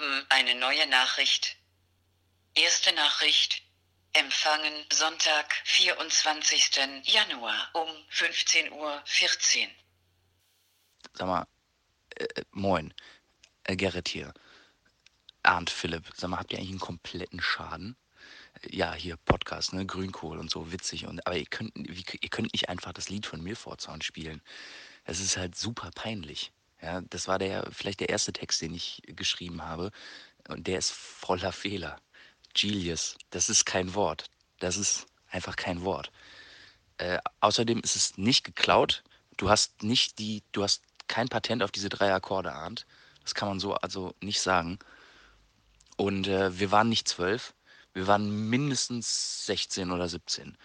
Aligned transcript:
haben 0.00 0.26
eine 0.30 0.54
neue 0.54 0.86
Nachricht. 0.88 1.56
Erste 2.54 2.92
Nachricht. 2.94 3.62
Empfangen 4.12 4.72
Sonntag, 4.92 5.54
24. 5.64 6.70
Januar 7.04 7.68
um 7.74 7.88
15.14 8.10 8.72
Uhr. 8.72 9.02
Sag 11.12 11.26
mal, 11.28 11.46
äh, 12.16 12.24
äh, 12.24 12.44
moin, 12.50 12.92
äh, 13.64 13.76
Gerrit 13.76 14.08
hier. 14.08 14.34
Arndt 15.44 15.70
Philipp, 15.70 16.10
sag 16.16 16.30
mal, 16.30 16.38
habt 16.38 16.52
ihr 16.52 16.58
eigentlich 16.58 16.70
einen 16.70 16.80
kompletten 16.80 17.40
Schaden? 17.40 17.96
Äh, 18.62 18.74
Ja, 18.76 18.94
hier 18.94 19.16
Podcast, 19.16 19.72
ne, 19.74 19.86
Grünkohl 19.86 20.38
und 20.38 20.50
so, 20.50 20.72
witzig. 20.72 21.06
Und, 21.06 21.24
aber 21.26 21.36
ihr 21.36 21.46
könnt, 21.46 21.76
ihr 21.76 22.30
könnt 22.30 22.52
nicht 22.52 22.68
einfach 22.68 22.92
das 22.92 23.10
Lied 23.10 23.26
von 23.26 23.42
Milfordsound 23.42 24.02
spielen. 24.02 24.42
Es 25.04 25.20
ist 25.20 25.36
halt 25.36 25.56
super 25.56 25.90
peinlich. 25.94 26.52
Ja, 26.82 27.02
das 27.02 27.28
war 27.28 27.38
der, 27.38 27.68
vielleicht 27.72 28.00
der 28.00 28.08
erste 28.08 28.32
Text, 28.32 28.62
den 28.62 28.74
ich 28.74 29.02
geschrieben 29.06 29.62
habe. 29.62 29.90
Und 30.48 30.66
der 30.66 30.78
ist 30.78 30.92
voller 30.92 31.52
Fehler. 31.52 31.98
Genius, 32.54 33.16
das 33.30 33.48
ist 33.48 33.66
kein 33.66 33.94
Wort. 33.94 34.30
Das 34.58 34.76
ist 34.76 35.06
einfach 35.30 35.56
kein 35.56 35.84
Wort. 35.84 36.10
Äh, 36.98 37.18
außerdem 37.40 37.80
ist 37.80 37.96
es 37.96 38.18
nicht 38.18 38.44
geklaut. 38.44 39.02
Du 39.36 39.48
hast 39.50 39.82
nicht 39.82 40.18
die, 40.18 40.42
du 40.52 40.62
hast 40.62 40.82
kein 41.08 41.28
Patent 41.28 41.62
auf 41.62 41.70
diese 41.70 41.88
drei 41.88 42.12
Akkorde, 42.12 42.52
Arndt. 42.52 42.86
Das 43.22 43.34
kann 43.34 43.48
man 43.48 43.60
so 43.60 43.74
also 43.74 44.14
nicht 44.20 44.40
sagen. 44.40 44.78
Und 45.96 46.28
äh, 46.28 46.58
wir 46.58 46.70
waren 46.70 46.88
nicht 46.88 47.08
zwölf, 47.08 47.54
wir 47.92 48.06
waren 48.06 48.48
mindestens 48.48 49.46
16 49.46 49.90
oder 49.90 50.08
17. 50.08 50.56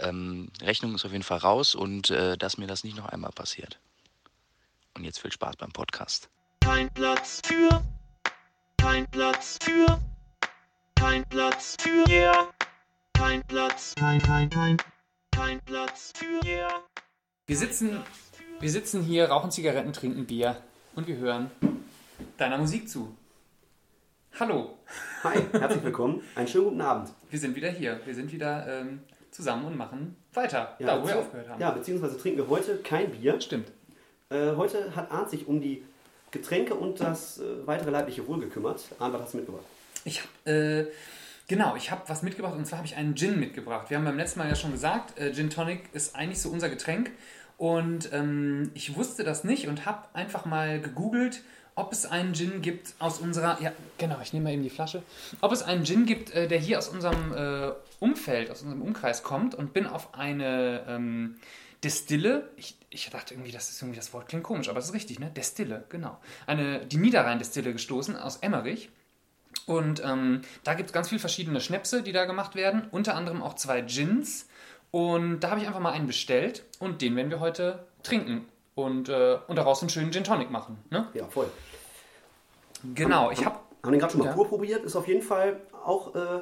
Ähm, 0.00 0.50
Rechnung 0.60 0.94
ist 0.94 1.04
auf 1.04 1.12
jeden 1.12 1.24
Fall 1.24 1.38
raus 1.38 1.74
und 1.74 2.10
äh, 2.10 2.36
dass 2.36 2.58
mir 2.58 2.66
das 2.66 2.84
nicht 2.84 2.96
noch 2.96 3.06
einmal 3.06 3.30
passiert. 3.30 3.78
Und 4.96 5.04
jetzt 5.04 5.20
viel 5.20 5.30
Spaß 5.30 5.56
beim 5.58 5.70
Podcast. 5.72 6.30
Kein 6.64 6.88
Platz 6.94 7.42
für, 7.44 7.82
kein 8.78 9.06
Platz 9.10 9.58
für, 9.62 10.00
kein 10.94 11.22
Platz 11.28 11.76
für, 11.78 12.08
yeah. 12.08 12.48
kein 13.12 13.42
Platz, 13.46 13.94
kein, 13.98 14.22
kein, 14.22 14.48
kein, 14.48 14.78
kein 15.32 15.60
Platz 15.66 16.14
für, 16.16 16.40
yeah. 16.48 16.82
Wir 17.46 17.58
sitzen, 17.58 18.02
wir 18.58 18.70
sitzen 18.70 19.02
hier, 19.02 19.28
rauchen 19.28 19.50
Zigaretten, 19.50 19.92
trinken 19.92 20.24
Bier 20.24 20.62
und 20.94 21.06
wir 21.06 21.18
hören 21.18 21.50
deiner 22.38 22.56
Musik 22.56 22.88
zu. 22.88 23.14
Hallo, 24.40 24.78
Hi, 25.24 25.42
herzlich 25.52 25.84
willkommen. 25.84 26.22
Einen 26.34 26.48
schönen 26.48 26.64
guten 26.64 26.80
Abend. 26.80 27.10
wir 27.28 27.38
sind 27.38 27.54
wieder 27.54 27.68
hier. 27.68 28.00
Wir 28.06 28.14
sind 28.14 28.32
wieder 28.32 28.66
ähm, 28.66 29.00
zusammen 29.30 29.66
und 29.66 29.76
machen 29.76 30.16
weiter, 30.32 30.74
da 30.80 31.02
wo 31.02 31.06
wir 31.06 31.18
aufgehört 31.18 31.50
haben. 31.50 31.60
Ja, 31.60 31.70
beziehungsweise 31.72 32.16
trinken 32.16 32.38
wir 32.38 32.48
heute 32.48 32.78
kein 32.78 33.10
Bier. 33.10 33.38
Stimmt. 33.42 33.72
Äh, 34.28 34.56
heute 34.56 34.96
hat 34.96 35.12
Arndt 35.12 35.30
sich 35.30 35.46
um 35.46 35.60
die 35.60 35.84
Getränke 36.32 36.74
und 36.74 36.98
das 36.98 37.38
äh, 37.38 37.44
weitere 37.64 37.90
leibliche 37.90 38.26
Wohl 38.26 38.40
gekümmert. 38.40 38.82
Arndt, 38.98 39.14
was 39.14 39.22
hast 39.22 39.34
du 39.34 39.36
mitgebracht? 39.36 39.64
Ich 40.04 40.20
habe, 40.20 40.50
äh, 40.50 40.86
genau, 41.46 41.76
ich 41.76 41.92
habe 41.92 42.02
was 42.08 42.22
mitgebracht 42.22 42.56
und 42.56 42.66
zwar 42.66 42.78
habe 42.78 42.88
ich 42.88 42.96
einen 42.96 43.14
Gin 43.14 43.38
mitgebracht. 43.38 43.88
Wir 43.88 43.98
haben 43.98 44.04
beim 44.04 44.16
letzten 44.16 44.40
Mal 44.40 44.48
ja 44.48 44.56
schon 44.56 44.72
gesagt, 44.72 45.16
äh, 45.16 45.32
Gin 45.32 45.48
Tonic 45.48 45.90
ist 45.92 46.16
eigentlich 46.16 46.40
so 46.40 46.48
unser 46.48 46.68
Getränk 46.68 47.12
und 47.56 48.12
ähm, 48.12 48.72
ich 48.74 48.96
wusste 48.96 49.22
das 49.22 49.44
nicht 49.44 49.68
und 49.68 49.86
habe 49.86 50.08
einfach 50.12 50.44
mal 50.44 50.80
gegoogelt, 50.80 51.42
ob 51.76 51.92
es 51.92 52.04
einen 52.04 52.34
Gin 52.34 52.62
gibt 52.62 52.94
aus 52.98 53.20
unserer, 53.20 53.62
ja 53.62 53.70
genau, 53.96 54.16
ich 54.20 54.32
nehme 54.32 54.44
mal 54.44 54.52
eben 54.54 54.64
die 54.64 54.70
Flasche, 54.70 55.04
ob 55.40 55.52
es 55.52 55.62
einen 55.62 55.84
Gin 55.84 56.04
gibt, 56.04 56.34
äh, 56.34 56.48
der 56.48 56.58
hier 56.58 56.78
aus 56.78 56.88
unserem 56.88 57.32
äh, 57.32 57.70
Umfeld, 58.00 58.50
aus 58.50 58.62
unserem 58.62 58.82
Umkreis 58.82 59.22
kommt 59.22 59.54
und 59.54 59.72
bin 59.72 59.86
auf 59.86 60.14
eine 60.14 60.84
ähm, 60.88 61.36
Destille, 61.84 62.50
ich, 62.56 62.76
ich 62.90 63.08
dachte 63.10 63.34
irgendwie, 63.34 63.52
das 63.52 63.68
ist 63.70 63.80
irgendwie, 63.82 63.96
das 63.98 64.12
Wort 64.12 64.28
klingt 64.28 64.44
komisch, 64.44 64.68
aber 64.68 64.78
es 64.78 64.86
ist 64.86 64.94
richtig, 64.94 65.18
ne? 65.18 65.30
Destille, 65.30 65.84
genau. 65.88 66.18
Eine, 66.46 66.84
die 66.86 66.96
Niederrhein-Destille 66.96 67.72
gestoßen 67.72 68.16
aus 68.16 68.38
Emmerich. 68.38 68.90
Und 69.66 70.02
ähm, 70.04 70.42
da 70.64 70.74
gibt 70.74 70.90
es 70.90 70.92
ganz 70.92 71.08
viele 71.08 71.18
verschiedene 71.20 71.60
Schnäpse, 71.60 72.02
die 72.02 72.12
da 72.12 72.24
gemacht 72.24 72.54
werden. 72.54 72.86
Unter 72.90 73.14
anderem 73.14 73.42
auch 73.42 73.54
zwei 73.54 73.80
Gins. 73.80 74.48
Und 74.90 75.40
da 75.40 75.50
habe 75.50 75.60
ich 75.60 75.66
einfach 75.66 75.80
mal 75.80 75.92
einen 75.92 76.06
bestellt. 76.06 76.64
Und 76.78 77.02
den 77.02 77.16
werden 77.16 77.30
wir 77.30 77.40
heute 77.40 77.86
trinken. 78.02 78.46
Und, 78.74 79.08
äh, 79.08 79.38
und 79.46 79.56
daraus 79.56 79.80
einen 79.80 79.90
schönen 79.90 80.12
Gin 80.12 80.24
Tonic 80.24 80.50
machen. 80.50 80.78
Ne? 80.90 81.08
Ja, 81.14 81.26
voll. 81.28 81.50
Genau, 82.94 83.30
ich 83.30 83.44
habe 83.44 83.58
Haben 83.82 83.92
den 83.92 83.98
gerade 84.00 84.12
schon 84.12 84.20
mal 84.20 84.26
Ja. 84.26 84.32
pur 84.34 84.48
probiert. 84.48 84.84
Ist 84.84 84.96
auf 84.96 85.08
jeden 85.08 85.22
Fall 85.22 85.60
auch 85.84 86.14
äh, 86.14 86.40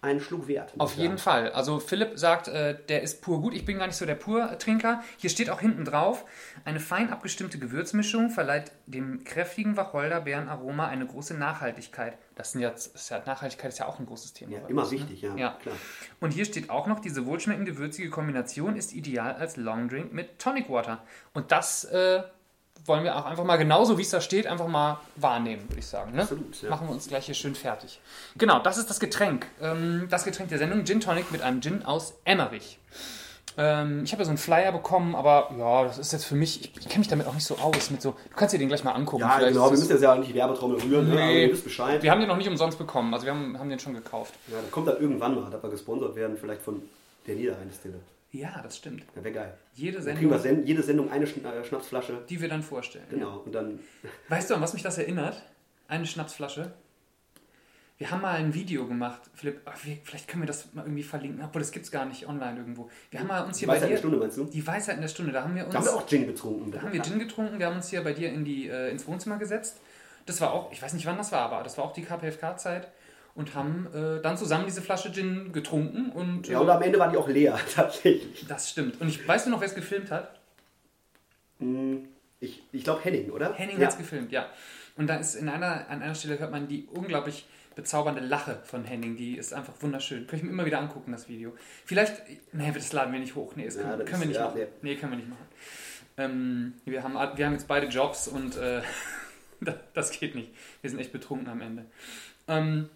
einen 0.00 0.20
Schluck 0.20 0.46
wert. 0.46 0.74
auf 0.78 0.94
jeden 0.94 1.18
sagen. 1.18 1.46
Fall. 1.46 1.52
Also 1.52 1.80
Philipp 1.80 2.18
sagt, 2.18 2.46
äh, 2.46 2.78
der 2.88 3.02
ist 3.02 3.20
pur 3.20 3.40
gut. 3.40 3.52
Ich 3.52 3.64
bin 3.64 3.78
gar 3.78 3.86
nicht 3.88 3.96
so 3.96 4.06
der 4.06 4.14
Pur-Trinker. 4.14 5.02
Hier 5.16 5.28
steht 5.28 5.50
auch 5.50 5.60
hinten 5.60 5.84
drauf, 5.84 6.24
eine 6.64 6.78
fein 6.78 7.10
abgestimmte 7.10 7.58
Gewürzmischung 7.58 8.30
verleiht 8.30 8.70
dem 8.86 9.24
kräftigen 9.24 9.76
Wacholderbeerenaroma 9.76 10.86
eine 10.86 11.04
große 11.04 11.34
Nachhaltigkeit. 11.34 12.16
Das 12.36 12.52
sind 12.52 12.60
jetzt, 12.60 12.94
ist 12.94 13.10
ja, 13.10 13.20
Nachhaltigkeit 13.26 13.70
ist 13.70 13.78
ja 13.78 13.86
auch 13.86 13.98
ein 13.98 14.06
großes 14.06 14.34
Thema. 14.34 14.52
Ja, 14.52 14.68
immer 14.68 14.82
uns, 14.82 14.92
ne? 14.92 14.98
wichtig, 15.00 15.22
ja, 15.22 15.34
ja. 15.34 15.58
klar. 15.60 15.74
Und 16.20 16.30
hier 16.30 16.44
steht 16.44 16.70
auch 16.70 16.86
noch, 16.86 17.00
diese 17.00 17.26
wohlschmeckende, 17.26 17.76
würzige 17.76 18.08
Kombination 18.08 18.76
ist 18.76 18.94
ideal 18.94 19.34
als 19.34 19.56
Longdrink 19.56 20.12
mit 20.12 20.38
Tonic 20.38 20.70
Water. 20.70 21.02
Und 21.34 21.50
das 21.50 21.82
äh, 21.84 22.22
wollen 22.88 23.04
wir 23.04 23.16
auch 23.16 23.24
einfach 23.26 23.44
mal 23.44 23.56
genauso, 23.56 23.98
wie 23.98 24.02
es 24.02 24.10
da 24.10 24.20
steht, 24.20 24.46
einfach 24.46 24.66
mal 24.66 24.98
wahrnehmen, 25.16 25.68
würde 25.68 25.78
ich 25.80 25.86
sagen. 25.86 26.12
Ne? 26.14 26.22
Absolut, 26.22 26.62
ja. 26.62 26.70
Machen 26.70 26.88
wir 26.88 26.92
uns 26.94 27.06
gleich 27.08 27.26
hier 27.26 27.34
schön 27.34 27.54
fertig. 27.54 28.00
Genau, 28.36 28.58
das 28.60 28.78
ist 28.78 28.88
das 28.90 28.98
Getränk. 29.00 29.46
Ähm, 29.60 30.06
das 30.10 30.24
Getränk 30.24 30.48
der 30.48 30.58
Sendung, 30.58 30.84
Gin 30.84 31.00
Tonic 31.00 31.30
mit 31.30 31.42
einem 31.42 31.60
Gin 31.60 31.84
aus 31.84 32.14
Emmerich. 32.24 32.78
Ähm, 33.60 34.02
ich 34.04 34.12
habe 34.12 34.20
ja 34.22 34.24
so 34.24 34.30
einen 34.30 34.38
Flyer 34.38 34.70
bekommen, 34.70 35.16
aber 35.16 35.50
ja, 35.58 35.84
das 35.84 35.98
ist 35.98 36.12
jetzt 36.12 36.24
für 36.24 36.36
mich, 36.36 36.60
ich, 36.60 36.76
ich 36.78 36.88
kenne 36.88 37.00
mich 37.00 37.08
damit 37.08 37.26
auch 37.26 37.34
nicht 37.34 37.44
so 37.46 37.56
aus. 37.58 37.90
Mit 37.90 38.00
so, 38.00 38.12
du 38.12 38.36
kannst 38.36 38.54
dir 38.54 38.58
den 38.58 38.68
gleich 38.68 38.84
mal 38.84 38.92
angucken. 38.92 39.22
Ja, 39.22 39.30
Vielleicht 39.30 39.54
genau. 39.54 39.64
Wir 39.66 39.70
müssen 39.72 39.90
jetzt 39.90 40.02
ja 40.02 40.14
nicht 40.14 40.30
die 40.30 40.34
Werbetrommel 40.34 40.80
rühren. 40.80 41.08
Ne? 41.08 41.14
Aber 41.14 41.26
Nee. 41.26 41.50
wisst 41.52 41.64
Bescheid. 41.64 42.00
wir 42.02 42.10
haben 42.10 42.20
den 42.20 42.28
noch 42.28 42.36
nicht 42.36 42.48
umsonst 42.48 42.78
bekommen, 42.78 43.12
also 43.12 43.26
wir 43.26 43.32
haben, 43.34 43.58
haben 43.58 43.68
den 43.68 43.80
schon 43.80 43.94
gekauft. 43.94 44.32
Ja, 44.46 44.54
da 44.62 44.68
kommt 44.70 44.86
dann 44.86 45.00
irgendwann 45.00 45.34
mal, 45.34 45.50
dass 45.50 45.60
wir 45.60 45.70
gesponsert 45.70 46.14
werden, 46.14 46.36
vielleicht 46.40 46.62
von 46.62 46.80
der 47.26 47.34
Niederrhein-Destille. 47.34 47.98
Ja, 48.30 48.60
das 48.62 48.76
stimmt. 48.76 49.04
Ja, 49.16 49.24
wäre 49.24 49.34
geil. 49.34 49.58
Jede 49.74 50.00
Dann 50.00 50.16
kriegen 50.16 50.30
wir 50.30 50.38
Sendung, 50.38 50.66
jede 50.66 50.82
Sendung 50.82 51.10
eine 51.10 51.24
äh, 51.24 51.64
Schnapsflasche. 51.64 52.24
die 52.28 52.40
wir 52.40 52.48
dann 52.48 52.62
vorstellen. 52.62 53.06
ja. 53.10 53.16
Genau. 53.16 53.38
Und 53.38 53.54
dann 53.54 53.80
Weißt 54.28 54.50
du, 54.50 54.54
an 54.54 54.60
was 54.60 54.74
mich 54.74 54.82
das 54.82 54.98
erinnert? 54.98 55.42
Eine 55.88 56.06
Schnapsflasche. 56.06 56.72
Wir 57.96 58.12
haben 58.12 58.20
mal 58.20 58.36
ein 58.36 58.54
Video 58.54 58.86
gemacht, 58.86 59.22
Philipp. 59.34 59.62
Ach, 59.64 59.76
vielleicht 59.76 60.28
können 60.28 60.42
wir 60.42 60.46
das 60.46 60.72
mal 60.72 60.84
irgendwie 60.84 61.02
verlinken, 61.02 61.42
obwohl 61.44 61.60
das 61.60 61.72
gibt 61.72 61.84
es 61.86 61.90
gar 61.90 62.04
nicht 62.04 62.28
online 62.28 62.58
irgendwo. 62.58 62.88
Wir 63.10 63.18
haben 63.18 63.26
mal 63.26 63.44
uns 63.44 63.56
die 63.56 63.60
hier 63.60 63.68
bei 63.68 63.74
Weisheit 63.74 63.88
dir. 63.88 63.92
der 63.94 63.98
Stunde, 63.98 64.16
meinst 64.18 64.38
du? 64.38 64.44
Die 64.44 64.64
Weisheit 64.64 64.94
in 64.96 65.00
der 65.00 65.08
Stunde. 65.08 65.32
Da 65.32 65.42
haben 65.42 65.56
wir 65.56 65.64
uns. 65.64 65.72
Da 65.72 65.78
haben 65.80 65.86
wir 65.86 65.94
auch 65.94 66.06
Gin 66.06 66.26
getrunken. 66.26 66.70
da 66.70 66.82
haben 66.82 66.92
wir 66.92 67.02
Gin 67.02 67.18
getrunken. 67.18 67.58
Wir 67.58 67.66
haben 67.66 67.76
uns 67.76 67.88
hier 67.88 68.04
bei 68.04 68.12
dir 68.12 68.28
in 68.28 68.44
die, 68.44 68.68
äh, 68.68 68.90
ins 68.90 69.04
Wohnzimmer 69.08 69.38
gesetzt. 69.38 69.80
Das 70.26 70.40
war 70.40 70.52
auch, 70.52 70.70
ich 70.70 70.80
weiß 70.80 70.92
nicht 70.92 71.06
wann 71.06 71.16
das 71.16 71.32
war, 71.32 71.40
aber 71.40 71.64
das 71.64 71.76
war 71.76 71.86
auch 71.86 71.92
die 71.92 72.02
KPFK-Zeit. 72.02 72.88
Und 73.38 73.54
haben 73.54 73.86
äh, 73.94 74.20
dann 74.20 74.36
zusammen 74.36 74.64
diese 74.66 74.82
Flasche 74.82 75.12
Gin 75.12 75.52
getrunken. 75.52 76.10
Und, 76.10 76.48
Ja, 76.48 76.58
und 76.58 76.68
am 76.68 76.82
Ende 76.82 76.98
war 76.98 77.08
die 77.08 77.16
auch 77.16 77.28
leer, 77.28 77.56
tatsächlich. 77.74 78.44
das 78.48 78.68
stimmt. 78.68 79.00
Und 79.00 79.06
ich 79.08 79.26
weißt 79.28 79.46
du 79.46 79.50
noch, 79.50 79.60
wer 79.60 79.68
es 79.68 79.76
gefilmt 79.76 80.10
hat? 80.10 80.34
Ich, 82.40 82.62
ich 82.72 82.84
glaube 82.84 83.02
Henning, 83.04 83.30
oder? 83.30 83.52
Henning 83.54 83.78
ja. 83.78 83.86
hat 83.86 83.92
es 83.92 83.98
gefilmt, 83.98 84.32
ja. 84.32 84.48
Und 84.96 85.06
da 85.08 85.16
ist 85.16 85.34
in 85.34 85.48
einer, 85.48 85.88
an 85.88 86.02
einer 86.02 86.14
Stelle 86.14 86.38
hört 86.38 86.50
man 86.50 86.66
die 86.68 86.86
unglaublich 86.92 87.46
bezaubernde 87.74 88.20
Lache 88.20 88.58
von 88.64 88.84
Henning. 88.84 89.16
Die 89.16 89.36
ist 89.36 89.52
einfach 89.54 89.74
wunderschön. 89.80 90.26
Kann 90.26 90.38
ich 90.38 90.44
mir 90.44 90.50
immer 90.50 90.64
wieder 90.66 90.80
angucken, 90.80 91.12
das 91.12 91.28
Video. 91.28 91.54
Vielleicht, 91.84 92.14
nee, 92.52 92.72
das 92.72 92.92
laden 92.92 93.12
wir 93.12 93.20
nicht 93.20 93.34
hoch. 93.36 93.54
Nee, 93.54 93.66
das 93.66 93.76
Ja, 93.76 93.82
können, 93.82 93.98
das 94.00 94.08
können 94.08 94.20
wir 94.22 94.26
nicht 94.28 94.36
ja, 94.36 94.46
machen. 94.46 94.58
nee. 94.58 94.66
Nee, 94.82 94.96
können 94.96 95.12
wir 95.12 95.16
nicht 95.18 95.28
machen. 95.28 95.46
Ähm, 96.16 96.72
wir, 96.84 97.04
haben, 97.04 97.14
wir 97.14 97.46
haben 97.46 97.52
jetzt 97.52 97.68
beide 97.68 97.86
Jobs 97.86 98.26
und 98.26 98.56
äh, 98.56 98.82
das- 99.60 99.76
das 99.94 100.10
geht 100.10 100.34
nicht. 100.34 100.50
Wir 100.80 100.90
sind 100.90 100.98
echt 100.98 101.12
betrunken 101.12 101.48
am 101.48 101.60
Ende. 101.60 101.84
Ähm, 102.48 102.88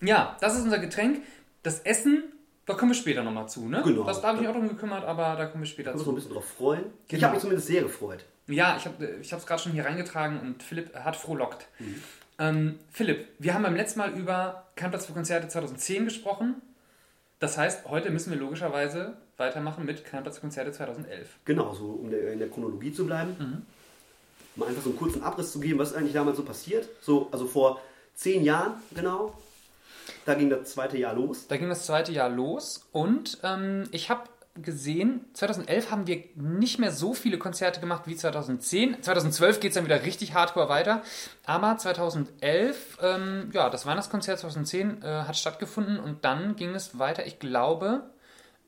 ja, 0.00 0.36
das 0.40 0.56
ist 0.56 0.62
unser 0.64 0.78
Getränk. 0.78 1.22
Das 1.62 1.80
Essen, 1.80 2.24
da 2.66 2.74
kommen 2.74 2.90
wir 2.92 2.96
später 2.96 3.22
nochmal 3.22 3.48
zu, 3.48 3.68
ne? 3.68 3.82
Genau. 3.84 4.04
Das, 4.04 4.20
da 4.20 4.28
habe 4.28 4.36
ich 4.38 4.42
mich 4.42 4.48
auch 4.50 4.54
drum 4.54 4.68
gekümmert, 4.68 5.04
aber 5.04 5.36
da 5.36 5.46
kommen 5.46 5.62
wir 5.62 5.68
später 5.68 5.90
Da 5.90 5.96
muss 5.96 6.04
zu. 6.04 6.08
man 6.10 6.14
ein 6.14 6.16
bisschen 6.22 6.32
drauf 6.34 6.44
freuen. 6.46 6.84
Ich 7.04 7.08
Genau. 7.10 7.22
habe 7.24 7.34
mich 7.34 7.42
zumindest 7.42 7.66
sehr 7.68 7.82
gefreut. 7.82 8.24
Ja, 8.46 8.76
ich 8.76 8.86
habe 8.86 9.04
es 9.20 9.46
gerade 9.46 9.62
schon 9.62 9.72
hier 9.72 9.84
reingetragen 9.84 10.40
und 10.40 10.62
Philipp 10.62 10.94
hat 10.94 11.16
frohlockt. 11.16 11.66
Mhm. 11.78 12.02
Ähm, 12.38 12.78
Philipp, 12.90 13.28
wir 13.38 13.52
haben 13.54 13.62
beim 13.62 13.76
letzten 13.76 13.98
Mal 13.98 14.12
über 14.18 14.66
Kein 14.74 14.90
Platz 14.90 15.06
für 15.06 15.12
Konzerte 15.12 15.46
2010 15.48 16.06
gesprochen. 16.06 16.56
Das 17.38 17.58
heißt, 17.58 17.86
heute 17.86 18.10
müssen 18.10 18.30
wir 18.32 18.38
logischerweise 18.38 19.16
weitermachen 19.36 19.84
mit 19.84 20.04
Kein 20.04 20.22
Platz 20.22 20.36
für 20.36 20.40
Konzerte 20.42 20.72
2011. 20.72 21.28
Genau, 21.44 21.72
so 21.74 21.86
um 21.86 22.12
in 22.12 22.38
der 22.38 22.48
Chronologie 22.48 22.92
zu 22.92 23.06
bleiben. 23.06 23.36
Mhm. 23.38 23.62
Mal 24.56 24.68
einfach 24.68 24.82
so 24.82 24.90
einen 24.90 24.98
kurzen 24.98 25.22
Abriss 25.22 25.52
zu 25.52 25.60
geben, 25.60 25.78
was 25.78 25.90
ist 25.90 25.96
eigentlich 25.96 26.12
damals 26.14 26.36
so 26.38 26.42
passiert. 26.44 26.88
So, 27.02 27.28
also 27.30 27.46
vor 27.46 27.80
zehn 28.14 28.42
Jahren, 28.42 28.72
genau. 28.94 29.34
Da 30.30 30.36
ging 30.36 30.48
das 30.48 30.70
zweite 30.70 30.96
Jahr 30.96 31.12
los. 31.12 31.48
Da 31.48 31.56
ging 31.56 31.68
das 31.68 31.86
zweite 31.86 32.12
Jahr 32.12 32.28
los 32.28 32.88
und 32.92 33.38
ähm, 33.42 33.88
ich 33.90 34.10
habe 34.10 34.22
gesehen, 34.54 35.24
2011 35.32 35.90
haben 35.90 36.06
wir 36.06 36.22
nicht 36.36 36.78
mehr 36.78 36.92
so 36.92 37.14
viele 37.14 37.36
Konzerte 37.36 37.80
gemacht 37.80 38.02
wie 38.06 38.14
2010. 38.14 39.02
2012 39.02 39.58
geht 39.58 39.70
es 39.70 39.74
dann 39.74 39.84
wieder 39.84 40.04
richtig 40.04 40.34
hardcore 40.34 40.68
weiter. 40.68 41.02
Aber 41.46 41.76
2011, 41.76 42.98
ähm, 43.02 43.50
ja, 43.52 43.70
das 43.70 43.86
Weihnachtskonzert 43.86 44.38
2010 44.38 45.02
äh, 45.02 45.06
hat 45.06 45.36
stattgefunden 45.36 45.98
und 45.98 46.24
dann 46.24 46.54
ging 46.54 46.76
es 46.76 46.96
weiter, 47.00 47.26
ich 47.26 47.40
glaube, 47.40 48.04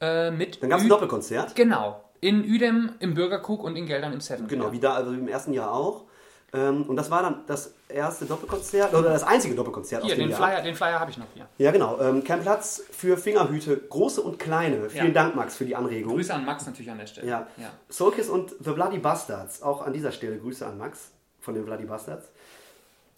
äh, 0.01 0.33
mit. 0.33 0.61
Dann 0.65 0.71
gab 0.71 0.81
es 0.81 0.85
ein 0.85 0.89
Doppelkonzert. 0.89 1.55
Genau. 1.55 2.03
In 2.21 2.43
Udem, 2.43 2.95
im 2.99 3.15
Bürgerkrug 3.15 3.63
und 3.63 3.77
in 3.77 3.87
Geldern 3.87 4.13
im 4.13 4.21
Seven. 4.21 4.49
Genau, 4.49 4.67
ja. 4.67 4.73
wie 4.73 4.81
da, 4.81 4.95
also 4.95 5.13
im 5.13 5.29
ersten 5.29 5.53
Jahr 5.53 5.73
auch. 5.73 6.07
Ähm, 6.55 6.83
und 6.83 6.97
das 6.97 7.11
war 7.11 7.23
dann 7.23 7.41
das 7.47 7.75
erste 7.89 8.27
Doppelkonzert, 8.27 8.93
oder 8.93 9.09
das 9.11 9.23
einzige 9.23 9.55
Doppelkonzert 9.55 10.03
Hier, 10.05 10.13
aus 10.13 10.19
dem 10.19 10.29
den 10.29 10.31
Jahr. 10.31 10.39
Flyer, 10.51 10.63
den 10.63 10.75
Flyer 10.75 11.01
habe 11.01 11.11
ich 11.11 11.17
noch 11.17 11.27
hier. 11.35 11.47
Ja, 11.57 11.71
genau. 11.71 11.99
Ähm, 12.01 12.23
kein 12.25 12.41
Platz 12.43 12.83
für 12.91 13.17
Fingerhüte, 13.17 13.77
große 13.77 14.21
und 14.21 14.39
kleine. 14.39 14.91
Vielen 14.91 15.07
Ja. 15.09 15.13
Dank, 15.13 15.35
Max, 15.35 15.57
für 15.57 15.65
die 15.65 15.75
Anregung. 15.75 16.13
Grüße 16.15 16.33
an 16.35 16.45
Max 16.45 16.67
natürlich 16.67 16.91
an 16.91 16.99
der 16.99 17.07
Stelle. 17.07 17.27
Ja. 17.27 17.47
ja. 17.57 17.71
Soulkiss 17.89 18.29
und 18.29 18.51
The 18.61 18.73
Bloody 18.73 18.99
Bastards. 18.99 19.63
Auch 19.63 19.81
an 19.87 19.95
dieser 19.95 20.13
Stelle 20.13 20.37
Grüße 20.39 20.67
an 20.67 20.77
Max 20.77 21.11
von 21.41 21.55
den 21.55 21.65
Bloody 21.65 21.85
Bastards. 21.87 22.29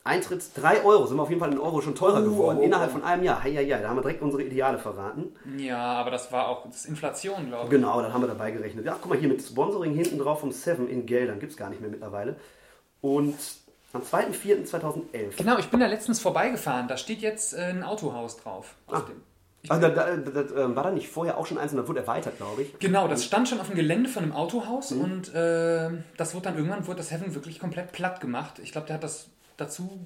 Eintritt 0.06 0.42
3 0.56 0.84
Euro. 0.84 1.06
Sind 1.06 1.16
wir 1.16 1.22
auf 1.22 1.30
jeden 1.30 1.40
Fall 1.40 1.50
in 1.50 1.58
Euro 1.58 1.80
schon 1.80 1.94
teurer 1.94 2.20
Oh, 2.20 2.24
geworden. 2.24 2.58
oh, 2.58 2.62
oh. 2.62 2.64
Innerhalb 2.64 2.92
von 2.92 3.02
einem 3.02 3.24
Jahr. 3.24 3.42
Hei, 3.42 3.52
hei. 3.54 3.64
Da 3.64 3.88
haben 3.88 3.96
wir 3.96 4.02
direkt 4.02 4.22
unsere 4.22 4.42
Ideale 4.42 4.78
verraten. 4.78 5.34
Ja, 5.56 5.78
aber 5.94 6.10
das 6.10 6.30
war 6.30 6.48
auch 6.48 6.66
das 6.66 6.84
Inflation, 6.84 7.46
glaube 7.48 7.64
ich. 7.64 7.70
Genau, 7.70 8.00
dann 8.02 8.12
haben 8.12 8.20
wir 8.20 8.28
dabei 8.28 8.50
gerechnet. 8.50 8.84
Ja, 8.84 8.96
guck 9.00 9.10
mal 9.10 9.18
hier 9.18 9.28
mit 9.30 9.42
Sponsoring 9.42 9.94
hinten 9.94 10.18
drauf 10.18 10.40
vom 10.40 10.52
Seven 10.52 10.88
in 10.88 11.06
Geldern. 11.06 11.40
Gibt 11.40 11.52
es 11.52 11.58
gar 11.58 11.70
nicht 11.70 11.80
mehr 11.80 11.90
mittlerweile. 11.90 12.36
Und 13.04 13.36
am 13.92 14.00
2.4.2011. 14.02 15.36
Genau, 15.36 15.58
ich 15.58 15.66
bin 15.68 15.80
da 15.80 15.86
letztens 15.86 16.20
vorbeigefahren. 16.20 16.88
Da 16.88 16.96
steht 16.96 17.20
jetzt 17.20 17.52
äh, 17.52 17.60
ein 17.64 17.82
Autohaus 17.82 18.38
drauf. 18.38 18.74
Auf 18.86 18.94
Ah. 18.94 19.00
dem- 19.00 19.20
Also, 19.68 19.82
da, 19.82 19.88
da, 19.90 20.16
da, 20.16 20.42
da, 20.42 20.74
war 20.76 20.84
da 20.84 20.90
nicht 20.90 21.08
vorher 21.08 21.36
auch 21.38 21.46
schon 21.46 21.58
eins 21.58 21.72
und 21.72 21.78
das 21.78 21.86
wurde 21.88 22.00
erweitert, 22.00 22.36
glaube 22.38 22.62
ich. 22.62 22.78
Genau, 22.78 23.06
das 23.08 23.24
stand 23.24 23.48
schon 23.48 23.60
auf 23.60 23.66
dem 23.68 23.76
Gelände 23.76 24.08
von 24.08 24.22
einem 24.22 24.32
Autohaus 24.32 24.90
Mhm. 24.90 25.00
und 25.00 25.34
äh, 25.34 25.90
das 26.16 26.34
wurde 26.34 26.44
dann 26.44 26.56
irgendwann 26.56 26.86
wurde 26.86 26.96
das 26.98 27.10
Heaven 27.10 27.34
wirklich 27.34 27.58
komplett 27.60 27.92
platt 27.92 28.20
gemacht. 28.20 28.58
Ich 28.58 28.72
glaube, 28.72 28.86
der 28.86 28.96
hat 28.96 29.04
das 29.04 29.28
dazu, 29.58 30.00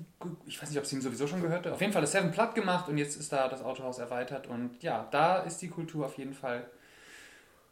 ich 0.46 0.60
weiß 0.60 0.68
nicht, 0.70 0.78
ob 0.78 0.84
es 0.84 0.92
ihm 0.92 1.00
sowieso 1.00 1.26
schon 1.28 1.40
gehörte. 1.40 1.72
Auf 1.72 1.80
jeden 1.80 1.92
Fall 1.92 2.02
das 2.02 2.14
Heaven 2.14 2.30
platt 2.32 2.54
gemacht 2.56 2.88
und 2.88 2.98
jetzt 2.98 3.16
ist 3.18 3.32
da 3.32 3.48
das 3.48 3.62
Autohaus 3.62 3.98
erweitert 3.98 4.46
und 4.48 4.80
ja, 4.82 5.06
da 5.12 5.38
ist 5.38 5.62
die 5.62 5.68
Kultur 5.68 6.04
auf 6.06 6.18
jeden 6.18 6.34
Fall 6.34 6.68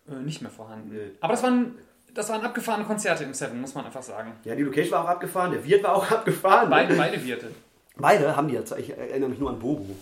äh, 0.08 0.14
nicht 0.14 0.40
mehr 0.40 0.50
vorhanden. 0.52 0.90
Nee. 0.94 1.11
Aber 1.20 1.32
das 1.34 1.43
waren, 1.43 1.75
das 2.16 2.28
waren 2.30 2.42
abgefahrene 2.44 2.84
Konzerte 2.84 3.24
im 3.24 3.34
Seven, 3.34 3.60
muss 3.60 3.74
man 3.74 3.84
einfach 3.86 4.02
sagen. 4.02 4.32
Ja, 4.44 4.54
die 4.54 4.62
Location 4.62 4.92
war 4.92 5.04
auch 5.04 5.08
abgefahren, 5.08 5.52
der 5.52 5.64
Wirt 5.64 5.82
war 5.84 5.94
auch 5.94 6.10
abgefahren. 6.10 6.68
Beide, 6.70 6.94
beide 6.96 7.24
Wirte. 7.24 7.50
Beide 7.96 8.36
haben 8.36 8.48
die 8.48 8.54
jetzt. 8.54 8.74
Ich 8.78 8.90
erinnere 8.96 9.30
mich 9.30 9.38
nur 9.38 9.50
an 9.50 9.58
Bobo. 9.58 9.94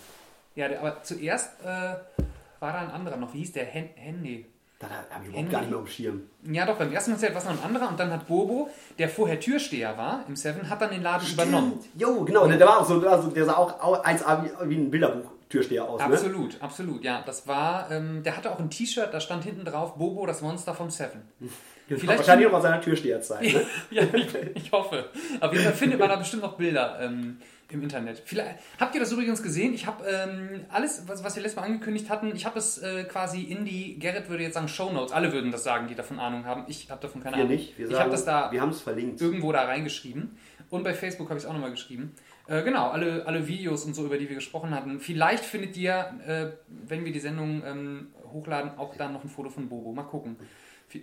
Ja, 0.55 0.67
der, 0.67 0.79
aber 0.79 1.01
zuerst 1.03 1.49
äh, 1.63 1.65
war 1.67 2.73
da 2.73 2.79
ein 2.79 2.91
anderer 2.91 3.17
noch. 3.17 3.33
Wie 3.33 3.39
hieß 3.39 3.53
der? 3.53 3.65
Hen 3.65 3.89
Henry. 3.95 4.45
Da 4.79 4.87
habe 5.09 5.23
ich 5.23 5.29
überhaupt 5.29 5.49
gar 5.51 5.61
nicht 5.61 5.69
mehr 5.69 5.79
auf 5.79 5.85
dem 5.85 5.91
Schirm. 5.91 6.21
Ja, 6.43 6.65
doch, 6.65 6.75
beim 6.77 6.91
ersten 6.91 7.11
Konzert 7.11 7.33
war 7.33 7.39
es 7.41 7.47
noch 7.47 7.53
ein 7.53 7.63
anderer 7.63 7.87
und 7.87 7.97
dann 7.97 8.11
hat 8.11 8.27
Bobo, 8.27 8.69
der 8.99 9.07
vorher 9.07 9.39
Türsteher 9.39 9.97
war 9.97 10.25
im 10.27 10.35
Seven, 10.35 10.69
hat 10.69 10.81
dann 10.81 10.89
den 10.91 11.01
Laden 11.01 11.25
übernommen. 11.31 11.79
Jo, 11.97 12.25
genau. 12.25 12.45
Der, 12.45 12.57
der 12.57 12.67
war 12.67 12.79
auch 12.79 12.85
so, 12.85 12.99
also 13.07 13.29
der 13.29 13.45
sah 13.45 13.55
auch 13.55 13.81
au- 13.81 14.01
1A 14.03 14.43
wie, 14.67 14.75
ein 14.75 14.91
Bilderbuch-Türsteher 14.91 15.85
aus. 15.87 15.99
Ne? 16.01 16.05
Absolut, 16.07 16.61
absolut, 16.61 17.03
ja. 17.05 17.23
Das 17.25 17.47
war, 17.47 17.89
ähm, 17.89 18.21
der 18.23 18.35
hatte 18.35 18.51
auch 18.51 18.59
ein 18.59 18.69
T-Shirt, 18.69 19.13
da 19.13 19.21
stand 19.21 19.45
hinten 19.45 19.63
drauf 19.63 19.95
Bobo, 19.95 20.25
das 20.25 20.41
Monster 20.41 20.73
vom 20.73 20.89
Seven. 20.89 21.21
Vielleicht- 21.87 22.19
wahrscheinlich 22.19 22.47
noch 22.47 22.55
aus 22.55 22.63
seiner 22.63 22.81
Türsteherzeit. 22.81 23.43
Ne? 23.43 23.65
ja, 23.91 24.03
ich, 24.13 24.27
ich 24.55 24.71
hoffe. 24.71 25.05
Auf 25.39 25.51
jeden 25.51 25.63
Fall 25.65 25.73
findet 25.73 25.99
man 25.99 26.09
da 26.09 26.15
bestimmt 26.15 26.41
noch 26.43 26.57
Bilder 26.57 26.97
ähm, 27.01 27.37
im 27.69 27.83
Internet. 27.83 28.21
Vielleicht, 28.25 28.59
habt 28.79 28.95
ihr 28.95 29.01
das 29.01 29.11
übrigens 29.11 29.41
gesehen? 29.43 29.73
Ich 29.73 29.85
habe 29.85 30.03
ähm, 30.07 30.65
alles, 30.69 31.03
was, 31.07 31.23
was 31.23 31.35
wir 31.35 31.43
letztes 31.43 31.59
Mal 31.59 31.67
angekündigt 31.67 32.09
hatten, 32.09 32.35
ich 32.35 32.45
habe 32.45 32.57
es 32.59 32.77
äh, 32.79 33.03
quasi 33.03 33.41
in 33.43 33.65
die, 33.65 33.99
Gerrit 33.99 34.29
würde 34.29 34.43
jetzt 34.43 34.53
sagen 34.55 34.67
Shownotes, 34.67 35.11
alle 35.11 35.31
würden 35.33 35.51
das 35.51 35.63
sagen, 35.63 35.87
die 35.87 35.95
davon 35.95 36.19
Ahnung 36.19 36.45
haben. 36.45 36.65
Ich 36.67 36.89
habe 36.89 37.01
davon 37.01 37.21
keine 37.21 37.35
Wir 37.37 37.43
Ahnung. 37.43 37.55
nicht. 37.55 37.77
Wir 37.77 37.85
ich 37.85 37.91
sagen, 37.91 38.01
habe 38.03 38.11
das 38.11 38.25
da 38.25 38.51
wir 38.51 38.61
haben 38.61 38.69
es 38.69 38.81
verlinkt. 38.81 39.21
irgendwo 39.21 39.51
da 39.51 39.63
reingeschrieben. 39.63 40.37
Und 40.71 40.83
bei 40.83 40.93
Facebook 40.95 41.29
habe 41.29 41.37
ich 41.37 41.43
es 41.43 41.49
auch 41.49 41.53
nochmal 41.53 41.71
geschrieben. 41.71 42.13
Äh, 42.47 42.63
genau, 42.63 42.89
alle, 42.89 43.25
alle 43.27 43.47
Videos 43.47 43.85
und 43.85 43.93
so, 43.95 44.05
über 44.05 44.17
die 44.17 44.27
wir 44.27 44.35
gesprochen 44.35 44.71
hatten. 44.71 44.99
Vielleicht 44.99 45.43
findet 45.45 45.77
ihr, 45.77 45.93
äh, 46.25 46.47
wenn 46.87 47.05
wir 47.05 47.11
die 47.11 47.19
Sendung 47.19 47.63
ähm, 47.65 48.07
hochladen, 48.31 48.77
auch 48.77 48.95
dann 48.95 49.13
noch 49.13 49.23
ein 49.23 49.29
Foto 49.29 49.49
von 49.49 49.69
Bobo. 49.69 49.91
Mal 49.93 50.03
gucken. 50.03 50.35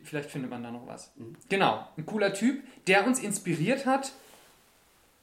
Vielleicht 0.04 0.30
findet 0.30 0.50
man 0.50 0.62
da 0.62 0.70
noch 0.70 0.86
was. 0.86 1.12
Genau, 1.48 1.86
ein 1.98 2.06
cooler 2.06 2.32
Typ, 2.32 2.62
der 2.86 3.06
uns 3.06 3.18
inspiriert 3.18 3.84
hat 3.86 4.12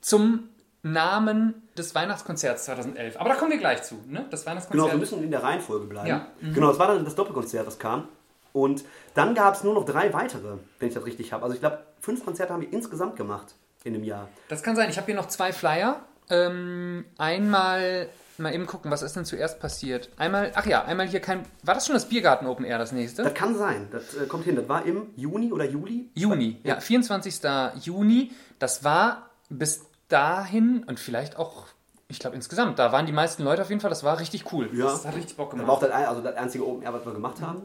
zum 0.01 0.49
Namen 0.83 1.67
des 1.77 1.93
Weihnachtskonzerts 1.95 2.65
2011. 2.65 3.17
Aber 3.17 3.29
da 3.29 3.35
kommen 3.35 3.51
wir 3.51 3.57
gleich 3.57 3.83
zu. 3.83 3.95
Ne? 4.07 4.25
Das 4.29 4.41
Genau, 4.41 4.51
Weihnachtskonzert. 4.51 4.91
wir 4.91 4.97
müssen 4.99 5.23
in 5.23 5.31
der 5.31 5.43
Reihenfolge 5.43 5.87
bleiben. 5.87 6.07
Ja. 6.07 6.27
Mhm. 6.39 6.53
Genau, 6.53 6.67
das 6.67 6.79
war 6.79 6.87
dann 6.87 7.03
das 7.03 7.15
Doppelkonzert, 7.15 7.65
das 7.67 7.79
kam. 7.79 8.07
Und 8.53 8.83
dann 9.13 9.35
gab 9.35 9.55
es 9.55 9.63
nur 9.63 9.73
noch 9.73 9.85
drei 9.85 10.11
weitere, 10.13 10.57
wenn 10.79 10.87
ich 10.87 10.93
das 10.93 11.05
richtig 11.05 11.33
habe. 11.33 11.43
Also 11.43 11.53
ich 11.53 11.59
glaube, 11.59 11.79
fünf 11.99 12.23
Konzerte 12.23 12.53
haben 12.53 12.61
wir 12.61 12.71
insgesamt 12.73 13.15
gemacht 13.15 13.53
in 13.83 13.93
einem 13.93 14.03
Jahr. 14.03 14.29
Das 14.47 14.63
kann 14.63 14.75
sein. 14.75 14.89
Ich 14.89 14.97
habe 14.97 15.05
hier 15.05 15.15
noch 15.15 15.27
zwei 15.27 15.51
Flyer. 15.53 16.01
Ähm, 16.29 17.05
einmal, 17.17 18.09
mal 18.39 18.53
eben 18.53 18.65
gucken, 18.65 18.89
was 18.91 19.01
ist 19.01 19.15
denn 19.15 19.25
zuerst 19.25 19.59
passiert? 19.59 20.09
Einmal, 20.17 20.51
ach 20.55 20.65
ja, 20.65 20.83
einmal 20.85 21.07
hier 21.07 21.19
kein. 21.19 21.43
War 21.63 21.75
das 21.75 21.85
schon 21.85 21.93
das 21.93 22.07
Biergarten 22.09 22.47
Open 22.47 22.65
Air, 22.65 22.77
das 22.77 22.91
nächste? 22.91 23.23
Das 23.23 23.33
kann 23.33 23.55
sein, 23.57 23.87
das 23.91 24.15
äh, 24.15 24.25
kommt 24.27 24.45
hin. 24.45 24.55
Das 24.55 24.67
war 24.69 24.85
im 24.85 25.07
Juni 25.15 25.51
oder 25.51 25.65
Juli. 25.65 26.09
Juni, 26.15 26.59
ja, 26.63 26.79
24. 26.79 27.41
Juni. 27.81 28.31
Das 28.59 28.83
war 28.83 29.29
bis 29.49 29.85
dahin 30.07 30.83
und 30.85 30.99
vielleicht 30.99 31.37
auch, 31.37 31.67
ich 32.07 32.19
glaube 32.19 32.35
insgesamt, 32.35 32.79
da 32.79 32.91
waren 32.91 33.05
die 33.05 33.11
meisten 33.11 33.43
Leute 33.43 33.61
auf 33.61 33.69
jeden 33.69 33.81
Fall. 33.81 33.89
Das 33.89 34.03
war 34.03 34.19
richtig 34.19 34.51
cool. 34.53 34.69
Ja. 34.73 34.85
Das 34.85 35.05
hat 35.05 35.15
richtig 35.15 35.37
Bock 35.37 35.51
Das 35.51 35.59
war 35.59 35.69
auch 35.69 35.79
gemacht. 35.79 35.93
das, 36.01 36.07
also 36.07 36.21
das 36.21 36.35
einzige 36.35 36.67
Open 36.67 36.83
Air, 36.83 36.93
was 36.93 37.05
wir 37.05 37.13
gemacht 37.13 37.41
haben. 37.41 37.63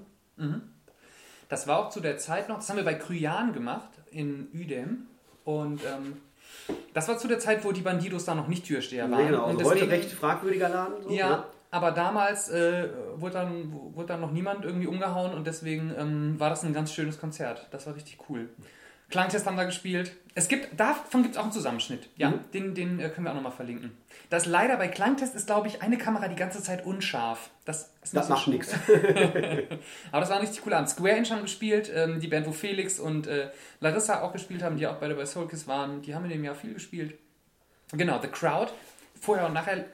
Das 1.48 1.66
war 1.66 1.78
auch 1.78 1.90
zu 1.90 2.00
der 2.00 2.18
Zeit 2.18 2.48
noch, 2.48 2.56
das 2.56 2.68
haben 2.68 2.76
wir 2.76 2.84
bei 2.84 2.94
Kryan 2.94 3.52
gemacht 3.52 3.88
in 4.10 4.48
Udem. 4.54 5.06
Und 5.44 5.80
ähm, 5.84 6.16
das 6.92 7.08
war 7.08 7.18
zu 7.18 7.28
der 7.28 7.38
Zeit, 7.38 7.64
wo 7.64 7.72
die 7.72 7.80
Bandidos 7.80 8.24
da 8.24 8.34
noch 8.34 8.48
nicht 8.48 8.64
Türsteher 8.66 9.10
waren. 9.10 9.24
Nee, 9.24 9.30
genau, 9.30 9.46
und 9.46 9.58
also 9.58 9.70
heute 9.70 9.88
recht 9.88 10.10
fragwürdiger 10.12 10.68
Laden. 10.68 11.02
So, 11.02 11.10
Ja, 11.10 11.28
ne? 11.28 11.44
aber 11.70 11.90
damals 11.90 12.48
äh, 12.50 12.88
wurde, 13.16 13.34
dann, 13.34 13.72
wurde 13.94 14.08
dann 14.08 14.20
noch 14.20 14.30
niemand 14.30 14.64
irgendwie 14.64 14.86
umgehauen 14.86 15.34
und 15.34 15.46
deswegen 15.46 15.92
ähm, 15.98 16.38
war 16.38 16.50
das 16.50 16.62
ein 16.62 16.72
ganz 16.72 16.92
schönes 16.92 17.18
Konzert. 17.18 17.66
Das 17.70 17.86
war 17.86 17.94
richtig 17.96 18.18
cool. 18.28 18.48
Klangtest 19.14 19.46
haben 19.46 19.56
da 19.56 19.62
gespielt. 19.62 20.10
Es 20.34 20.48
gibt, 20.48 20.68
davon 20.78 21.22
gibt 21.22 21.36
es 21.36 21.38
auch 21.38 21.44
einen 21.44 21.52
Zusammenschnitt. 21.52 22.08
Ja, 22.16 22.30
Mhm. 22.30 22.40
den, 22.52 22.74
den 22.74 22.98
äh, 23.00 23.08
können 23.10 23.24
wir 23.26 23.30
auch 23.30 23.36
nochmal 23.36 23.52
verlinken. 23.52 23.92
Das 24.28 24.44
leider 24.46 24.76
bei 24.76 24.88
Klangtest 24.88 25.36
ist, 25.36 25.46
glaube 25.46 25.68
ich, 25.68 25.82
eine 25.82 25.96
Kamera 25.98 26.26
die 26.26 26.34
ganze 26.34 26.60
Zeit 26.60 26.84
unscharf. 26.84 27.50
Das, 27.64 27.92
ist 28.02 28.16
Das 28.16 28.28
macht 28.28 28.48
nichts. 28.48 28.72
Aber 30.10 30.20
das 30.20 30.30
war 30.30 30.42
richtig 30.42 30.62
cooler 30.62 30.78
Abend. 30.78 30.88
Square 30.90 31.16
Inch 31.16 31.30
haben 31.30 31.42
gespielt, 31.42 31.88
ähm, 31.94 32.18
die 32.18 32.26
Band, 32.26 32.44
wo 32.48 32.50
Felix 32.50 32.98
und 32.98 33.28
äh, 33.28 33.50
Larissa 33.78 34.22
auch 34.22 34.32
gespielt 34.32 34.64
haben, 34.64 34.76
die 34.76 34.86
auch 34.88 34.96
beide 34.96 35.14
bei 35.14 35.24
Soulkiss 35.26 35.68
waren. 35.68 36.02
Die 36.02 36.12
haben 36.14 36.24
in 36.24 36.30
dem 36.32 36.42
Jahr 36.42 36.56
viel 36.56 36.74
gespielt. 36.74 37.14
Genau, 37.92 38.20
The 38.20 38.26
Crowd. 38.28 38.72
Vorher 39.20 39.46
und 39.46 39.52
nachher 39.52 39.84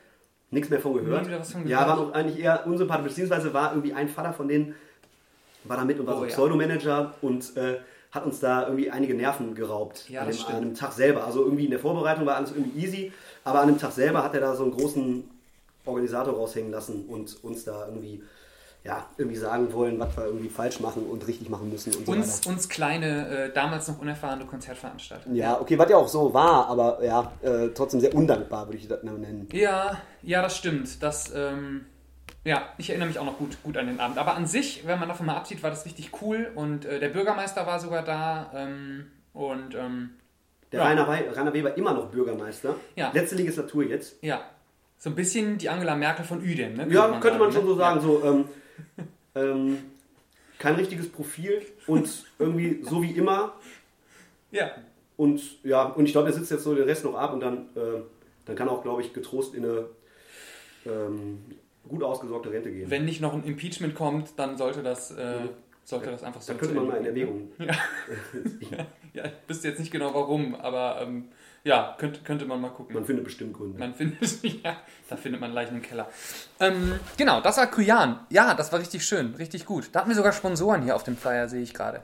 Nichts 0.50 0.70
mehr 0.70 0.80
von 0.80 0.94
gehört. 0.94 1.26
Von 1.26 1.66
Ja, 1.68 1.82
gehört. 1.84 1.88
war 1.88 1.96
noch 2.06 2.12
eigentlich 2.14 2.38
eher 2.42 2.66
unsympathisch, 2.66 3.08
beziehungsweise 3.08 3.52
war 3.52 3.72
irgendwie 3.72 3.92
ein 3.92 4.08
Vater 4.08 4.32
von 4.32 4.48
denen, 4.48 4.74
war 5.64 5.76
da 5.76 5.84
mit 5.84 6.00
und 6.00 6.06
war 6.06 6.14
Oh, 6.16 6.20
so 6.20 6.24
ja. 6.24 6.30
Pseudomanager 6.30 7.14
und 7.20 7.56
äh, 7.58 7.78
hat 8.10 8.26
uns 8.26 8.40
da 8.40 8.64
irgendwie 8.64 8.90
einige 8.90 9.14
Nerven 9.14 9.54
geraubt 9.54 10.08
Ja, 10.08 10.22
an, 10.22 10.30
dem, 10.30 10.46
an 10.46 10.60
dem 10.62 10.74
Tag 10.74 10.92
selber. 10.92 11.24
Also 11.24 11.44
irgendwie 11.44 11.66
in 11.66 11.70
der 11.70 11.78
Vorbereitung 11.80 12.26
war 12.26 12.36
alles 12.36 12.50
irgendwie 12.50 12.80
easy, 12.84 13.12
aber 13.44 13.60
an 13.60 13.68
dem 13.68 13.78
Tag 13.78 13.92
selber 13.92 14.24
hat 14.24 14.34
er 14.34 14.40
da 14.40 14.54
so 14.54 14.64
einen 14.64 14.72
großen 14.72 15.30
Organisator 15.86 16.34
raushängen 16.34 16.72
lassen 16.72 17.06
und 17.06 17.42
uns 17.44 17.64
da 17.64 17.86
irgendwie, 17.86 18.22
ja, 18.84 19.06
irgendwie 19.16 19.36
sagen 19.36 19.72
wollen, 19.72 19.98
was 19.98 20.16
wir 20.16 20.24
irgendwie 20.24 20.48
falsch 20.48 20.80
machen 20.80 21.06
und 21.06 21.26
richtig 21.26 21.48
machen 21.48 21.70
müssen 21.70 21.94
und 21.94 22.06
so 22.06 22.12
uns, 22.12 22.40
weiter. 22.40 22.50
uns 22.50 22.68
kleine, 22.68 23.28
äh, 23.28 23.52
damals 23.52 23.86
noch 23.88 24.00
unerfahrene 24.00 24.44
Konzertveranstalter. 24.44 25.30
Ja, 25.32 25.60
okay, 25.60 25.78
was 25.78 25.88
ja 25.88 25.96
auch 25.96 26.08
so 26.08 26.34
war, 26.34 26.66
aber 26.66 27.04
ja, 27.04 27.32
äh, 27.42 27.68
trotzdem 27.68 28.00
sehr 28.00 28.14
undankbar, 28.14 28.66
würde 28.66 28.78
ich 28.78 28.88
das 28.88 29.02
nennen. 29.04 29.48
Ja, 29.52 30.00
ja, 30.22 30.42
das 30.42 30.56
stimmt. 30.56 31.02
Das, 31.02 31.32
ähm, 31.34 31.86
ja, 32.44 32.72
ich 32.78 32.88
erinnere 32.90 33.08
mich 33.08 33.18
auch 33.18 33.24
noch 33.26 33.38
gut, 33.38 33.56
gut 33.62 33.76
an 33.76 33.86
den 33.86 34.00
Abend. 34.00 34.18
Aber 34.18 34.34
an 34.34 34.46
sich, 34.46 34.86
wenn 34.86 34.98
man 34.98 35.08
davon 35.08 35.26
mal 35.26 35.36
absieht, 35.36 35.62
war 35.62 35.70
das 35.70 35.84
richtig 35.84 36.10
cool 36.22 36.50
und 36.54 36.84
äh, 36.84 36.98
der 37.00 37.08
Bürgermeister 37.10 37.66
war 37.66 37.78
sogar 37.80 38.02
da 38.04 38.50
ähm, 38.54 39.06
und 39.32 39.74
ähm, 39.74 40.10
Der 40.72 40.80
Ja. 40.80 40.86
Rainer, 40.86 41.06
Wei- 41.08 41.28
Rainer 41.30 41.52
Weber 41.52 41.76
immer 41.76 41.92
noch 41.94 42.10
Bürgermeister. 42.10 42.76
Ja. 42.96 43.10
Letzte 43.12 43.36
Legislatur 43.36 43.84
jetzt. 43.84 44.16
ja, 44.22 44.42
so 44.98 45.08
ein 45.10 45.14
bisschen 45.16 45.56
die 45.58 45.68
Angela 45.70 45.94
Merkel 45.96 46.24
von 46.26 46.40
Udem, 46.40 46.74
ne? 46.74 46.86
Ja, 46.90 47.08
könnte 47.20 47.38
man 47.38 47.50
schon 47.52 47.62
ne? 47.62 47.68
so 47.70 47.74
sagen. 47.76 48.00
So, 48.02 48.22
ähm, 48.24 48.44
ähm, 49.34 49.78
kein 50.58 50.74
richtiges 50.74 51.10
Profil 51.10 51.62
und 51.86 52.08
irgendwie 52.38 52.82
so 52.82 53.02
wie 53.02 53.12
immer. 53.12 53.54
Ja. 54.50 54.70
Und 55.16 55.40
ja, 55.64 55.84
und 55.84 56.04
ich 56.04 56.12
glaube, 56.12 56.28
er 56.28 56.34
sitzt 56.34 56.50
jetzt 56.50 56.64
so 56.64 56.74
den 56.74 56.84
Rest 56.84 57.04
noch 57.04 57.14
ab 57.14 57.32
und 57.32 57.40
dann, 57.40 57.58
äh, 57.76 58.02
dann 58.44 58.56
kann 58.56 58.68
auch, 58.68 58.82
glaube 58.82 59.00
ich, 59.00 59.12
getrost 59.14 59.54
in 59.54 59.64
eine 59.64 59.84
ähm, 60.86 61.44
gut 61.88 62.02
ausgesorgte 62.02 62.50
Rente 62.50 62.70
gehen. 62.70 62.90
Wenn 62.90 63.04
nicht 63.04 63.20
noch 63.20 63.32
ein 63.32 63.44
Impeachment 63.44 63.94
kommt, 63.94 64.38
dann 64.38 64.56
sollte 64.56 64.82
das, 64.82 65.10
äh, 65.12 65.40
sollte 65.84 66.10
das 66.10 66.22
einfach 66.22 66.40
so 66.40 66.52
da 66.52 66.58
könnte 66.58 66.74
man 66.74 66.88
mal 66.88 66.96
in 66.98 67.06
Ende 67.06 67.20
Erwägung. 67.20 67.52
gehen. 67.58 68.86
Ja, 69.12 69.24
ich 69.24 69.32
wüsste 69.48 69.66
jetzt 69.66 69.80
nicht 69.80 69.90
genau 69.90 70.14
warum, 70.14 70.54
aber 70.54 71.00
ähm, 71.02 71.30
ja, 71.64 71.96
könnte, 71.98 72.20
könnte 72.20 72.46
man 72.46 72.60
mal 72.60 72.70
gucken. 72.70 72.94
Man 72.94 73.04
findet 73.04 73.24
bestimmt 73.24 73.54
Gründe. 73.54 73.76
Man 73.78 73.92
findet, 73.92 74.42
ja, 74.62 74.76
da 75.08 75.16
findet 75.16 75.40
man 75.40 75.52
Leichen 75.52 75.76
im 75.76 75.82
Keller. 75.82 76.08
Ähm, 76.60 76.98
genau, 77.16 77.40
das 77.40 77.56
war 77.56 77.66
Kuyan. 77.66 78.20
Ja, 78.30 78.54
das 78.54 78.72
war 78.72 78.78
richtig 78.78 79.04
schön, 79.04 79.34
richtig 79.34 79.66
gut. 79.66 79.88
Da 79.92 80.00
hatten 80.00 80.10
wir 80.10 80.16
sogar 80.16 80.32
Sponsoren 80.32 80.82
hier 80.82 80.94
auf 80.94 81.02
dem 81.02 81.16
Flyer, 81.16 81.48
sehe 81.48 81.62
ich 81.62 81.74
gerade. 81.74 82.02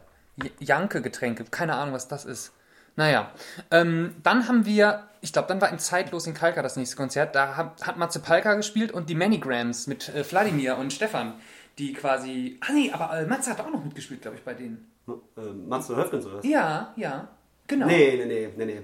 Janke-Getränke, 0.59 1.45
keine 1.45 1.75
Ahnung, 1.77 1.95
was 1.95 2.09
das 2.09 2.25
ist. 2.25 2.53
Naja, 2.97 3.31
ähm, 3.71 4.15
dann 4.23 4.49
haben 4.49 4.65
wir, 4.67 5.05
ich 5.21 5.33
glaube, 5.33 5.49
dann 5.49 5.61
war 5.61 5.69
im 5.71 5.79
Zeitlos 5.79 6.27
in 6.27 6.35
Kalka 6.35 6.63
das 6.63 6.77
nächste 6.77 6.97
Konzert. 6.97 7.35
Da 7.35 7.57
hat, 7.57 7.87
hat 7.87 7.97
Matze 7.99 8.21
Palka 8.21 8.55
gespielt 8.55 8.91
und 8.93 9.11
die 9.11 9.15
Manigrams 9.15 9.87
mit 9.87 10.09
äh, 10.15 10.25
Wladimir 10.31 10.79
und 10.79 10.93
Stefan, 10.93 11.35
die 11.79 11.93
quasi. 11.93 12.59
Ah, 12.67 12.73
nee, 12.73 12.91
aber 12.91 13.19
äh, 13.19 13.27
Matze 13.27 13.51
hat 13.51 13.61
auch 13.61 13.71
noch 13.71 13.85
mitgespielt, 13.85 14.23
glaube 14.23 14.39
ich, 14.39 14.43
bei 14.43 14.55
denen. 14.55 14.91
Ähm, 15.37 15.69
Matze 15.69 15.95
Höfgens 15.95 16.25
oder 16.27 16.39
was? 16.39 16.45
Ja, 16.47 16.93
ja, 16.97 17.29
genau. 17.67 17.87
Nee, 17.87 18.15
nee, 18.17 18.25
nee, 18.27 18.49
nee, 18.57 18.65
nee. 18.65 18.81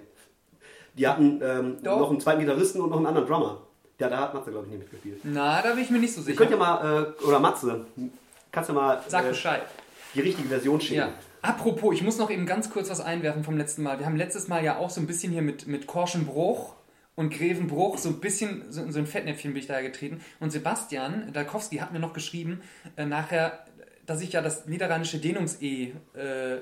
Die 0.95 1.09
hatten 1.09 1.41
ähm, 1.43 1.79
noch 1.83 2.11
einen 2.11 2.21
zweiten 2.21 2.41
Gitarristen 2.41 2.83
und 2.83 2.91
noch 2.91 2.99
einen 2.99 3.07
anderen 3.07 3.27
Drummer. 3.27 3.63
Ja, 3.99 4.11
da 4.11 4.19
hat 4.19 4.35
Matze, 4.35 4.51
glaube 4.51 4.67
ich, 4.67 4.73
nicht 4.73 4.81
mitgespielt. 4.83 5.21
Na, 5.25 5.63
da 5.63 5.71
bin 5.73 5.83
ich 5.85 5.91
mir 5.91 5.99
nicht 5.99 6.13
so 6.13 6.21
Ihr 6.21 6.25
sicher. 6.25 6.37
könnt 6.39 6.51
ja 6.51 6.57
mal, 6.59 7.15
äh, 7.19 7.25
oder 7.25 7.41
Matze, 7.41 7.87
kannst 8.51 8.69
du 8.69 8.75
mal 8.75 9.01
Sag 9.09 9.25
äh, 9.25 9.29
Bescheid. 9.29 9.63
die 10.15 10.21
richtige 10.21 10.49
Version 10.49 10.81
schicken. 10.81 11.01
Ja. 11.01 11.09
Apropos, 11.43 11.93
ich 11.93 12.03
muss 12.03 12.19
noch 12.19 12.31
eben 12.31 12.47
ganz 12.47 12.71
kurz 12.71 12.89
was 12.89 13.01
einwerfen 13.01 13.43
vom 13.43 13.57
letzten 13.57 13.83
Mal. 13.83 13.99
Wir 13.99 14.07
haben 14.07 14.15
letztes 14.15 14.47
Mal 14.47 14.65
ja 14.65 14.79
auch 14.79 14.91
so 14.91 15.01
ein 15.01 15.09
bisschen 15.09 15.33
hier 15.33 15.43
mit, 15.43 15.67
mit 15.67 15.89
Korschenbruch 15.89 16.77
und 17.17 17.35
Grevenbruch, 17.35 17.99
so 17.99 18.11
ein 18.11 18.21
bisschen, 18.21 18.71
so, 18.71 18.89
so 18.93 19.01
ein 19.01 19.09
Fettnäpfchen 19.09 19.53
bin 19.53 19.61
ich 19.61 19.67
da 19.67 19.83
getreten. 19.83 20.21
Und 20.39 20.53
Sebastian 20.53 21.33
Dalkowski 21.33 21.79
hat 21.79 21.93
mir 21.93 21.99
noch 21.99 22.13
geschrieben, 22.13 22.63
äh, 22.97 23.07
nachher, 23.07 23.67
dass 24.07 24.23
ich 24.23 24.33
ja 24.33 24.41
das 24.41 24.67
niederrheinische 24.67 25.19
Dehnungs-E, 25.19 25.93
äh, 26.15 26.59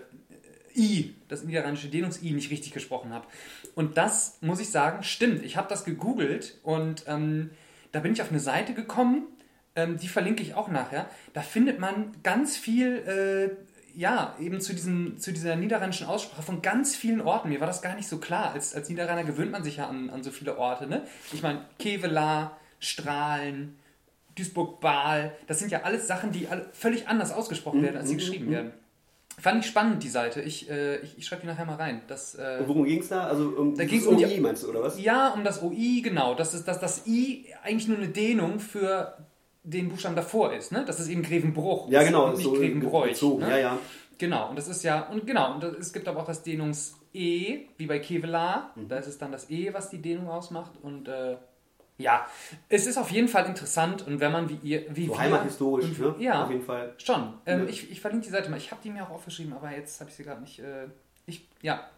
I, 0.75 1.15
das 1.29 1.45
niederrheinische 1.45 1.89
Dehnungs-I 1.89 2.33
nicht 2.33 2.51
richtig 2.51 2.73
gesprochen 2.73 3.13
habe. 3.13 3.27
Und 3.75 3.99
das, 3.99 4.39
muss 4.41 4.61
ich 4.61 4.71
sagen, 4.71 5.03
stimmt. 5.03 5.45
Ich 5.45 5.59
habe 5.59 5.69
das 5.69 5.85
gegoogelt 5.85 6.59
und 6.63 7.05
ähm, 7.07 7.51
da 7.93 8.01
bin 8.01 8.15
ich 8.15 8.23
auf 8.23 8.31
eine 8.31 8.41
Seite 8.41 8.73
gekommen, 8.73 9.27
ähm, 9.77 9.99
die 9.99 10.09
verlinke 10.09 10.43
ich 10.43 10.55
auch 10.55 10.69
nachher. 10.69 11.09
Da 11.33 11.43
findet 11.43 11.79
man 11.79 12.13
ganz 12.23 12.57
viel, 12.57 12.97
äh, 12.97 13.57
ja, 13.95 14.35
eben 14.41 14.61
zu, 14.61 14.73
diesem, 14.73 15.19
zu 15.19 15.33
dieser 15.33 15.57
niederrheinischen 15.57 16.07
Aussprache 16.07 16.43
von 16.43 16.63
ganz 16.63 16.97
vielen 16.97 17.21
Orten. 17.21 17.49
Mir 17.49 17.61
war 17.61 17.67
das 17.67 17.83
gar 17.83 17.95
nicht 17.97 18.09
so 18.09 18.19
klar. 18.19 18.53
Als, 18.53 18.75
als 18.75 18.89
Niederrheiner 18.89 19.25
gewöhnt 19.25 19.51
man 19.53 19.65
sich 19.65 19.77
ja 19.77 19.89
an, 19.89 20.11
an 20.11 20.23
so 20.23 20.31
viele 20.31 20.59
Orte. 20.59 20.87
Ne? 20.87 21.03
Ich 21.33 21.43
meine, 21.43 21.65
Kevela, 21.79 22.57
Strahlen, 22.79 23.77
Duisburg-Baal, 24.37 25.33
das 25.47 25.59
sind 25.59 25.71
ja 25.71 25.83
alles 25.83 26.07
Sachen, 26.07 26.33
die 26.33 26.49
alle 26.49 26.69
völlig 26.73 27.09
anders 27.09 27.33
ausgesprochen 27.33 27.83
werden, 27.83 27.97
als 27.97 28.09
sie 28.09 28.17
geschrieben 28.17 28.51
werden. 28.51 28.73
Fand 29.39 29.65
ich 29.65 29.71
spannend, 29.71 30.03
die 30.03 30.09
Seite. 30.09 30.43
Ich, 30.43 30.69
äh, 30.69 30.99
ich, 30.99 31.17
ich 31.19 31.27
schreibe 31.27 31.43
die 31.43 31.49
nachher 31.49 31.65
mal 31.65 31.77
rein. 31.77 32.03
Das, 32.09 32.35
äh, 32.35 32.59
worum 32.67 32.85
ging 32.85 33.01
es 33.01 33.09
da? 33.09 33.25
Also 33.27 33.49
um 33.49 33.75
Da 33.75 33.85
ging's 33.85 34.07
um 34.07 34.19
die- 34.19 34.27
OI, 34.27 34.41
meinst 34.41 34.63
du, 34.65 34.69
oder 34.69 34.83
was? 34.83 35.01
ja, 35.01 35.29
um 35.31 35.45
das 35.45 35.63
OI, 35.63 36.03
genau. 36.03 36.35
Das 36.35 36.53
ist, 36.53 36.69
dass 36.69 36.79
das 36.79 37.07
I 37.07 37.47
eigentlich 37.63 37.89
nur 37.89 37.97
eine 37.97 38.09
Dehnung 38.09 38.61
für 38.61 39.17
den 39.71 39.89
Buchstaben 39.89 40.17
davor 40.17 40.53
ist. 40.53 40.73
Ne? 40.73 40.85
Das 40.85 41.01
ist 41.01 41.09
eben 41.09 41.23
Grevenbruch. 41.23 41.89
Ja, 41.91 42.03
genau, 42.03 42.29
ist 42.33 42.39
nicht 42.39 42.45
so 42.45 42.53
Grevenbräuch. 42.53 43.23
Ne? 43.23 43.51
Ja, 43.51 43.57
ja. 43.59 43.79
Genau, 44.19 44.51
und 44.51 44.57
das 44.57 44.69
ist 44.69 44.83
ja, 44.83 45.07
und 45.09 45.27
genau, 45.27 45.55
und 45.55 45.63
das, 45.63 45.75
es 45.77 45.93
gibt 45.93 46.07
aber 46.07 46.21
auch 46.21 46.27
das 46.27 46.43
Dehnungs-E, 46.43 47.61
wie 47.79 47.87
bei 47.87 47.99
Kevlar. 47.99 48.73
Mhm. 48.75 48.89
Da 48.89 48.97
ist 48.99 49.07
es 49.07 49.19
dann 49.19 49.33
das 49.33 49.51
E, 49.51 49.73
was 49.73 49.89
die 49.91 50.03
Dehnung 50.03 50.29
ausmacht. 50.29 50.73
Und 50.83 51.09
äh, 51.09 51.37
ja, 51.97 52.27
es 52.69 52.87
ist 52.87 52.99
auf 52.99 53.11
jeden 53.11 53.29
Fall 53.29 53.47
interessant. 53.47 54.07
Und 54.07 54.21
wenn 54.21 54.33
man 54.33 54.49
wie 54.49 54.59
ihr, 54.63 54.85
wie 54.95 55.07
So 55.07 55.13
wir, 55.13 55.19
heimathistorisch, 55.21 55.87
und, 55.87 55.99
ne? 56.01 56.15
Ja, 56.19 56.45
Auf 56.45 56.51
jeden 56.51 56.63
Fall. 56.65 56.95
Schon. 56.99 57.35
Ähm, 57.47 57.61
Ja. 57.61 57.69
ich, 57.69 57.91
ich 57.91 58.01
verlinke 58.01 58.27
die 58.27 58.31
Seite 58.33 58.51
mal. 58.51 58.57
Ich 58.59 58.71
habe 58.71 58.81
die 58.83 58.91
mir 58.91 59.05
auch 59.05 59.11
aufgeschrieben, 59.11 59.53
aber 59.53 59.71
jetzt 59.71 60.01
habe 60.01 60.11
ich 60.11 60.17
sie 60.17 60.25
gerade 60.25 60.41
nicht. 60.41 60.59
Äh, 60.59 60.89
ich, 61.27 61.49
ja. 61.63 61.89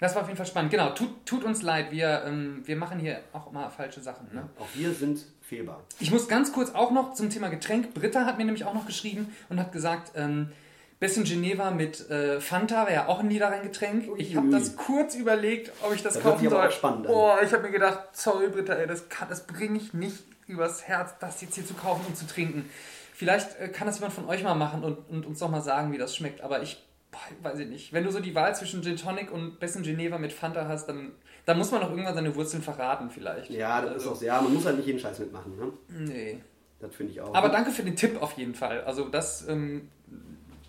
Das 0.00 0.14
war 0.14 0.22
auf 0.22 0.28
jeden 0.28 0.38
Fall 0.38 0.46
spannend. 0.46 0.70
Genau, 0.70 0.90
tut, 0.90 1.26
tut 1.26 1.44
uns 1.44 1.60
leid. 1.62 1.92
Wir, 1.92 2.22
ähm, 2.26 2.62
wir 2.64 2.74
machen 2.76 2.98
hier 2.98 3.20
auch 3.34 3.50
immer 3.50 3.68
falsche 3.68 4.00
Sachen. 4.00 4.34
Ne? 4.34 4.48
Auch 4.58 4.66
wir 4.74 4.94
sind 4.94 5.26
fehlbar. 5.50 5.82
Ich 5.98 6.10
muss 6.12 6.28
ganz 6.28 6.52
kurz 6.52 6.70
auch 6.70 6.92
noch 6.92 7.14
zum 7.14 7.28
Thema 7.28 7.48
Getränk. 7.48 7.92
Britta 7.92 8.24
hat 8.24 8.38
mir 8.38 8.44
nämlich 8.44 8.64
auch 8.64 8.72
noch 8.74 8.86
geschrieben 8.86 9.34
und 9.48 9.58
hat 9.58 9.72
gesagt, 9.72 10.12
ähm, 10.14 10.52
Bessin 11.00 11.24
Geneva 11.24 11.70
mit 11.72 12.08
äh, 12.08 12.40
Fanta 12.40 12.84
wäre 12.86 12.94
ja 12.94 13.06
auch 13.08 13.18
ein 13.20 13.26
Niederrhein-Getränk. 13.28 14.10
Ich 14.16 14.36
habe 14.36 14.48
das 14.50 14.76
kurz 14.76 15.14
überlegt, 15.16 15.72
ob 15.82 15.92
ich 15.94 16.02
das, 16.02 16.14
Das 16.14 16.22
kaufen 16.22 16.48
soll. 16.48 16.70
spannend 16.70 17.06
an. 17.08 17.12
Oh, 17.12 17.32
ich 17.44 17.52
habe 17.52 17.64
mir 17.64 17.70
gedacht, 17.72 18.00
sorry 18.12 18.48
Britta, 18.48 18.74
ey, 18.74 18.86
das, 18.86 19.08
kann- 19.08 19.28
das 19.28 19.44
bringe 19.46 19.76
ich 19.78 19.92
nicht 19.92 20.22
übers 20.46 20.84
Herz, 20.86 21.14
das 21.18 21.40
jetzt 21.40 21.54
hier 21.56 21.66
zu 21.66 21.74
kaufen 21.74 22.04
und 22.06 22.16
zu 22.16 22.26
trinken. 22.26 22.68
Vielleicht 23.14 23.58
äh, 23.58 23.68
kann 23.68 23.86
das 23.88 23.96
jemand 23.96 24.14
von 24.14 24.28
euch 24.28 24.42
mal 24.44 24.54
machen 24.54 24.84
und, 24.84 24.98
und 25.10 25.26
uns 25.26 25.40
doch 25.40 25.50
mal 25.50 25.62
sagen, 25.62 25.90
wie 25.92 25.98
das 25.98 26.14
schmeckt. 26.14 26.42
Aber 26.42 26.62
ich 26.62 26.80
boah, 27.10 27.18
weiß 27.50 27.58
ich 27.58 27.68
nicht. 27.68 27.92
Wenn 27.92 28.04
du 28.04 28.12
so 28.12 28.20
die 28.20 28.34
Wahl 28.36 28.54
zwischen 28.54 28.82
Gin 28.82 28.96
Tonic 28.96 29.32
und 29.32 29.58
Bessin 29.58 29.82
Geneva 29.82 30.16
mit 30.18 30.32
Fanta 30.32 30.68
hast, 30.68 30.86
dann, 30.86 31.10
dann 31.50 31.58
muss 31.58 31.72
man 31.72 31.80
doch 31.80 31.90
irgendwann 31.90 32.14
seine 32.14 32.34
Wurzeln 32.36 32.62
verraten 32.62 33.10
vielleicht. 33.10 33.50
Ja, 33.50 33.82
das 33.82 33.94
Also, 33.94 34.12
ist 34.12 34.18
auch, 34.18 34.22
ja, 34.22 34.40
man 34.40 34.54
muss 34.54 34.64
halt 34.64 34.76
nicht 34.76 34.86
jeden 34.86 35.00
Scheiß 35.00 35.18
mitmachen, 35.18 35.56
ne? 35.56 35.72
Nee. 35.88 36.40
Das 36.78 36.94
finde 36.94 37.12
ich 37.12 37.20
auch. 37.20 37.34
Aber 37.34 37.48
danke 37.48 37.72
für 37.72 37.82
den 37.82 37.96
Tipp 37.96 38.22
auf 38.22 38.32
jeden 38.38 38.54
Fall. 38.54 38.82
Also 38.84 39.08
das, 39.08 39.46
ähm, 39.48 39.88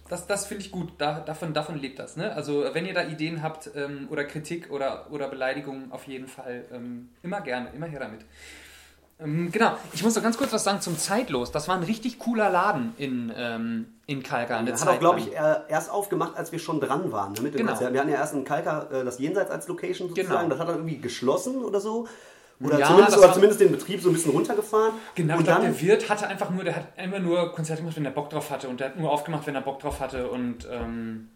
das, 0.09 0.25
das 0.27 0.47
finde 0.47 0.63
ich 0.65 0.71
gut. 0.71 0.91
Da, 0.97 1.19
davon, 1.19 1.53
davon 1.53 1.77
lebt 1.77 1.99
das. 1.99 2.17
Ne? 2.17 2.33
Also 2.33 2.65
wenn 2.73 2.85
ihr 2.85 2.93
da 2.93 3.03
Ideen 3.03 3.41
habt 3.43 3.69
ähm, 3.75 4.07
oder 4.09 4.23
Kritik 4.25 4.71
oder, 4.71 5.05
oder 5.11 5.29
Beleidigungen, 5.29 5.91
auf 5.91 6.07
jeden 6.07 6.27
Fall 6.27 6.65
ähm, 6.73 7.09
immer 7.21 7.41
gerne, 7.41 7.69
immer 7.73 7.85
her 7.85 7.99
damit. 7.99 8.25
Ähm, 9.21 9.51
genau, 9.51 9.73
ich 9.93 10.03
muss 10.03 10.15
noch 10.15 10.23
ganz 10.23 10.37
kurz 10.37 10.51
was 10.51 10.63
sagen 10.63 10.81
zum 10.81 10.97
Zeitlos. 10.97 11.51
Das 11.51 11.67
war 11.67 11.75
ein 11.75 11.83
richtig 11.83 12.19
cooler 12.19 12.49
Laden 12.49 12.93
in, 12.97 13.31
ähm, 13.35 13.85
in 14.07 14.23
Kalka. 14.23 14.57
eine 14.57 14.71
hat 14.73 14.87
auch, 14.87 14.99
glaube 14.99 15.19
ich, 15.19 15.31
erst 15.33 15.91
aufgemacht, 15.91 16.35
als 16.35 16.51
wir 16.51 16.59
schon 16.59 16.79
dran 16.79 17.11
waren. 17.11 17.33
Ne, 17.33 17.51
Genau. 17.51 17.79
Wir 17.79 17.87
hatten 17.99 18.09
ja 18.09 18.17
erst 18.17 18.33
in 18.33 18.43
Kalka 18.43 18.87
äh, 18.91 19.05
das 19.05 19.19
Jenseits 19.19 19.51
als 19.51 19.67
Location 19.67 20.09
sozusagen. 20.09 20.43
Genau. 20.43 20.49
Das 20.49 20.59
hat 20.59 20.69
dann 20.69 20.77
irgendwie 20.77 20.97
geschlossen 20.97 21.63
oder 21.63 21.79
so. 21.79 22.07
Oder, 22.63 22.77
Ja, 22.77 22.87
zumindest, 22.87 23.17
oder 23.17 23.33
zumindest 23.33 23.59
den 23.61 23.71
Betrieb 23.71 24.01
so 24.01 24.09
ein 24.09 24.13
bisschen 24.13 24.31
runtergefahren. 24.31 24.93
Genau, 25.15 25.37
und 25.37 25.43
glaube, 25.43 25.61
dann, 25.63 25.71
der 25.71 25.81
Wirt 25.81 26.09
hatte 26.09 26.27
einfach 26.27 26.49
nur, 26.51 26.63
der 26.63 26.75
hat 26.75 26.87
immer 26.97 27.19
nur 27.19 27.51
Konzerte 27.53 27.81
gemacht, 27.81 27.97
wenn 27.97 28.05
er 28.05 28.11
Bock 28.11 28.29
drauf 28.29 28.51
hatte. 28.51 28.69
Und 28.69 28.79
der 28.79 28.89
hat 28.89 28.97
nur 28.99 29.11
aufgemacht, 29.11 29.47
wenn 29.47 29.55
er 29.55 29.61
Bock 29.61 29.79
drauf 29.79 29.99
hatte. 29.99 30.29
Und 30.29 30.67
ähm, 30.69 31.29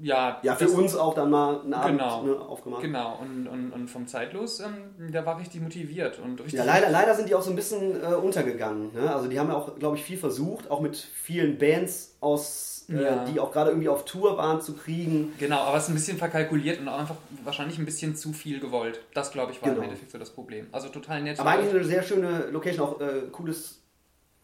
ja, 0.00 0.38
ja, 0.42 0.54
für 0.54 0.68
uns 0.68 0.94
auch 0.94 1.14
dann 1.14 1.30
mal 1.30 1.60
einen 1.60 1.74
Abend 1.74 1.98
Genau. 1.98 2.22
ne, 2.22 2.38
aufgemacht. 2.40 2.82
Genau, 2.82 3.18
und, 3.20 3.48
und, 3.48 3.72
und 3.72 3.88
vom 3.88 4.06
Zeitlos, 4.06 4.60
ähm, 4.60 5.10
der 5.12 5.26
war 5.26 5.38
richtig 5.38 5.60
motiviert 5.60 6.18
und 6.20 6.38
richtig. 6.40 6.54
Ja, 6.54 6.64
leider, 6.64 6.88
leider 6.90 7.14
sind 7.14 7.28
die 7.28 7.34
auch 7.34 7.42
so 7.42 7.50
ein 7.50 7.56
bisschen 7.56 8.00
äh, 8.02 8.14
untergegangen. 8.14 8.92
Ne? 8.94 9.12
Also 9.12 9.28
die 9.28 9.38
haben 9.40 9.48
ja 9.48 9.56
auch, 9.56 9.76
glaube 9.78 9.96
ich, 9.96 10.04
viel 10.04 10.16
versucht, 10.18 10.70
auch 10.70 10.80
mit 10.80 10.96
vielen 10.96 11.58
Bands 11.58 12.16
aus, 12.20 12.86
äh, 12.88 13.02
Ja. 13.02 13.24
die 13.24 13.40
auch 13.40 13.50
gerade 13.52 13.70
irgendwie 13.70 13.88
auf 13.88 14.04
Tour 14.04 14.36
waren, 14.36 14.60
zu 14.60 14.74
kriegen. 14.74 15.32
Genau, 15.38 15.58
aber 15.62 15.76
es 15.76 15.84
ist 15.84 15.88
ein 15.90 15.94
bisschen 15.94 16.18
verkalkuliert 16.18 16.78
und 16.80 16.86
auch 16.88 16.98
einfach 17.00 17.16
wahrscheinlich 17.44 17.78
ein 17.78 17.84
bisschen 17.84 18.14
zu 18.14 18.32
viel 18.32 18.60
gewollt. 18.60 19.00
Das, 19.14 19.32
glaube 19.32 19.50
ich, 19.52 19.60
war 19.60 19.68
Genau. 19.70 19.80
im 19.80 19.84
Endeffekt 19.88 20.12
so 20.12 20.18
das 20.18 20.30
Problem. 20.30 20.68
Also 20.70 20.88
total 20.90 21.22
nett. 21.22 21.40
Aber 21.40 21.50
eigentlich 21.50 21.74
eine 21.74 21.84
sehr 21.84 22.02
schöne 22.04 22.46
Location, 22.52 22.86
auch 22.86 23.00
äh, 23.00 23.22
cooles, 23.32 23.82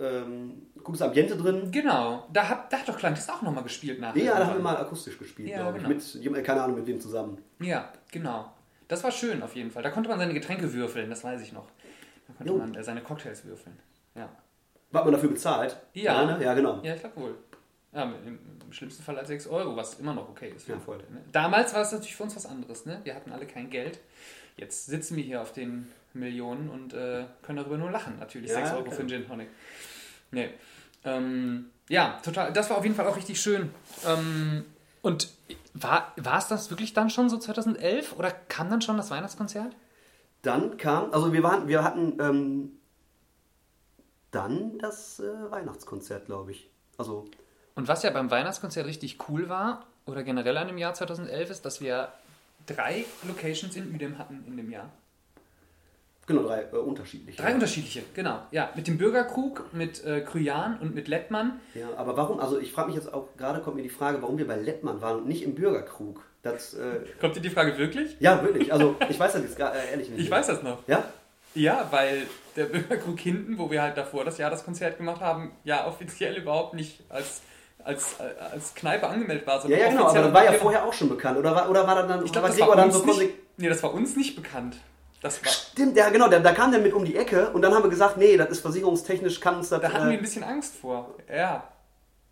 ähm, 0.01 0.67
cooles 0.83 1.01
Ambiente 1.03 1.37
drin. 1.37 1.71
Genau, 1.71 2.27
da 2.33 2.49
hat, 2.49 2.73
da 2.73 2.79
hat 2.79 2.89
doch 2.89 2.97
Klangtest 2.99 3.31
auch 3.31 3.43
nochmal 3.43 3.63
gespielt 3.63 4.01
nachher. 4.01 4.23
Ja, 4.23 4.39
da 4.39 4.47
haben 4.47 4.57
wir 4.57 4.63
mal 4.63 4.77
akustisch 4.77 5.19
gespielt, 5.19 5.49
Ja, 5.49 5.59
glaube 5.63 5.79
ich. 5.79 5.85
genau. 5.85 5.95
Mit, 5.95 6.15
jemand- 6.15 6.45
keine 6.45 6.63
Ahnung, 6.63 6.77
mit 6.77 6.87
wem 6.87 7.01
zusammen. 7.01 7.39
Ja, 7.61 7.93
genau. 8.11 8.53
Das 8.89 9.03
war 9.05 9.11
schön 9.13 9.43
auf 9.43 9.55
jeden 9.57 9.71
Fall. 9.71 9.83
Da 9.83 9.91
konnte 9.91 10.09
man 10.11 10.19
seine 10.19 10.35
Getränke 10.35 10.73
würfeln, 10.73 11.09
das 11.11 11.23
weiß 11.25 11.41
ich 11.43 11.53
noch. 11.53 11.67
Da 12.29 12.35
konnte 12.35 12.53
Jo. 12.53 12.59
man 12.59 12.75
äh, 12.75 12.83
seine 12.85 13.03
Cocktails 13.03 13.45
würfeln. 13.45 13.79
Ja, 14.15 14.29
Hat 14.93 15.05
man 15.05 15.13
dafür 15.13 15.31
bezahlt? 15.31 15.77
Ja. 15.93 16.25
ne? 16.25 16.43
ja 16.45 16.55
genau. 16.55 16.81
ja 16.83 16.95
ich 16.95 17.01
glaube 17.01 17.17
wohl. 17.21 17.35
Ja, 17.93 18.03
im, 18.27 18.39
im 18.67 18.73
schlimmsten 18.73 19.03
Fall 19.05 19.17
als 19.19 19.29
6 19.29 19.47
Euro, 19.47 19.77
was 19.77 19.95
immer 20.01 20.15
noch 20.15 20.29
okay 20.29 20.53
ist. 20.55 20.65
für 20.65 20.73
Ja, 20.73 20.79
voll. 20.81 20.99
Ne? 21.11 21.23
Damals 21.31 21.73
war 21.75 21.83
es 21.83 21.93
natürlich 21.93 22.17
für 22.17 22.25
uns 22.25 22.35
was 22.35 22.45
anderes. 22.47 22.85
Ne? 22.87 23.01
Wir 23.05 23.15
hatten 23.15 23.31
alle 23.31 23.47
kein 23.47 23.71
Geld. 23.71 24.01
Jetzt 24.57 24.87
sitzen 24.87 25.17
wir 25.17 25.23
hier 25.23 25.41
auf 25.41 25.53
den 25.53 25.89
Millionen 26.15 26.69
und 26.71 26.93
äh, 26.95 27.25
können 27.43 27.59
darüber 27.59 27.77
nur 27.77 27.91
lachen. 27.91 28.19
Natürlich 28.19 28.51
Ja, 28.51 28.57
6 28.57 28.71
Euro 28.73 28.83
klar. 28.85 28.95
für 28.95 29.01
einen 29.01 29.09
Gin 29.09 29.27
Tonic. 29.27 29.49
Nee. 30.31 30.51
Ähm, 31.05 31.71
ja, 31.89 32.21
total. 32.25 32.53
Das 32.53 32.71
war 32.71 32.79
auf 32.79 32.85
jeden 32.85 32.97
Fall 32.97 33.07
auch 33.07 33.17
richtig 33.17 33.41
schön. 33.41 33.71
Ähm, 34.07 34.65
und 35.03 35.29
war 35.75 36.15
es 36.39 36.49
das 36.49 36.71
wirklich 36.71 36.95
dann 36.95 37.11
schon 37.11 37.29
so 37.29 37.37
2011 37.37 38.17
oder 38.17 38.31
kam 38.31 38.71
dann 38.71 38.81
schon 38.81 38.97
das 38.97 39.11
Weihnachtskonzert? 39.11 39.75
Dann 40.43 40.77
kam, 40.77 41.13
also 41.13 41.33
wir 41.33 41.43
waren, 41.43 41.69
wir 41.69 41.83
hatten 41.83 42.17
ähm, 42.21 42.73
dann 44.31 44.79
das 44.79 45.21
äh, 45.21 45.51
Weihnachtskonzert, 45.51 46.27
glaube 46.27 46.53
ich. 46.53 46.71
Also 46.97 47.27
Und 47.75 47.89
was 47.89 48.03
ja 48.03 48.11
beim 48.11 48.31
Weihnachtskonzert 48.31 48.87
richtig 48.87 49.29
cool 49.29 49.49
war, 49.49 49.87
oder 50.07 50.23
generell 50.23 50.57
an 50.59 50.69
dem 50.69 50.79
Jahr 50.79 50.95
2011, 50.95 51.51
ist, 51.51 51.65
dass 51.65 51.81
wir 51.81 52.13
drei 52.67 53.05
Locations 53.27 53.75
in 53.77 53.93
Uedem 53.93 54.19
hatten 54.19 54.45
in 54.47 54.57
dem 54.57 54.71
Jahr. 54.71 54.91
Genau 56.27 56.43
drei 56.43 56.63
äh, 56.73 56.77
unterschiedliche. 56.77 57.41
Drei 57.41 57.55
unterschiedliche, 57.55 58.03
genau. 58.15 58.41
Ja, 58.51 58.71
mit 58.75 58.87
dem 58.87 58.99
Bürgerkrug, 58.99 59.73
mit 59.73 60.05
äh, 60.05 60.21
Krüjan 60.21 60.79
und 60.79 60.95
mit 60.95 61.09
Lettmann. 61.09 61.61
Ja, 61.75 61.89
aber 61.97 62.17
warum? 62.17 62.41
Also 62.41 62.59
ich 62.59 62.73
frage 62.73 62.89
mich 62.89 62.97
jetzt 62.97 63.13
auch 63.13 63.29
gerade 63.37 63.61
kommt 63.61 63.77
mir 63.77 63.83
die 63.83 63.89
Frage, 63.89 64.23
warum 64.23 64.39
wir 64.39 64.47
bei 64.47 64.57
Lettmann 64.57 65.01
waren 65.01 65.19
und 65.19 65.29
nicht 65.29 65.43
im 65.43 65.55
Bürgerkrug. 65.55 66.25
Das 66.43 66.75
äh, 66.75 67.01
Kommt 67.21 67.37
dir 67.37 67.41
die 67.41 67.51
Frage 67.51 67.77
wirklich? 67.79 68.17
ja 68.21 68.43
wirklich. 68.43 68.73
Also 68.73 68.97
ich 69.09 69.19
weiß 69.19 69.33
das 69.33 69.43
jetzt 69.43 69.57
gar 69.57 69.75
äh, 69.75 69.91
ehrlich 69.91 70.11
nicht. 70.11 70.21
Ich 70.21 70.31
weiß 70.31 70.47
das 70.47 70.63
noch. 70.63 70.87
Ja. 70.87 71.05
Ja, 71.55 71.87
weil 71.91 72.27
der 72.57 72.65
Bürgerkrug 72.65 73.19
hinten, 73.19 73.59
wo 73.59 73.71
wir 73.71 73.81
halt 73.81 73.97
davor 73.97 74.25
das 74.25 74.39
Jahr 74.39 74.51
das 74.51 74.65
Konzert 74.65 74.99
gemacht 74.99 75.21
haben, 75.21 75.53
ja 75.63 75.87
offiziell 75.87 76.35
überhaupt 76.37 76.75
nicht 76.75 77.01
als, 77.09 77.43
als, 77.85 78.17
äh, 78.19 78.41
als 78.53 78.75
Kneipe 78.75 79.07
angemeldet 79.07 79.47
war. 79.47 79.57
Ja, 79.57 79.61
sondern 79.61 79.79
ja, 79.79 79.89
genau, 79.89 80.01
aber 80.01 80.07
offiziell 80.07 80.25
das 80.25 80.35
war 80.35 80.45
ja 80.45 80.53
vorher 80.53 80.85
auch 80.85 80.93
schon 80.93 81.09
bekannt. 81.09 81.39
Oder 81.39 81.55
war, 81.55 81.71
oder 81.71 81.87
war 81.87 81.95
dann, 81.95 82.09
dann 82.09 82.25
Ich 82.25 82.33
glaube, 82.33 82.49
war 82.49 82.49
das 82.49 82.59
Gregor 82.59 82.71
war 82.71 82.77
dann 82.77 82.91
uns 82.91 82.99
so 82.99 83.21
nicht, 83.21 83.35
nee, 83.57 83.69
das 83.69 83.83
war 83.83 83.95
uns 83.95 84.17
nicht 84.17 84.35
bekannt. 84.35 84.77
Das 85.25 85.43
war, 85.43 85.51
Stimmt, 85.51 85.97
ja 85.97 86.11
genau, 86.11 86.29
da, 86.29 86.39
da 86.39 86.53
kam 86.53 86.71
der 86.71 86.81
mit 86.81 86.93
um 86.93 87.05
die 87.05 87.17
Ecke 87.17 87.49
und 87.51 87.63
dann 87.63 87.75
haben 87.75 87.83
wir 87.83 87.89
gesagt, 87.89 88.19
nee, 88.19 88.37
das 88.37 88.51
ist 88.51 88.61
versicherungstechnisch, 88.61 89.41
kann 89.41 89.57
uns 89.57 89.71
das... 89.71 89.81
Da 89.81 89.91
hatten 89.91 90.05
wir 90.09 90.13
äh, 90.13 90.17
ein 90.17 90.21
bisschen 90.21 90.45
Angst 90.45 90.77
vor. 90.77 91.15
Ja. 91.35 91.65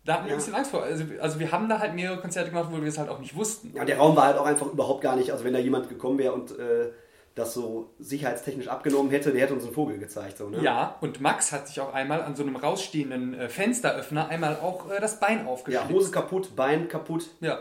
Da 0.05 0.13
hatten 0.13 0.25
wir 0.25 0.29
Ja. 0.29 0.35
ein 0.35 0.37
bisschen 0.37 0.53
Angst 0.53 0.69
vor. 0.71 0.83
Also, 0.83 1.03
also 1.19 1.39
wir 1.39 1.51
haben 1.51 1.67
da 1.67 1.79
halt 1.79 1.95
mehrere 1.95 2.21
Konzerte 2.21 2.51
gemacht, 2.51 2.69
wo 2.71 2.79
wir 2.79 2.87
es 2.87 2.97
halt 2.99 3.09
auch 3.09 3.17
nicht 3.19 3.35
wussten. 3.35 3.73
ja, 3.75 3.83
der 3.83 3.97
Raum 3.97 4.15
war 4.15 4.25
halt 4.25 4.37
auch 4.37 4.45
einfach 4.45 4.67
überhaupt 4.67 5.01
gar 5.01 5.15
nicht, 5.15 5.31
also 5.31 5.43
wenn 5.43 5.53
da 5.53 5.59
jemand 5.59 5.89
gekommen 5.89 6.19
wäre 6.19 6.33
und 6.33 6.51
äh, 6.51 6.91
das 7.35 7.55
so 7.55 7.89
sicherheitstechnisch 7.97 8.67
abgenommen 8.67 9.09
hätte, 9.09 9.31
der 9.31 9.41
hätte 9.41 9.55
uns 9.55 9.63
einen 9.63 9.73
Vogel 9.73 9.97
gezeigt. 9.97 10.37
So, 10.37 10.49
ne? 10.49 10.59
Ja, 10.61 10.97
und 11.01 11.19
Max 11.19 11.51
hat 11.51 11.67
sich 11.67 11.81
auch 11.81 11.93
einmal 11.95 12.21
an 12.21 12.35
so 12.35 12.43
einem 12.43 12.55
rausstehenden 12.57 13.33
äh, 13.33 13.49
Fensteröffner 13.49 14.27
einmal 14.29 14.57
auch 14.61 14.91
äh, 14.91 14.99
das 15.01 15.19
Bein 15.19 15.45
Ja, 15.45 15.51
aufgeschlitzt. 15.51 15.89
Hose 15.89 16.11
kaputt, 16.11 16.55
Bein 16.55 16.87
kaputt. 16.89 17.31
Ja. 17.39 17.57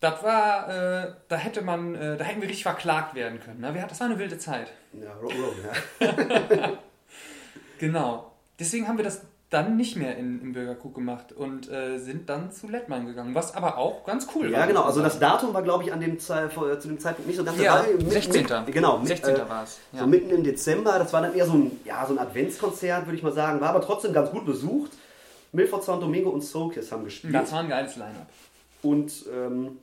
Das 0.00 0.22
war, 0.22 0.68
äh, 0.68 1.12
da 1.28 1.36
hätte 1.36 1.62
man, 1.62 1.94
äh, 1.94 2.16
da 2.16 2.24
hätten 2.24 2.40
wir 2.42 2.48
richtig 2.48 2.64
verklagt 2.64 3.14
werden 3.14 3.40
können. 3.40 3.60
Ne? 3.60 3.84
Das 3.88 3.98
war 4.00 4.06
eine 4.08 4.18
wilde 4.18 4.38
Zeit. 4.38 4.70
Ja, 4.92 5.10
Rock'n'Roll, 5.22 5.54
ja. 6.60 6.72
Genau. 7.78 8.32
Deswegen 8.58 8.88
haben 8.88 8.96
wir 8.96 9.04
das 9.04 9.22
dann 9.50 9.76
nicht 9.76 9.96
mehr 9.96 10.16
in, 10.16 10.40
im 10.42 10.52
Bürgerkrug 10.54 10.94
gemacht 10.94 11.32
und 11.32 11.70
äh, 11.70 11.98
sind 11.98 12.28
dann 12.28 12.50
zu 12.50 12.68
Lettmann 12.68 13.06
gegangen, 13.06 13.34
was 13.34 13.54
aber 13.54 13.78
auch 13.78 14.04
ganz 14.04 14.26
cool 14.34 14.50
war. 14.50 14.58
Ja, 14.60 14.66
genau. 14.66 14.82
Also 14.82 15.02
das. 15.02 15.18
Datum 15.20 15.54
war, 15.54 15.62
glaube 15.62 15.84
ich, 15.84 15.92
an 15.92 16.00
dem 16.00 16.18
Ze 16.18 16.50
vor- 16.50 16.78
zu 16.80 16.88
dem 16.88 16.98
Zeitpunkt 16.98 17.28
nicht 17.28 17.36
so 17.36 17.44
ganz 17.44 17.58
Ja, 17.60 17.76
dabei. 17.76 17.92
Mit- 17.94 18.10
16. 18.12 18.42
Mit, 18.64 18.74
genau. 18.74 18.98
Mit, 18.98 19.08
16. 19.08 19.36
äh, 19.36 19.48
war 19.48 19.62
es. 19.62 19.78
Ja. 19.92 20.00
So 20.00 20.06
mitten 20.06 20.30
im 20.30 20.42
Dezember. 20.42 20.98
Das 20.98 21.12
war 21.12 21.22
dann 21.22 21.34
eher 21.34 21.46
so 21.46 21.52
ein, 21.52 21.80
ja, 21.84 22.04
so 22.06 22.14
ein 22.14 22.18
Adventskonzert, 22.18 23.06
würde 23.06 23.16
ich 23.16 23.22
mal 23.22 23.32
sagen. 23.32 23.60
War 23.60 23.68
aber 23.70 23.82
trotzdem 23.82 24.12
ganz 24.12 24.30
gut 24.30 24.44
besucht. 24.46 24.92
Milford 25.52 25.84
Sound 25.84 26.02
Domingo 26.02 26.30
und 26.30 26.42
Soulkiss 26.42 26.90
haben 26.90 27.04
gespielt. 27.04 27.32
das 27.34 27.52
war 27.52 27.60
ein 27.60 27.68
geiles 27.68 27.94
Line-Up. 27.96 28.26
Und 28.82 29.26
ähm, 29.32 29.78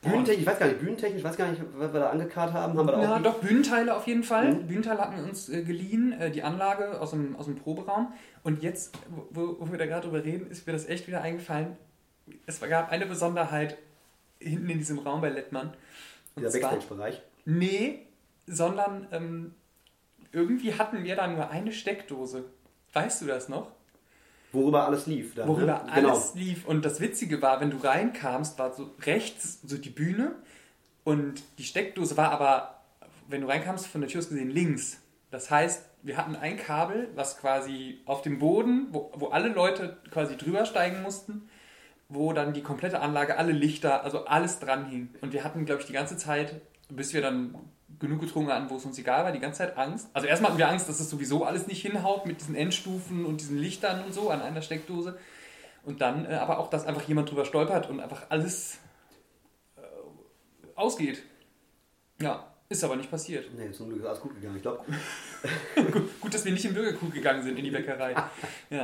Bühnentechnisch, 0.00 0.42
ich 0.42 0.46
weiß 0.46 0.58
gar 0.58 0.66
nicht, 0.66 0.78
Bühnentechnisch, 0.78 1.18
ich 1.18 1.24
weiß 1.24 1.36
gar 1.36 1.50
nicht, 1.50 1.62
was 1.74 1.92
wir 1.92 2.00
da 2.00 2.10
angekarrt 2.10 2.52
haben. 2.52 2.78
Haben 2.78 2.86
wir 2.86 2.92
da 2.92 3.02
Ja, 3.02 3.16
auch 3.16 3.22
doch, 3.22 3.40
Bühnenteile 3.40 3.96
auf 3.96 4.06
jeden 4.06 4.22
Fall. 4.22 4.54
Mhm. 4.54 4.66
Bühnenteile 4.68 5.00
hatten 5.00 5.16
wir 5.16 5.24
uns 5.24 5.48
äh, 5.48 5.62
geliehen, 5.62 6.12
äh, 6.12 6.30
die 6.30 6.42
Anlage 6.42 7.00
aus 7.00 7.10
dem, 7.10 7.34
aus 7.34 7.46
dem 7.46 7.56
Proberaum. 7.56 8.12
Und 8.44 8.62
jetzt, 8.62 8.96
wo, 9.30 9.56
wo 9.58 9.70
wir 9.70 9.78
da 9.78 9.86
gerade 9.86 10.06
drüber 10.06 10.24
reden, 10.24 10.48
ist 10.50 10.66
mir 10.66 10.72
das 10.72 10.86
echt 10.88 11.08
wieder 11.08 11.22
eingefallen. 11.22 11.76
Es 12.46 12.60
gab 12.60 12.92
eine 12.92 13.06
Besonderheit 13.06 13.76
hinten 14.38 14.70
in 14.70 14.78
diesem 14.78 15.00
Raum 15.00 15.20
bei 15.20 15.30
Lettmann. 15.30 15.74
Und 16.36 16.42
der 16.42 16.50
Backstage-Bereich. 16.50 17.22
Nee, 17.44 18.06
sondern 18.46 19.08
ähm, 19.10 19.54
irgendwie 20.30 20.74
hatten 20.74 21.02
wir 21.02 21.16
da 21.16 21.26
nur 21.26 21.50
eine 21.50 21.72
Steckdose. 21.72 22.44
Weißt 22.92 23.22
du 23.22 23.26
das 23.26 23.48
noch? 23.48 23.72
Worüber 24.52 24.86
alles 24.86 25.06
lief. 25.06 25.34
Dann, 25.34 25.48
Worüber 25.48 25.84
ne? 25.84 25.92
alles 25.92 26.34
lief. 26.34 26.66
Und 26.66 26.84
das 26.84 27.00
Witzige 27.00 27.42
war, 27.42 27.60
wenn 27.60 27.70
du 27.70 27.78
reinkamst, 27.78 28.58
war 28.58 28.72
so 28.72 28.90
rechts 29.02 29.60
so 29.62 29.76
die 29.76 29.90
Bühne 29.90 30.36
und 31.04 31.42
die 31.58 31.64
Steckdose 31.64 32.16
war 32.16 32.32
aber, 32.32 32.80
wenn 33.28 33.42
du 33.42 33.48
reinkamst, 33.48 33.86
von 33.86 34.00
der 34.00 34.08
Tür 34.08 34.20
aus 34.20 34.28
gesehen 34.28 34.50
links. 34.50 35.00
Das 35.30 35.50
heißt, 35.50 35.84
wir 36.02 36.16
hatten 36.16 36.36
ein 36.36 36.56
Kabel, 36.56 37.08
was 37.14 37.38
quasi 37.38 38.00
auf 38.06 38.22
dem 38.22 38.38
Boden, 38.38 38.88
wo, 38.92 39.10
wo 39.14 39.28
alle 39.28 39.48
Leute 39.48 39.98
quasi 40.10 40.36
drüber 40.36 40.64
steigen 40.64 41.02
mussten, 41.02 41.48
wo 42.08 42.32
dann 42.32 42.54
die 42.54 42.62
komplette 42.62 43.00
Anlage, 43.00 43.36
alle 43.36 43.52
Lichter, 43.52 44.04
also 44.04 44.24
alles 44.24 44.58
dran 44.58 44.86
hing. 44.86 45.10
Und 45.20 45.32
wir 45.32 45.44
hatten, 45.44 45.66
glaube 45.66 45.82
ich, 45.82 45.86
die 45.86 45.92
ganze 45.92 46.16
Zeit, 46.16 46.60
bis 46.88 47.12
wir 47.12 47.20
dann 47.20 47.54
genug 47.98 48.20
getrunken 48.20 48.52
hatten, 48.52 48.70
wo 48.70 48.76
es 48.76 48.84
uns 48.84 48.98
egal 48.98 49.24
war, 49.24 49.32
die 49.32 49.40
ganze 49.40 49.58
Zeit 49.58 49.76
Angst. 49.76 50.08
Also 50.12 50.26
erstmal 50.26 50.50
hatten 50.50 50.58
wir 50.58 50.68
Angst, 50.68 50.88
dass 50.88 51.00
es 51.00 51.10
sowieso 51.10 51.44
alles 51.44 51.66
nicht 51.66 51.82
hinhaut 51.82 52.26
mit 52.26 52.40
diesen 52.40 52.54
Endstufen 52.54 53.24
und 53.24 53.40
diesen 53.40 53.58
Lichtern 53.58 54.04
und 54.04 54.12
so 54.14 54.30
an 54.30 54.40
einer 54.40 54.62
Steckdose. 54.62 55.18
Und 55.84 56.00
dann 56.00 56.26
äh, 56.26 56.34
aber 56.34 56.58
auch, 56.58 56.70
dass 56.70 56.86
einfach 56.86 57.02
jemand 57.02 57.30
drüber 57.30 57.44
stolpert 57.44 57.88
und 57.88 58.00
einfach 58.00 58.26
alles 58.28 58.78
äh, 59.76 59.80
ausgeht. 60.74 61.22
Ja, 62.20 62.46
ist 62.68 62.84
aber 62.84 62.96
nicht 62.96 63.10
passiert. 63.10 63.46
Nee, 63.56 63.70
zum 63.72 63.88
Glück 63.88 64.00
ist 64.00 64.06
alles 64.06 64.20
gut 64.20 64.34
gegangen. 64.34 64.56
Ich 64.56 64.62
glaube, 64.62 64.84
gut, 65.74 66.20
gut, 66.20 66.34
dass 66.34 66.44
wir 66.44 66.52
nicht 66.52 66.64
im 66.64 66.74
Bürgerkrug 66.74 67.12
gegangen 67.12 67.42
sind 67.42 67.58
in 67.58 67.64
die 67.64 67.70
Bäckerei. 67.70 68.14
Ja. 68.70 68.78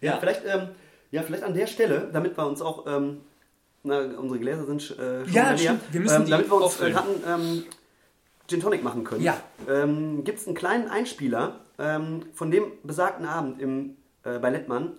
Ja, 0.00 0.12
Ja. 0.12 0.16
Vielleicht, 0.18 0.44
ähm, 0.44 0.68
ja, 1.10 1.22
vielleicht 1.22 1.44
an 1.44 1.54
der 1.54 1.66
Stelle, 1.66 2.10
damit 2.12 2.36
wir 2.36 2.46
uns 2.46 2.60
auch, 2.60 2.86
ähm, 2.86 3.20
na, 3.84 4.00
unsere 4.00 4.40
Gläser 4.40 4.66
sind 4.66 4.82
äh, 4.98 5.24
schon 5.24 5.32
Ja, 5.32 5.52
leer. 5.52 5.78
Wir 5.92 6.00
müssen 6.00 6.16
ähm, 6.16 6.24
die 6.24 6.30
damit 6.32 6.50
wir 6.50 6.56
uns 6.56 6.80
äh, 6.80 6.92
hatten, 6.92 7.22
ähm, 7.26 7.64
Gin 8.48 8.60
Tonic 8.60 8.82
machen 8.82 9.04
können, 9.04 9.22
Ja. 9.22 9.36
ähm, 9.68 10.24
gibt 10.24 10.38
es 10.40 10.46
einen 10.46 10.56
kleinen 10.56 10.88
Einspieler 10.88 11.60
ähm, 11.78 12.22
von 12.32 12.50
dem 12.50 12.64
besagten 12.82 13.26
Abend 13.26 13.60
im, 13.60 13.96
äh, 14.24 14.38
bei 14.38 14.50
Lettmann, 14.50 14.94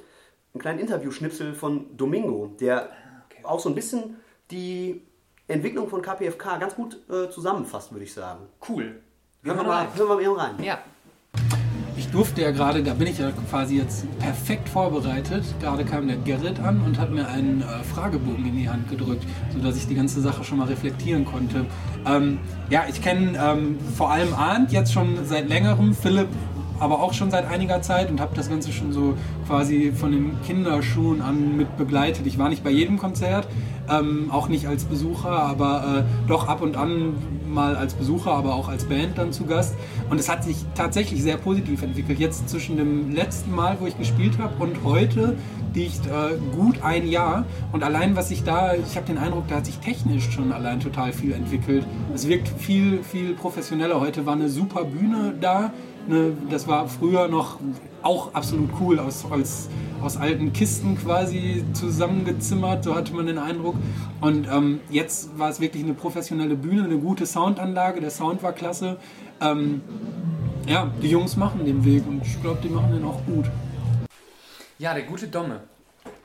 einen 0.53 0.62
kleinen 0.62 0.79
Interviewschnipsel 0.79 1.53
von 1.53 1.98
Domingo, 1.98 2.56
der 2.60 2.91
Ah, 2.91 3.24
okay. 3.25 3.44
auch 3.44 3.60
so 3.60 3.70
ein 3.70 3.75
bisschen 3.75 4.18
die 4.51 5.01
Entwicklung 5.48 5.89
von 5.89 6.01
KPFK 6.01 6.58
ganz 6.60 6.75
gut 6.75 7.00
äh, 7.10 7.29
zusammenfasst, 7.29 7.91
würde 7.91 8.06
ich 8.06 8.13
sagen. 8.13 8.48
Cool. 8.68 9.01
Hören 9.44 9.58
wir 9.58 9.63
mal, 9.63 9.88
hören 9.96 10.10
wir 10.10 10.15
mal 10.15 10.22
eben 10.24 10.36
rein. 10.36 10.63
Ja. 10.63 10.79
Ich 12.09 12.13
durfte 12.13 12.41
ja 12.41 12.50
gerade, 12.50 12.81
da 12.81 12.95
bin 12.95 13.05
ich 13.05 13.19
ja 13.19 13.29
quasi 13.51 13.77
jetzt 13.77 14.03
perfekt 14.17 14.67
vorbereitet. 14.67 15.43
Gerade 15.61 15.85
kam 15.85 16.07
der 16.07 16.17
Gerrit 16.17 16.59
an 16.59 16.81
und 16.81 17.00
hat 17.00 17.11
mir 17.11 17.27
einen 17.27 17.61
äh, 17.61 17.83
Fragebogen 17.83 18.48
in 18.48 18.57
die 18.57 18.67
Hand 18.67 18.89
gedrückt, 18.89 19.27
sodass 19.53 19.77
ich 19.77 19.87
die 19.87 19.93
ganze 19.93 20.19
Sache 20.19 20.43
schon 20.43 20.57
mal 20.57 20.65
reflektieren 20.65 21.24
konnte. 21.24 21.67
Ähm, 22.07 22.39
ja, 22.72 22.85
ich 22.89 23.03
kenne 23.03 23.37
ähm, 23.39 23.77
vor 23.95 24.09
allem 24.09 24.33
Arndt 24.33 24.72
jetzt 24.72 24.91
schon 24.91 25.24
seit 25.24 25.50
längerem, 25.50 25.93
Philipp 25.93 26.29
aber 26.79 27.01
auch 27.01 27.13
schon 27.13 27.29
seit 27.29 27.45
einiger 27.48 27.81
Zeit 27.81 28.09
und 28.09 28.19
habe 28.19 28.35
das 28.35 28.50
Ganze 28.50 28.72
schon 28.72 28.91
so 28.91 29.15
quasi 29.45 29.91
von 29.91 30.11
den 30.11 30.41
Kinderschuhen 30.43 31.22
an 31.22 31.57
mit 31.57 31.77
begleitet. 31.77 32.25
Ich 32.25 32.39
war 32.39 32.50
nicht 32.50 32.63
bei 32.63 32.69
jedem 32.69 32.98
Konzert, 32.98 33.48
ähm, 33.89 34.31
auch 34.31 34.48
nicht 34.48 34.67
als 34.67 34.85
Besucher, 34.85 35.29
aber 35.29 36.05
äh, 36.07 36.27
doch 36.27 36.48
ab 36.48 36.61
und 36.61 36.77
an 36.77 37.13
mal 37.50 37.75
als 37.75 37.94
Besucher, 37.94 38.31
aber 38.31 38.55
auch 38.55 38.70
als 38.70 38.85
Band 38.85 39.18
dann 39.18 39.31
zu 39.31 39.46
Gast. 39.46 39.75
Und 40.09 40.20
es 40.20 40.29
hat 40.29 40.44
sich 40.44 40.57
tatsächlich 40.75 41.22
sehr 41.22 41.38
positiv 41.38 41.81
entwickelt. 41.81 42.20
Jetzt 42.20 42.50
zwischen 42.50 42.77
dem 42.77 43.12
letzten 43.12 43.53
Mal, 43.53 43.77
wo 43.79 43.88
ich 43.88 43.98
gespielt 43.98 44.38
habe, 44.38 44.62
und 44.64 44.83
heute 44.83 45.35
liegt 45.74 46.05
äh, 46.07 46.38
gut 46.55 46.81
ein 46.83 47.07
Jahr. 47.07 47.46
Und 47.72 47.83
allein 47.83 48.16
was 48.16 48.29
sich 48.29 48.44
da, 48.44 48.74
ich 48.75 48.96
habe 48.96 49.05
den 49.05 49.18
Eindruck, 49.18 49.48
da 49.48 49.55
hat 49.55 49.66
sich 49.66 49.77
technisch 49.79 50.29
schon 50.31 50.51
allein 50.51 50.79
total 50.79 51.14
viel 51.14 51.33
entwickelt. 51.33 51.85
Es 52.14 52.27
wirkt 52.27 52.48
viel, 52.48 53.03
viel 53.03 53.33
professioneller. 53.33 54.00
Heute 54.00 54.25
war 54.25 54.33
eine 54.33 54.50
super 54.50 54.83
Bühne 54.83 55.33
da. 55.40 55.72
Ne, 56.07 56.35
das 56.50 56.68
war 56.68 56.88
früher 56.88 57.27
noch 57.27 57.59
auch 58.01 58.33
absolut 58.33 58.70
cool 58.79 59.00
aus, 59.00 59.25
als, 59.29 59.70
aus 60.01 60.18
alten 60.18 60.53
Kisten 60.53 60.98
quasi 60.98 61.64
zusammengezimmert, 61.74 62.83
so 62.83 62.96
hatte 62.96 63.14
man 63.14 63.27
den 63.27 63.38
Eindruck. 63.38 63.75
Und 64.22 64.48
ähm, 64.48 64.79
jetzt 64.90 65.38
war 65.38 65.50
es 65.50 65.59
wirklich 65.59 65.83
eine 65.83 65.94
professionelle 65.94 66.55
Bühne, 66.55 66.85
eine 66.85 66.98
gute 66.98 67.25
Soundanlage, 67.25 68.01
der 68.01 68.09
Sound 68.09 68.42
war 68.42 68.53
klasse. 68.53 68.98
Ähm, 69.42 69.81
ja, 70.68 70.92
die 71.01 71.09
Jungs 71.09 71.35
machen 71.35 71.66
den 71.66 71.83
Weg 71.83 72.07
und 72.07 72.25
ich 72.25 72.42
glaube, 72.42 72.59
die 72.64 72.70
machen 72.70 72.92
den 72.92 73.03
auch 73.03 73.24
gut. 73.25 73.46
Ja, 74.77 74.94
der 74.94 75.03
gute 75.03 75.27
Domme. 75.27 75.62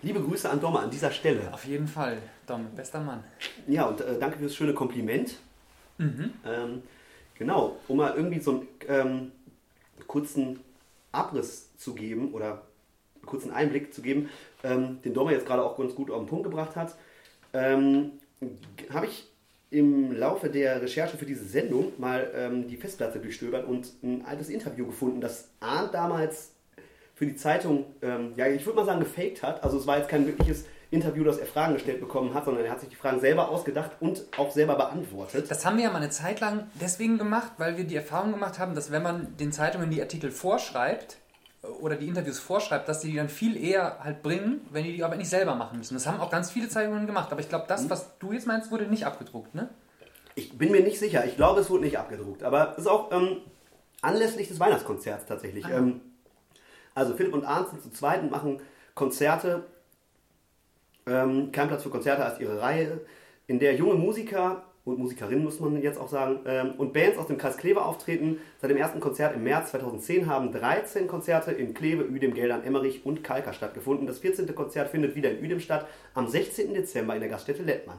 Liebe 0.02 0.20
Grüße 0.20 0.48
an 0.48 0.60
Dommer 0.60 0.80
an 0.82 0.90
dieser 0.90 1.10
Stelle. 1.10 1.52
Auf 1.52 1.66
jeden 1.66 1.88
Fall. 1.88 2.18
Domme, 2.46 2.66
bester 2.76 3.00
Mann. 3.00 3.24
Ja, 3.66 3.86
und 3.86 4.00
äh, 4.00 4.18
danke 4.18 4.38
für 4.38 4.44
das 4.44 4.54
schöne 4.54 4.74
Kompliment. 4.74 5.36
Ähm, 5.98 6.82
genau, 7.38 7.76
um 7.88 7.96
mal 7.96 8.14
irgendwie 8.16 8.40
so 8.40 8.50
einen 8.50 8.66
ähm, 8.88 9.32
kurzen 10.06 10.60
Abriss 11.12 11.76
zu 11.76 11.94
geben 11.94 12.32
oder 12.32 12.62
einen 13.16 13.26
kurzen 13.26 13.50
Einblick 13.50 13.94
zu 13.94 14.02
geben, 14.02 14.28
ähm, 14.62 15.00
den 15.02 15.14
Dommer 15.14 15.32
jetzt 15.32 15.46
gerade 15.46 15.62
auch 15.62 15.76
ganz 15.76 15.94
gut 15.94 16.10
auf 16.10 16.22
den 16.22 16.28
Punkt 16.28 16.44
gebracht 16.44 16.76
hat, 16.76 16.96
ähm, 17.52 18.12
habe 18.90 19.06
ich 19.06 19.30
im 19.70 20.12
Laufe 20.12 20.50
der 20.50 20.80
Recherche 20.82 21.16
für 21.16 21.26
diese 21.26 21.44
Sendung 21.44 21.92
mal 21.98 22.30
ähm, 22.34 22.68
die 22.68 22.76
Festplatte 22.76 23.18
durchstöbert 23.18 23.66
und 23.66 23.92
ein 24.02 24.24
altes 24.24 24.48
Interview 24.48 24.86
gefunden, 24.86 25.20
das 25.20 25.48
Arndt 25.60 25.94
damals 25.94 26.52
für 27.14 27.26
die 27.26 27.36
Zeitung, 27.36 27.86
ähm, 28.02 28.32
ja, 28.36 28.46
ich 28.48 28.64
würde 28.66 28.76
mal 28.76 28.86
sagen, 28.86 29.00
gefaked 29.00 29.42
hat. 29.42 29.62
Also 29.62 29.78
es 29.78 29.86
war 29.86 29.98
jetzt 29.98 30.08
kein 30.08 30.26
wirkliches 30.26 30.64
Interview, 30.90 31.24
dass 31.24 31.38
er 31.38 31.46
Fragen 31.46 31.74
gestellt 31.74 32.00
bekommen 32.00 32.34
hat, 32.34 32.44
sondern 32.44 32.64
er 32.64 32.70
hat 32.70 32.80
sich 32.80 32.88
die 32.88 32.94
Fragen 32.96 33.20
selber 33.20 33.48
ausgedacht 33.48 33.92
und 34.00 34.24
auch 34.36 34.50
selber 34.50 34.76
beantwortet. 34.76 35.50
Das 35.50 35.64
haben 35.64 35.76
wir 35.76 35.84
ja 35.84 35.90
mal 35.90 35.98
eine 35.98 36.10
Zeit 36.10 36.40
lang 36.40 36.68
deswegen 36.80 37.18
gemacht, 37.18 37.52
weil 37.58 37.76
wir 37.76 37.84
die 37.84 37.96
Erfahrung 37.96 38.32
gemacht 38.32 38.58
haben, 38.58 38.74
dass 38.74 38.90
wenn 38.90 39.02
man 39.02 39.36
den 39.36 39.52
Zeitungen 39.52 39.90
die 39.90 40.00
Artikel 40.00 40.30
vorschreibt 40.30 41.16
äh, 41.62 41.66
oder 41.66 41.96
die 41.96 42.08
Interviews 42.08 42.38
vorschreibt, 42.38 42.88
dass 42.88 43.00
die 43.00 43.10
die 43.10 43.16
dann 43.16 43.28
viel 43.28 43.62
eher 43.62 43.98
halt 44.02 44.22
bringen, 44.22 44.60
wenn 44.70 44.84
die 44.84 44.94
die 44.94 45.04
aber 45.04 45.16
nicht 45.16 45.30
selber 45.30 45.54
machen 45.54 45.78
müssen. 45.78 45.94
Das 45.94 46.06
haben 46.06 46.20
auch 46.20 46.30
ganz 46.30 46.50
viele 46.50 46.68
Zeitungen 46.68 47.06
gemacht. 47.06 47.30
Aber 47.32 47.40
ich 47.40 47.48
glaube, 47.48 47.64
das, 47.68 47.90
was 47.90 48.18
du 48.18 48.32
jetzt 48.32 48.46
meinst, 48.46 48.70
wurde 48.70 48.86
nicht 48.86 49.06
abgedruckt, 49.06 49.54
ne? 49.54 49.68
Ich 50.36 50.58
bin 50.58 50.72
mir 50.72 50.82
nicht 50.82 50.98
sicher. 50.98 51.24
Ich 51.24 51.36
glaube, 51.36 51.60
es 51.60 51.70
wurde 51.70 51.84
nicht 51.84 51.98
abgedruckt. 51.98 52.42
Aber 52.42 52.72
es 52.72 52.78
ist 52.78 52.86
auch 52.88 53.12
ähm, 53.12 53.38
anlässlich 54.02 54.48
des 54.48 54.58
Weihnachtskonzerts 54.58 55.26
tatsächlich. 55.26 55.68
Ähm, 55.68 56.00
also 56.94 57.14
Philipp 57.14 57.34
und 57.34 57.44
Arndt 57.44 57.70
sind 57.70 57.82
zu 57.82 57.90
zweit 57.90 58.22
und 58.22 58.30
machen 58.30 58.60
Konzerte. 58.94 59.64
Ähm, 61.06 61.52
kein 61.52 61.68
Platz 61.68 61.82
für 61.82 61.90
Konzerte 61.90 62.24
als 62.24 62.40
ihre 62.40 62.60
Reihe, 62.60 63.00
in 63.46 63.58
der 63.58 63.74
junge 63.74 63.94
Musiker 63.94 64.62
und 64.84 64.98
Musikerinnen, 64.98 65.44
muss 65.44 65.60
man 65.60 65.80
jetzt 65.80 65.98
auch 65.98 66.08
sagen, 66.08 66.40
ähm, 66.46 66.74
und 66.76 66.92
Bands 66.92 67.16
aus 67.18 67.26
dem 67.26 67.38
Kreis 67.38 67.56
Kleve 67.56 67.82
auftreten. 67.82 68.38
Seit 68.60 68.70
dem 68.70 68.76
ersten 68.76 69.00
Konzert 69.00 69.34
im 69.34 69.42
März 69.42 69.70
2010 69.70 70.26
haben 70.26 70.52
13 70.52 71.06
Konzerte 71.06 71.52
in 71.52 71.72
Kleve, 71.72 72.04
Uedem, 72.04 72.34
Geldern, 72.34 72.64
Emmerich 72.64 73.04
und 73.06 73.24
Kalkar 73.24 73.54
stattgefunden. 73.54 74.06
Das 74.06 74.18
14. 74.18 74.54
Konzert 74.54 74.90
findet 74.90 75.14
wieder 75.14 75.30
in 75.30 75.42
Uedem 75.42 75.60
statt, 75.60 75.86
am 76.12 76.28
16. 76.28 76.74
Dezember 76.74 77.14
in 77.14 77.20
der 77.20 77.30
Gaststätte 77.30 77.62
Lettmann. 77.62 77.96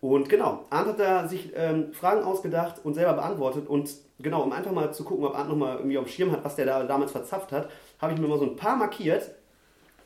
Und 0.00 0.28
genau, 0.28 0.64
Arndt 0.68 0.90
hat 0.90 1.00
da 1.00 1.28
sich 1.28 1.52
ähm, 1.54 1.92
Fragen 1.92 2.22
ausgedacht 2.22 2.84
und 2.84 2.94
selber 2.94 3.14
beantwortet. 3.14 3.68
Und 3.68 3.90
genau, 4.18 4.42
um 4.42 4.52
einfach 4.52 4.72
mal 4.72 4.92
zu 4.92 5.04
gucken, 5.04 5.24
ob 5.24 5.36
Arndt 5.36 5.50
nochmal 5.50 5.76
irgendwie 5.76 5.98
auf 5.98 6.04
dem 6.04 6.10
Schirm 6.10 6.32
hat, 6.32 6.44
was 6.44 6.56
der 6.56 6.66
da 6.66 6.84
damals 6.84 7.12
verzapft 7.12 7.52
hat, 7.52 7.70
habe 8.00 8.12
ich 8.12 8.20
mir 8.20 8.26
mal 8.26 8.38
so 8.38 8.44
ein 8.44 8.56
paar 8.56 8.76
markiert. 8.76 9.30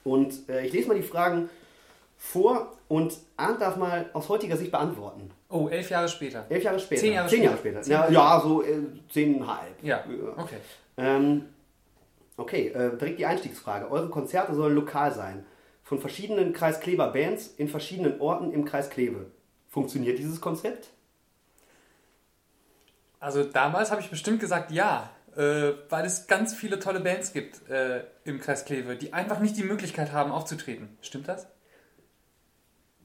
Und 0.04 0.48
äh, 0.48 0.66
ich 0.66 0.72
lese 0.72 0.88
mal 0.88 0.96
die 0.96 1.02
Fragen 1.02 1.48
vor 2.22 2.76
und 2.86 3.16
Arndt 3.38 3.62
darf 3.62 3.76
mal 3.76 4.10
aus 4.12 4.28
heutiger 4.28 4.56
Sicht 4.56 4.70
beantworten. 4.70 5.30
Oh, 5.48 5.68
elf 5.68 5.88
Jahre 5.88 6.06
später. 6.06 6.44
Elf 6.50 6.62
Jahre 6.62 6.78
später. 6.78 7.00
Zehn 7.00 7.12
Jahre 7.14 7.28
Zehn 7.28 7.42
Jahre 7.42 7.56
später. 7.56 7.82
später. 7.82 8.04
Zehn 8.06 8.14
ja, 8.14 8.20
Jahre 8.20 8.42
ja, 8.42 8.48
so 8.48 8.62
äh, 8.62 8.82
zehneinhalb. 9.08 9.82
Ja, 9.82 10.04
okay. 10.36 10.56
Ähm, 10.98 11.46
okay, 12.36 12.68
äh, 12.68 12.96
direkt 12.98 13.18
die 13.18 13.24
Einstiegsfrage. 13.26 13.90
Eure 13.90 14.10
Konzerte 14.10 14.54
sollen 14.54 14.74
lokal 14.74 15.12
sein. 15.14 15.44
von 15.82 15.98
verschiedenen 15.98 16.52
Kreis 16.52 16.78
Kleber 16.78 17.08
Bands 17.08 17.48
in 17.56 17.68
verschiedenen 17.68 18.20
Orten 18.20 18.52
im 18.52 18.64
Kreis 18.64 18.90
Kleve. 18.90 19.26
Funktioniert 19.68 20.18
dieses 20.18 20.40
Konzept? 20.40 20.90
Also 23.18 23.42
damals 23.44 23.90
habe 23.90 24.00
ich 24.00 24.10
bestimmt 24.10 24.40
gesagt 24.40 24.70
ja, 24.70 25.10
äh, 25.36 25.72
weil 25.88 26.04
es 26.04 26.26
ganz 26.26 26.54
viele 26.54 26.78
tolle 26.78 27.00
Bands 27.00 27.32
gibt 27.32 27.68
äh, 27.68 28.04
im 28.24 28.38
Kreis 28.40 28.66
Kleve, 28.66 28.94
die 28.94 29.12
einfach 29.12 29.40
nicht 29.40 29.56
die 29.56 29.64
Möglichkeit 29.64 30.12
haben 30.12 30.30
aufzutreten. 30.30 30.96
Stimmt 31.00 31.26
das? 31.26 31.48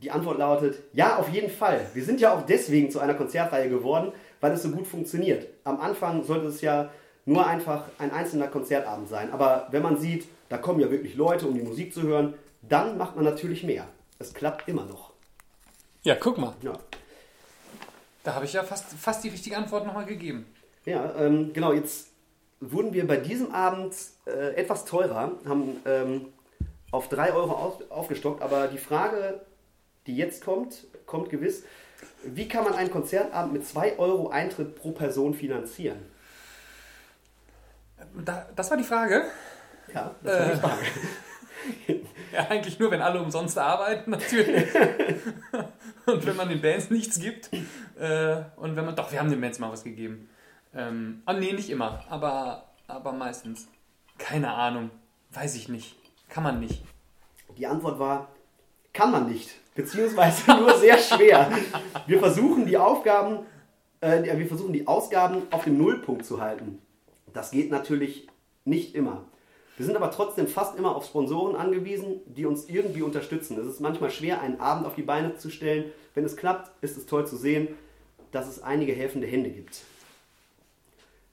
Die 0.02 0.12
Antwort 0.12 0.38
lautet, 0.38 0.80
ja, 0.94 1.18
auf 1.18 1.30
jeden 1.30 1.50
Fall. 1.50 1.88
Wir 1.94 2.04
sind 2.04 2.20
ja 2.20 2.34
auch 2.34 2.46
deswegen 2.46 2.92
zu 2.92 3.00
einer 3.00 3.14
Konzertreihe 3.14 3.70
geworden, 3.70 4.12
weil 4.42 4.52
es 4.52 4.64
so 4.64 4.70
gut 4.70 4.86
funktioniert. 4.86 5.48
Am 5.64 5.80
Anfang 5.80 6.24
sollte 6.24 6.48
es 6.48 6.62
ja 6.62 6.90
nur 7.26 7.48
einfach 7.48 7.86
ein 7.98 8.12
einzelner 8.12 8.48
Konzertabend 8.48 9.10
sein. 9.10 9.32
Aber 9.32 9.68
wenn 9.72 9.82
man 9.82 9.98
sieht, 9.98 10.28
da 10.50 10.58
kommen 10.58 10.80
ja 10.80 10.92
wirklich 10.92 11.16
Leute, 11.16 11.48
um 11.48 11.54
die 11.56 11.62
Musik 11.64 11.94
zu 11.94 12.04
hören, 12.04 12.36
dann 12.62 12.98
macht 12.98 13.16
man 13.16 13.26
natürlich 13.26 13.64
mehr. 13.64 13.88
Es 14.20 14.34
klappt 14.34 14.68
immer 14.68 14.86
noch. 14.86 15.14
Ja, 16.04 16.16
guck 16.16 16.38
mal. 16.38 16.54
Ja, 16.62 16.74
Da 18.24 18.36
habe 18.36 18.46
ich 18.46 18.54
ja 18.54 18.64
fast, 18.64 18.86
fast 18.94 19.24
die 19.24 19.30
richtige 19.30 19.58
Antwort 19.58 19.86
nochmal 19.88 20.06
gegeben. 20.06 20.46
ja 20.86 21.14
ähm, 21.18 21.52
genau, 21.54 21.74
jetzt 21.74 22.10
wurden 22.60 22.94
wir 22.94 23.08
bei 23.08 23.18
diesem 23.18 23.54
Abend 23.54 23.96
äh, 24.26 24.56
etwas 24.56 24.86
teurer, 24.86 25.32
haben 25.48 25.78
ähm, 25.86 26.28
auf 26.92 27.10
3 27.10 27.34
Euro 27.34 27.52
auf, 27.54 27.92
aufgestockt, 27.92 28.42
aber 28.42 28.68
die 28.68 28.78
Frage, 28.78 29.42
die 30.08 30.16
jetzt 30.16 30.44
kommt, 30.44 30.88
kommt 31.06 31.30
gewiss. 31.30 31.64
Wie 32.24 32.48
kann 32.48 32.64
man 32.64 32.74
einen 32.74 32.92
Konzertabend 32.92 33.54
mit 33.54 33.66
2 33.66 33.98
Euro 34.00 34.30
Eintritt 34.30 34.76
pro 34.76 34.92
Person 34.92 35.34
finanzieren? 35.34 36.00
Da, 38.24 38.48
das 38.56 38.70
war 38.70 38.78
die 38.78 38.84
Frage. 38.84 39.26
Ja, 39.94 40.16
das 40.24 40.40
war 40.40 40.54
die 40.54 40.60
Frage. 40.60 40.86
Ja, 42.32 42.48
eigentlich 42.50 42.78
nur, 42.80 42.92
wenn 42.92 43.02
alle 43.02 43.22
umsonst 43.22 43.58
arbeiten, 43.58 44.12
natürlich. 44.12 44.66
und 46.06 46.26
wenn 46.26 46.36
man 46.36 46.50
den 46.50 46.62
Bands 46.62 46.90
nichts 46.90 47.20
gibt. 47.20 47.50
Äh, 47.98 48.44
und 48.58 48.76
wenn 48.76 48.86
man. 48.86 48.96
Doch, 48.96 49.12
wir 49.12 49.20
haben 49.20 49.30
den 49.30 49.40
Bands 49.40 49.58
mal 49.60 49.72
was 49.72 49.84
gegeben. 49.84 50.30
Ähm, 50.74 51.22
ah, 51.26 51.34
nee, 51.34 51.54
nicht 51.54 51.70
immer, 51.70 52.04
aber, 52.10 52.66
aber 52.88 53.14
meistens. 53.14 53.68
Keine 54.18 54.54
Ahnung. 54.54 54.92
Weiß 55.32 55.56
ich 55.56 55.70
nicht. 55.70 55.96
Kann 56.28 56.44
man 56.44 56.60
nicht. 56.60 56.84
Die 57.58 57.68
Antwort 57.68 58.00
war, 58.00 58.28
kann 58.92 59.12
man 59.12 59.30
nicht. 59.30 59.56
Beziehungsweise 59.76 60.52
nur 60.60 60.78
sehr 60.78 60.98
schwer. 60.98 61.52
Wir 62.08 62.20
versuchen 62.20 62.66
die 62.66 62.78
Aufgaben, 62.78 63.46
äh, 64.02 64.24
wir 64.24 64.48
versuchen 64.48 64.74
die 64.74 64.88
Ausgaben 64.88 65.44
auf 65.52 65.66
dem 65.66 65.78
Nullpunkt 65.78 66.26
zu 66.26 66.42
halten. 66.42 66.82
Das 67.34 67.52
geht 67.52 67.70
natürlich 67.70 68.28
nicht 68.64 68.96
immer. 68.96 69.26
Wir 69.78 69.86
sind 69.86 69.98
aber 69.98 70.10
trotzdem 70.10 70.48
fast 70.48 70.78
immer 70.78 70.96
auf 70.96 71.06
Sponsoren 71.06 71.58
angewiesen, 71.58 72.22
die 72.26 72.46
uns 72.46 72.70
irgendwie 72.70 73.02
unterstützen. 73.02 73.60
Es 73.60 73.68
ist 73.68 73.82
manchmal 73.82 74.10
schwer, 74.10 74.40
einen 74.40 74.62
Abend 74.62 74.88
auf 74.88 74.96
die 74.96 75.02
Beine 75.02 75.36
zu 75.36 75.50
stellen. 75.50 75.92
Wenn 76.14 76.24
es 76.24 76.38
klappt, 76.38 76.72
ist 76.82 76.96
es 76.96 77.06
toll 77.06 77.28
zu 77.28 77.36
sehen, 77.36 77.68
dass 78.32 78.48
es 78.48 78.64
einige 78.64 78.94
helfende 78.94 79.28
Hände 79.28 79.50
gibt. 79.50 79.82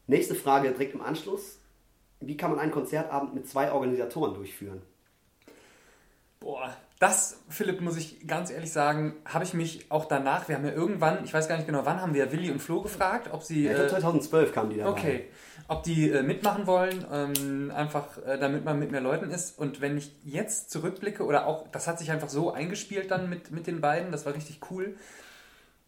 Nächste 0.09 0.35
Frage 0.35 0.71
direkt 0.73 0.95
im 0.95 1.03
Anschluss. 1.03 1.59
Wie 2.19 2.37
kann 2.37 2.51
man 2.51 2.59
einen 2.59 2.73
Konzertabend 2.73 3.35
mit 3.35 3.49
zwei 3.49 3.71
Organisatoren 3.71 4.35
durchführen? 4.35 4.83
Boah, 6.41 6.77
das, 7.03 7.41
Philipp, 7.49 7.81
muss 7.81 7.97
ich 7.97 8.29
ganz 8.29 8.51
ehrlich 8.53 8.71
sagen, 8.71 9.15
habe 9.25 9.43
ich 9.43 9.55
mich 9.55 9.87
auch 9.91 10.05
danach, 10.05 10.47
wir 10.49 10.55
haben 10.55 10.65
ja 10.65 10.71
irgendwann, 10.73 11.25
ich 11.25 11.35
weiß 11.35 11.49
gar 11.49 11.57
nicht 11.57 11.67
genau, 11.67 11.81
wann 11.85 12.01
haben 12.01 12.15
wir 12.15 12.31
Willi 12.31 12.49
und 12.53 12.61
Flo 12.63 12.81
gefragt, 12.81 13.29
ob 13.33 13.43
sie. 13.43 13.65
Ja, 13.65 13.71
ich 13.73 13.77
glaube 13.77 13.89
äh, 13.89 14.01
2012 14.01 14.53
kamen 14.53 14.71
die 14.71 14.77
da 14.79 14.89
Okay. 14.89 15.25
Ob 15.67 15.83
die 15.83 16.11
äh, 16.11 16.23
mitmachen 16.23 16.67
wollen, 16.69 17.05
ähm, 17.13 17.73
einfach 17.75 18.19
äh, 18.25 18.39
damit 18.39 18.65
man 18.65 18.79
mit 18.79 18.93
mehr 18.93 19.01
Leuten 19.01 19.31
ist. 19.31 19.59
Und 19.59 19.81
wenn 19.81 19.97
ich 19.99 20.13
jetzt 20.23 20.71
zurückblicke, 20.71 21.25
oder 21.25 21.47
auch, 21.47 21.67
das 21.73 21.89
hat 21.89 21.99
sich 21.99 22.11
einfach 22.13 22.29
so 22.29 22.53
eingespielt 22.53 23.11
dann 23.11 23.29
mit, 23.29 23.51
mit 23.51 23.67
den 23.67 23.81
beiden, 23.81 24.13
das 24.13 24.25
war 24.25 24.35
richtig 24.35 24.61
cool. 24.71 24.95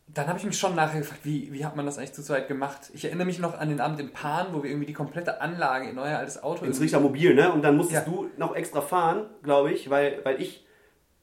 Dann 0.09 0.27
habe 0.27 0.39
ich 0.39 0.45
mich 0.45 0.59
schon 0.59 0.75
nachher 0.75 0.99
gefragt, 1.01 1.21
wie, 1.25 1.53
wie 1.53 1.65
hat 1.65 1.77
man 1.77 1.87
das 1.87 1.97
eigentlich 1.99 2.13
zu 2.13 2.23
zweit 2.23 2.49
gemacht? 2.49 2.91
Ich 2.93 3.05
erinnere 3.05 3.27
mich 3.27 3.39
noch 3.39 3.59
an 3.59 3.69
den 3.69 3.81
Abend 3.81 4.01
im 4.01 4.13
Pan, 4.13 4.49
wo 4.53 4.63
wir 4.63 4.71
irgendwie 4.71 4.87
die 4.87 4.93
komplette 4.93 5.41
Anlage 5.41 5.89
in 5.89 5.99
euer 5.99 6.19
altes 6.19 6.43
Auto. 6.43 6.65
ins 6.65 6.77
irgendwie- 6.77 6.83
Richter 6.85 7.01
Mobil, 7.01 7.35
ne? 7.35 7.53
Und 7.53 7.63
dann 7.63 7.77
musstest 7.77 8.07
Ja. 8.07 8.13
du 8.13 8.29
noch 8.37 8.55
extra 8.57 8.81
fahren, 8.81 9.27
glaube 9.43 9.73
ich, 9.73 9.91
weil, 9.91 10.21
weil 10.25 10.41
ich. 10.43 10.64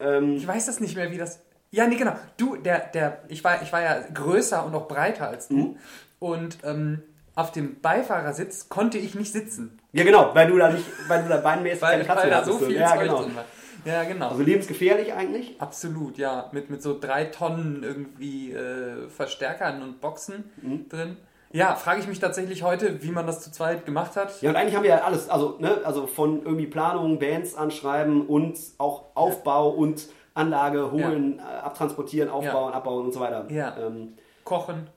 Ähm, 0.01 0.35
Ich 0.35 0.47
weiß 0.47 0.65
das 0.65 0.79
nicht 0.79 0.95
mehr, 0.95 1.11
wie 1.11 1.17
das. 1.17 1.39
Ja, 1.71 1.87
nee, 1.87 1.95
genau. 1.95 2.15
Du, 2.37 2.55
der, 2.57 2.79
der, 2.79 3.19
ich 3.29 3.43
war, 3.43 3.61
ich 3.61 3.71
war 3.71 3.81
ja 3.81 4.01
größer 4.13 4.65
und 4.65 4.75
auch 4.75 4.87
breiter 4.87 5.27
als 5.29 5.47
du. 5.47 5.55
Mhm. 5.55 5.77
Und 6.19 6.57
ähm, 6.63 7.01
auf 7.35 7.51
dem 7.51 7.79
Beifahrersitz 7.81 8.67
konnte 8.69 8.97
ich 8.97 9.15
nicht 9.15 9.31
sitzen. 9.31 9.79
ja, 9.93 10.03
genau, 10.03 10.31
weil 10.35 10.47
du 10.47 10.57
da 10.57 10.69
nicht, 10.71 10.85
weil 11.07 11.23
du 11.23 11.29
da 11.29 11.37
beinmäßig 11.37 11.81
Weil, 11.81 11.91
keinen 11.99 12.05
Platz 12.05 12.23
weil 12.23 12.29
da 12.29 12.43
so 12.43 12.57
viel 12.59 12.75
ja, 12.75 12.87
Zeug 12.89 12.99
genau. 13.01 13.21
drin 13.23 13.35
war. 13.35 13.45
Ja, 13.85 14.03
genau. 14.03 14.29
Also 14.29 14.43
lebensgefährlich 14.43 15.13
eigentlich. 15.13 15.59
Absolut, 15.59 16.17
ja. 16.17 16.49
Mit, 16.51 16.69
mit 16.69 16.83
so 16.83 16.99
drei 16.99 17.25
Tonnen 17.25 17.81
irgendwie 17.83 18.51
äh, 18.51 19.09
Verstärkern 19.09 19.81
und 19.81 20.01
Boxen 20.01 20.51
Mhm. 20.61 20.89
drin. 20.89 21.17
Ja, 21.53 21.75
frage 21.75 21.99
ich 21.99 22.07
mich 22.07 22.19
tatsächlich 22.19 22.63
heute, 22.63 23.03
wie 23.03 23.11
man 23.11 23.27
das 23.27 23.41
zu 23.41 23.51
zweit 23.51 23.85
gemacht 23.85 24.15
hat. 24.15 24.41
Ja, 24.41 24.49
und 24.49 24.55
eigentlich 24.55 24.75
haben 24.75 24.83
wir 24.83 24.89
ja 24.91 24.97
alles, 25.03 25.29
also, 25.29 25.57
ne, 25.59 25.79
also 25.83 26.07
von 26.07 26.43
irgendwie 26.43 26.67
Planung, 26.67 27.19
Bands 27.19 27.55
anschreiben 27.55 28.25
und 28.27 28.57
auch 28.77 29.05
Aufbau 29.15 29.69
und 29.69 30.07
Anlage 30.33 30.91
holen, 30.91 31.39
äh, 31.39 31.41
abtransportieren, 31.41 32.29
aufbauen, 32.29 32.71
abbauen 32.73 33.05
und 33.05 33.13
so 33.13 33.19
weiter. 33.19 33.45
Ja. 33.49 33.75
Ähm, 33.77 34.13
Kochen. 34.45 34.87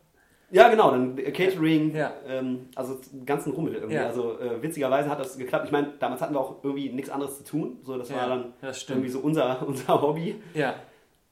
ja, 0.50 0.68
genau, 0.68 0.92
dann 0.92 1.18
äh, 1.18 1.32
Catering, 1.32 1.94
Ja. 1.94 2.12
ähm, 2.28 2.68
also 2.76 3.00
ganzen 3.26 3.52
Rummel 3.52 3.74
irgendwie. 3.74 3.96
Ja. 3.96 4.06
Also 4.06 4.38
äh, 4.38 4.62
witzigerweise 4.62 5.10
hat 5.10 5.18
das 5.18 5.36
geklappt. 5.36 5.64
Ich 5.66 5.72
meine, 5.72 5.88
damals 5.98 6.20
hatten 6.20 6.34
wir 6.34 6.40
auch 6.40 6.62
irgendwie 6.62 6.90
nichts 6.90 7.10
anderes 7.10 7.38
zu 7.38 7.44
tun. 7.44 7.78
So, 7.82 7.98
das 7.98 8.10
Ja, 8.10 8.16
war 8.18 8.28
dann 8.28 8.52
das 8.60 8.88
irgendwie 8.88 9.08
so 9.08 9.18
unser, 9.18 9.58
unser 9.66 10.00
Hobby. 10.00 10.40
Ja. 10.54 10.74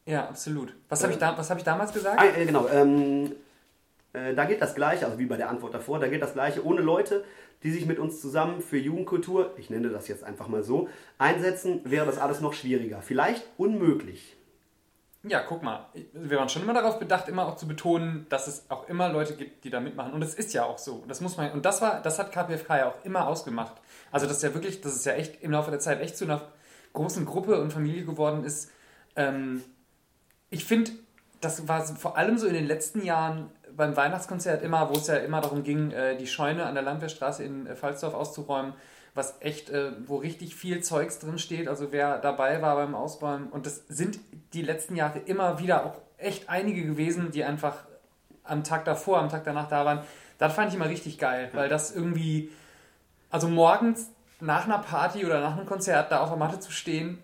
Ja, 0.05 0.25
absolut. 0.29 0.75
Was 0.89 1.01
habe 1.05 1.13
Äh, 1.13 1.15
ich, 1.15 1.21
da, 1.21 1.39
was 1.39 1.49
hab 1.49 1.59
ich 1.59 1.65
damals 1.65 1.93
gesagt? 1.93 2.21
Ah, 2.21 2.25
äh, 2.37 2.45
genau. 2.45 2.67
Ähm, 2.75 3.31
äh, 4.13 4.35
da 4.35 4.45
gilt 4.45 4.61
das 4.61 4.75
Gleiche, 4.75 5.07
also 5.07 5.19
wie 5.19 5.27
bei 5.27 5.37
der 5.37 5.49
Antwort 5.49 5.75
davor, 5.75 5.99
da 5.99 6.09
gilt 6.09 6.23
das 6.23 6.35
Gleiche. 6.35 6.65
Ohne 6.65 6.81
Leute, 6.81 7.25
die 7.63 7.71
sich 7.71 7.87
mit 7.87 7.99
uns 7.99 8.21
zusammen 8.21 8.61
für 8.61 8.77
Jugendkultur, 8.77 9.55
ich 9.57 9.71
nenne 9.71 9.89
das 9.89 10.09
jetzt 10.09 10.25
einfach 10.25 10.49
mal 10.49 10.63
so, 10.63 10.89
einsetzen, 11.19 11.81
wäre 11.85 12.07
das 12.07 12.19
alles 12.19 12.41
noch 12.41 12.53
schwieriger. 12.53 13.03
Vielleicht 13.03 13.45
unmöglich. 13.57 14.37
Ja, 15.25 15.41
guck 15.41 15.63
mal, 15.63 15.87
wir 16.15 16.37
waren 16.37 16.49
schon 16.49 16.63
immer 16.63 16.75
darauf 16.75 16.99
bedacht, 16.99 17.29
immer 17.29 17.47
auch 17.47 17.55
zu 17.55 17.69
betonen, 17.69 18.27
dass 18.29 18.49
es 18.49 18.65
auch 18.69 18.89
immer 18.89 19.09
Leute 19.09 19.37
gibt, 19.37 19.63
die 19.63 19.71
da 19.71 19.79
mitmachen. 19.79 20.13
Und 20.13 20.23
es 20.23 20.35
ist 20.35 20.53
ja 20.53 20.65
auch 20.65 20.79
so. 20.79 21.05
Das 21.07 21.21
muss 21.21 21.37
man, 21.37 21.53
und 21.53 21.65
das 21.65 21.81
war, 21.81 22.03
das 22.03 22.19
hat 22.19 22.33
KPFK 22.33 22.77
ja 22.77 22.89
auch 22.89 23.05
immer 23.05 23.29
ausgemacht. 23.29 23.75
Also, 24.11 24.27
das 24.27 24.39
ist 24.39 24.43
ja 24.43 24.53
wirklich, 24.53 24.81
das 24.81 24.97
ist 24.97 25.07
ja 25.07 25.13
echt 25.13 25.41
im 25.41 25.53
Laufe 25.53 25.71
der 25.71 25.79
Zeit 25.79 26.01
echt 26.01 26.17
zu 26.17 26.25
einer 26.25 26.43
großen 26.93 27.25
Gruppe 27.25 27.61
und 27.61 27.73
Familie 27.73 28.05
geworden 28.05 28.43
ist. 28.43 28.73
Ähm, 29.15 29.63
ich 30.51 30.65
finde, 30.65 30.91
das 31.41 31.69
war 31.69 31.85
vor 31.85 32.17
allem 32.17 32.37
so 32.37 32.49
in 32.49 32.55
den 32.55 32.67
letzten 32.67 33.05
Jahren 33.05 33.51
beim 33.77 33.97
Weihnachtskonzert 33.97 34.63
immer, 34.63 34.91
wo 34.91 34.95
es 34.95 35.07
ja 35.07 35.17
immer 35.17 35.41
darum 35.41 35.63
ging, 35.63 35.91
äh, 35.91 36.17
die 36.17 36.27
Scheune 36.27 36.67
an 36.67 36.75
der 36.75 36.83
Landwehrstraße 36.83 37.45
in 37.45 37.67
äh, 37.67 37.77
Pfalzdorf 37.77 38.15
auszuräumen, 38.15 38.75
was 39.15 39.37
echt, 39.41 39.71
äh, 39.71 39.93
wo 40.07 40.17
richtig 40.17 40.55
viel 40.55 40.83
Zeugs 40.83 41.19
drin 41.19 41.39
steht, 41.39 41.69
also 41.69 41.93
wer 41.93 42.19
dabei 42.19 42.63
war 42.63 42.77
beim 42.77 42.95
Ausräumen. 42.95 43.49
Und 43.49 43.67
das 43.67 43.85
sind 43.89 44.19
die 44.53 44.63
letzten 44.63 44.97
Jahre 44.97 45.19
immer 45.19 45.59
wieder 45.59 45.87
auch 45.87 46.01
echt 46.19 46.49
einige 46.49 46.85
gewesen, 46.85 47.31
die 47.31 47.45
einfach 47.45 47.77
am 48.45 48.65
Tag 48.65 48.85
davor, 48.85 49.19
am 49.19 49.29
Tag 49.29 49.45
danach 49.45 49.69
da 49.69 49.85
waren. 49.85 50.01
Das 50.39 50.55
fand 50.55 50.71
ich 50.71 50.75
immer 50.75 50.89
richtig 50.89 51.19
geil, 51.19 51.51
weil 51.53 51.69
das 51.69 51.95
irgendwie, 51.95 52.51
also 53.31 53.49
morgens 53.49 54.11
nach 54.41 54.65
einer 54.65 54.79
Party 54.79 55.25
oder 55.25 55.41
nach 55.41 55.57
einem 55.57 55.67
Konzert 55.67 56.11
da 56.11 56.21
auf 56.21 56.29
der 56.29 56.39
Matte 56.39 56.59
zu 56.59 56.73
stehen 56.73 57.19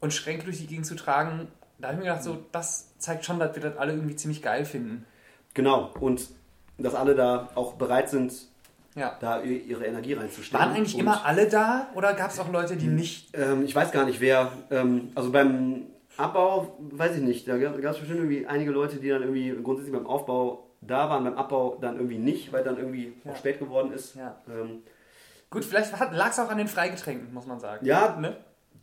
und 0.00 0.12
Schränke 0.12 0.44
durch 0.44 0.58
die 0.58 0.66
Gegend 0.66 0.86
zu 0.86 0.96
tragen, 0.96 1.48
da 1.78 1.88
habe 1.88 1.98
ich 1.98 2.04
mir 2.04 2.10
gedacht, 2.10 2.24
so, 2.24 2.44
das 2.52 2.98
zeigt 2.98 3.24
schon, 3.24 3.38
dass 3.38 3.54
wir 3.54 3.62
das 3.62 3.76
alle 3.76 3.92
irgendwie 3.92 4.16
ziemlich 4.16 4.42
geil 4.42 4.64
finden. 4.64 5.04
Genau. 5.56 5.90
Und 6.00 6.28
dass 6.78 6.94
alle 6.94 7.14
da 7.14 7.48
auch 7.54 7.72
bereit 7.74 8.10
sind, 8.10 8.32
Ja. 8.94 9.16
da 9.20 9.40
ihre 9.42 9.84
Energie 9.86 10.12
reinzustecken. 10.12 10.66
Waren 10.66 10.76
eigentlich 10.76 10.94
Und, 10.94 11.00
immer 11.00 11.24
alle 11.24 11.48
da 11.48 11.88
oder 11.94 12.12
gab 12.14 12.30
es 12.30 12.38
auch 12.38 12.52
Leute, 12.52 12.76
die 12.76 12.86
nicht. 12.86 13.36
Ähm, 13.36 13.64
ich 13.64 13.74
weiß 13.74 13.90
gar 13.90 14.04
nicht, 14.04 14.20
wer. 14.20 14.52
Ähm, 14.70 15.10
also 15.14 15.32
beim 15.32 15.86
Abbau, 16.18 16.76
weiß 16.92 17.16
ich 17.16 17.22
nicht. 17.22 17.48
Da 17.48 17.56
gab 17.58 17.74
es 17.78 17.98
bestimmt 17.98 18.20
irgendwie 18.20 18.46
einige 18.46 18.70
Leute, 18.70 18.96
die 18.96 19.08
dann 19.08 19.22
irgendwie 19.22 19.54
grundsätzlich 19.62 19.94
beim 19.94 20.06
Aufbau 20.06 20.66
da 20.82 21.08
waren, 21.10 21.24
beim 21.24 21.34
Abbau 21.38 21.78
dann 21.80 21.96
irgendwie 21.96 22.18
nicht, 22.18 22.52
weil 22.52 22.62
dann 22.62 22.76
irgendwie 22.76 23.14
Ja. 23.24 23.32
auch 23.32 23.36
spät 23.36 23.58
geworden 23.58 23.92
ist. 23.92 24.14
Ja. 24.14 24.36
Ähm, 24.48 24.82
Gut, 25.48 25.64
vielleicht 25.64 25.92
lag 26.12 26.30
es 26.30 26.38
auch 26.38 26.50
an 26.50 26.58
den 26.58 26.68
Freigetränken, 26.68 27.32
muss 27.32 27.46
man 27.46 27.60
sagen. 27.60 27.86
Ja, 27.86 28.16
Ne? 28.18 28.36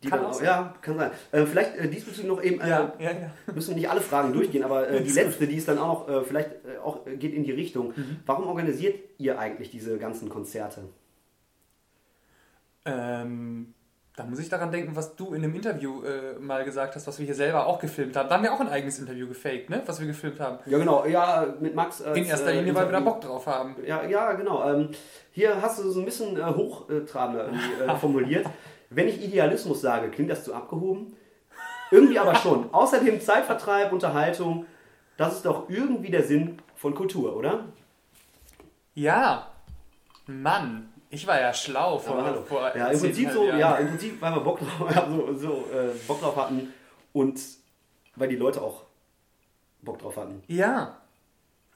Die 0.04 0.10
Kann 0.10 0.22
dann 0.22 0.44
ja, 0.44 0.74
kann 0.82 0.98
sein. 0.98 1.10
Äh, 1.32 1.46
vielleicht 1.46 1.76
äh, 1.76 1.88
diesbezüglich 1.88 2.26
noch 2.26 2.42
eben, 2.42 2.60
äh, 2.60 2.68
Ja, 2.68 2.92
ja, 2.98 3.10
ja. 3.10 3.30
müssen 3.54 3.74
nicht 3.74 3.88
alle 3.88 4.00
Fragen 4.00 4.32
durchgehen, 4.32 4.64
aber 4.64 4.88
äh, 4.88 5.02
die 5.02 5.12
letzte, 5.12 5.46
die 5.46 5.56
ist 5.56 5.68
dann 5.68 5.78
auch 5.78 6.06
noch, 6.06 6.14
äh, 6.14 6.24
vielleicht 6.24 6.50
äh, 6.50 6.78
auch 6.82 7.06
äh, 7.06 7.16
geht 7.16 7.34
in 7.34 7.44
die 7.44 7.52
Richtung. 7.52 7.88
Mhm. 7.96 8.18
Warum 8.26 8.46
organisiert 8.46 8.98
ihr 9.18 9.38
eigentlich 9.38 9.70
diese 9.70 9.98
ganzen 9.98 10.28
Konzerte? 10.28 10.82
Ähm, 12.84 13.74
da 14.16 14.24
muss 14.24 14.38
ich 14.38 14.48
daran 14.48 14.70
denken, 14.70 14.94
was 14.94 15.16
du 15.16 15.34
in 15.34 15.42
einem 15.42 15.54
Interview 15.54 16.02
äh, 16.04 16.38
mal 16.38 16.64
gesagt 16.64 16.94
hast, 16.94 17.06
was 17.06 17.18
wir 17.18 17.26
hier 17.26 17.34
selber 17.34 17.66
auch 17.66 17.80
gefilmt 17.80 18.14
haben. 18.14 18.28
Da 18.28 18.36
haben 18.36 18.44
wir 18.44 18.52
auch 18.52 18.60
ein 18.60 18.68
eigenes 18.68 18.98
Interview 19.00 19.26
gefaked, 19.26 19.70
ne? 19.70 19.82
Was 19.86 19.98
wir 19.98 20.06
gefilmt 20.06 20.38
haben. 20.38 20.58
Ja, 20.66 20.78
genau, 20.78 21.04
ja, 21.04 21.54
mit 21.58 21.74
Max. 21.74 22.00
als, 22.00 22.16
In 22.16 22.24
erster 22.24 22.52
äh, 22.52 22.58
Linie, 22.58 22.74
weil 22.76 22.86
wir 22.86 22.92
da 22.92 23.00
Bock 23.00 23.20
drauf 23.20 23.46
haben. 23.46 23.74
Ja, 23.84 24.04
ja 24.04 24.34
genau. 24.34 24.70
Ähm, 24.70 24.90
hier 25.32 25.60
hast 25.60 25.80
du 25.80 25.90
so 25.90 25.98
ein 25.98 26.04
bisschen 26.04 26.36
äh, 26.36 26.44
hochtrabender 26.44 27.48
äh, 27.48 27.96
formuliert. 28.00 28.46
Wenn 28.94 29.08
ich 29.08 29.22
Idealismus 29.22 29.80
sage, 29.80 30.10
klingt 30.10 30.30
das 30.30 30.44
zu 30.44 30.54
abgehoben? 30.54 31.16
Irgendwie 31.90 32.18
aber 32.18 32.34
schon. 32.34 32.68
Außerdem 32.72 33.20
Zeitvertreib, 33.20 33.92
Unterhaltung. 33.92 34.66
Das 35.16 35.34
ist 35.34 35.46
doch 35.46 35.68
irgendwie 35.68 36.10
der 36.10 36.22
Sinn 36.22 36.58
von 36.74 36.94
Kultur, 36.94 37.36
oder? 37.36 37.66
Ja. 38.94 39.48
Mann, 40.26 40.92
ich 41.10 41.26
war 41.26 41.40
ja 41.40 41.52
schlau 41.54 41.98
vor, 41.98 42.24
hallo. 42.24 42.42
vor 42.42 42.76
ja, 42.76 42.88
im 42.88 42.98
Prinzip 42.98 43.30
so, 43.30 43.46
Jahren. 43.46 43.58
ja, 43.60 43.76
im 43.76 43.88
Prinzip, 43.88 44.20
weil 44.20 44.34
wir 44.34 44.40
Bock 44.40 44.58
drauf, 44.58 44.90
ja, 44.94 45.06
so, 45.08 45.34
so, 45.34 45.48
äh, 45.72 45.94
Bock 46.08 46.20
drauf 46.20 46.36
hatten 46.36 46.72
und 47.12 47.40
weil 48.16 48.28
die 48.28 48.36
Leute 48.36 48.60
auch 48.60 48.82
Bock 49.82 49.98
drauf 49.98 50.16
hatten. 50.16 50.42
Ja. 50.48 50.96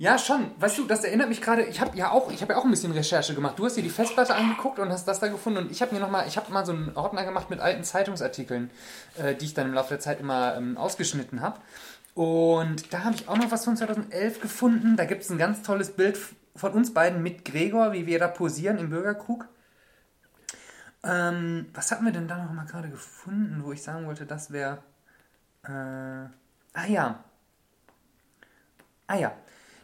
Ja, 0.00 0.16
schon. 0.16 0.52
Weißt 0.60 0.78
du, 0.78 0.86
das 0.86 1.02
erinnert 1.02 1.28
mich 1.28 1.40
gerade, 1.40 1.64
ich 1.64 1.80
habe 1.80 1.96
ja 1.96 2.12
auch, 2.12 2.30
ich 2.30 2.40
habe 2.40 2.52
ja 2.52 2.58
auch 2.60 2.64
ein 2.64 2.70
bisschen 2.70 2.92
Recherche 2.92 3.34
gemacht. 3.34 3.58
Du 3.58 3.64
hast 3.64 3.76
dir 3.76 3.82
die 3.82 3.90
Festplatte 3.90 4.32
angeguckt 4.32 4.78
und 4.78 4.90
hast 4.90 5.08
das 5.08 5.18
da 5.18 5.26
gefunden 5.26 5.64
und 5.64 5.72
ich 5.72 5.82
habe 5.82 5.92
mir 5.92 6.00
noch 6.00 6.10
mal, 6.10 6.26
ich 6.28 6.36
habe 6.36 6.52
mal 6.52 6.64
so 6.64 6.70
einen 6.70 6.96
Ordner 6.96 7.24
gemacht 7.24 7.50
mit 7.50 7.58
alten 7.58 7.82
Zeitungsartikeln, 7.82 8.70
äh, 9.16 9.34
die 9.34 9.46
ich 9.46 9.54
dann 9.54 9.66
im 9.66 9.74
Laufe 9.74 9.88
der 9.88 9.98
Zeit 9.98 10.20
immer 10.20 10.56
ähm, 10.56 10.76
ausgeschnitten 10.78 11.40
habe. 11.40 11.58
Und 12.14 12.92
da 12.92 13.02
habe 13.04 13.16
ich 13.16 13.28
auch 13.28 13.36
noch 13.36 13.50
was 13.50 13.64
von 13.64 13.76
2011 13.76 14.40
gefunden. 14.40 14.96
Da 14.96 15.04
gibt 15.04 15.24
es 15.24 15.30
ein 15.30 15.38
ganz 15.38 15.62
tolles 15.62 15.90
Bild 15.90 16.16
von 16.54 16.72
uns 16.72 16.94
beiden 16.94 17.20
mit 17.22 17.44
Gregor, 17.44 17.92
wie 17.92 18.06
wir 18.06 18.20
da 18.20 18.28
posieren 18.28 18.78
im 18.78 18.90
Bürgerkrug. 18.90 19.48
Ähm, 21.02 21.66
was 21.74 21.90
hatten 21.90 22.04
wir 22.04 22.12
denn 22.12 22.28
da 22.28 22.38
noch 22.38 22.52
mal 22.52 22.66
gerade 22.66 22.88
gefunden, 22.88 23.62
wo 23.64 23.72
ich 23.72 23.82
sagen 23.82 24.06
wollte, 24.06 24.26
das 24.26 24.52
wäre. 24.52 24.78
Äh, 25.64 25.70
ah 25.70 26.86
ja. 26.86 27.24
Ah 29.08 29.16
ja. 29.16 29.32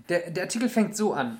Der, 0.08 0.30
der 0.30 0.44
Artikel 0.44 0.68
fängt 0.68 0.96
so 0.96 1.14
an. 1.14 1.38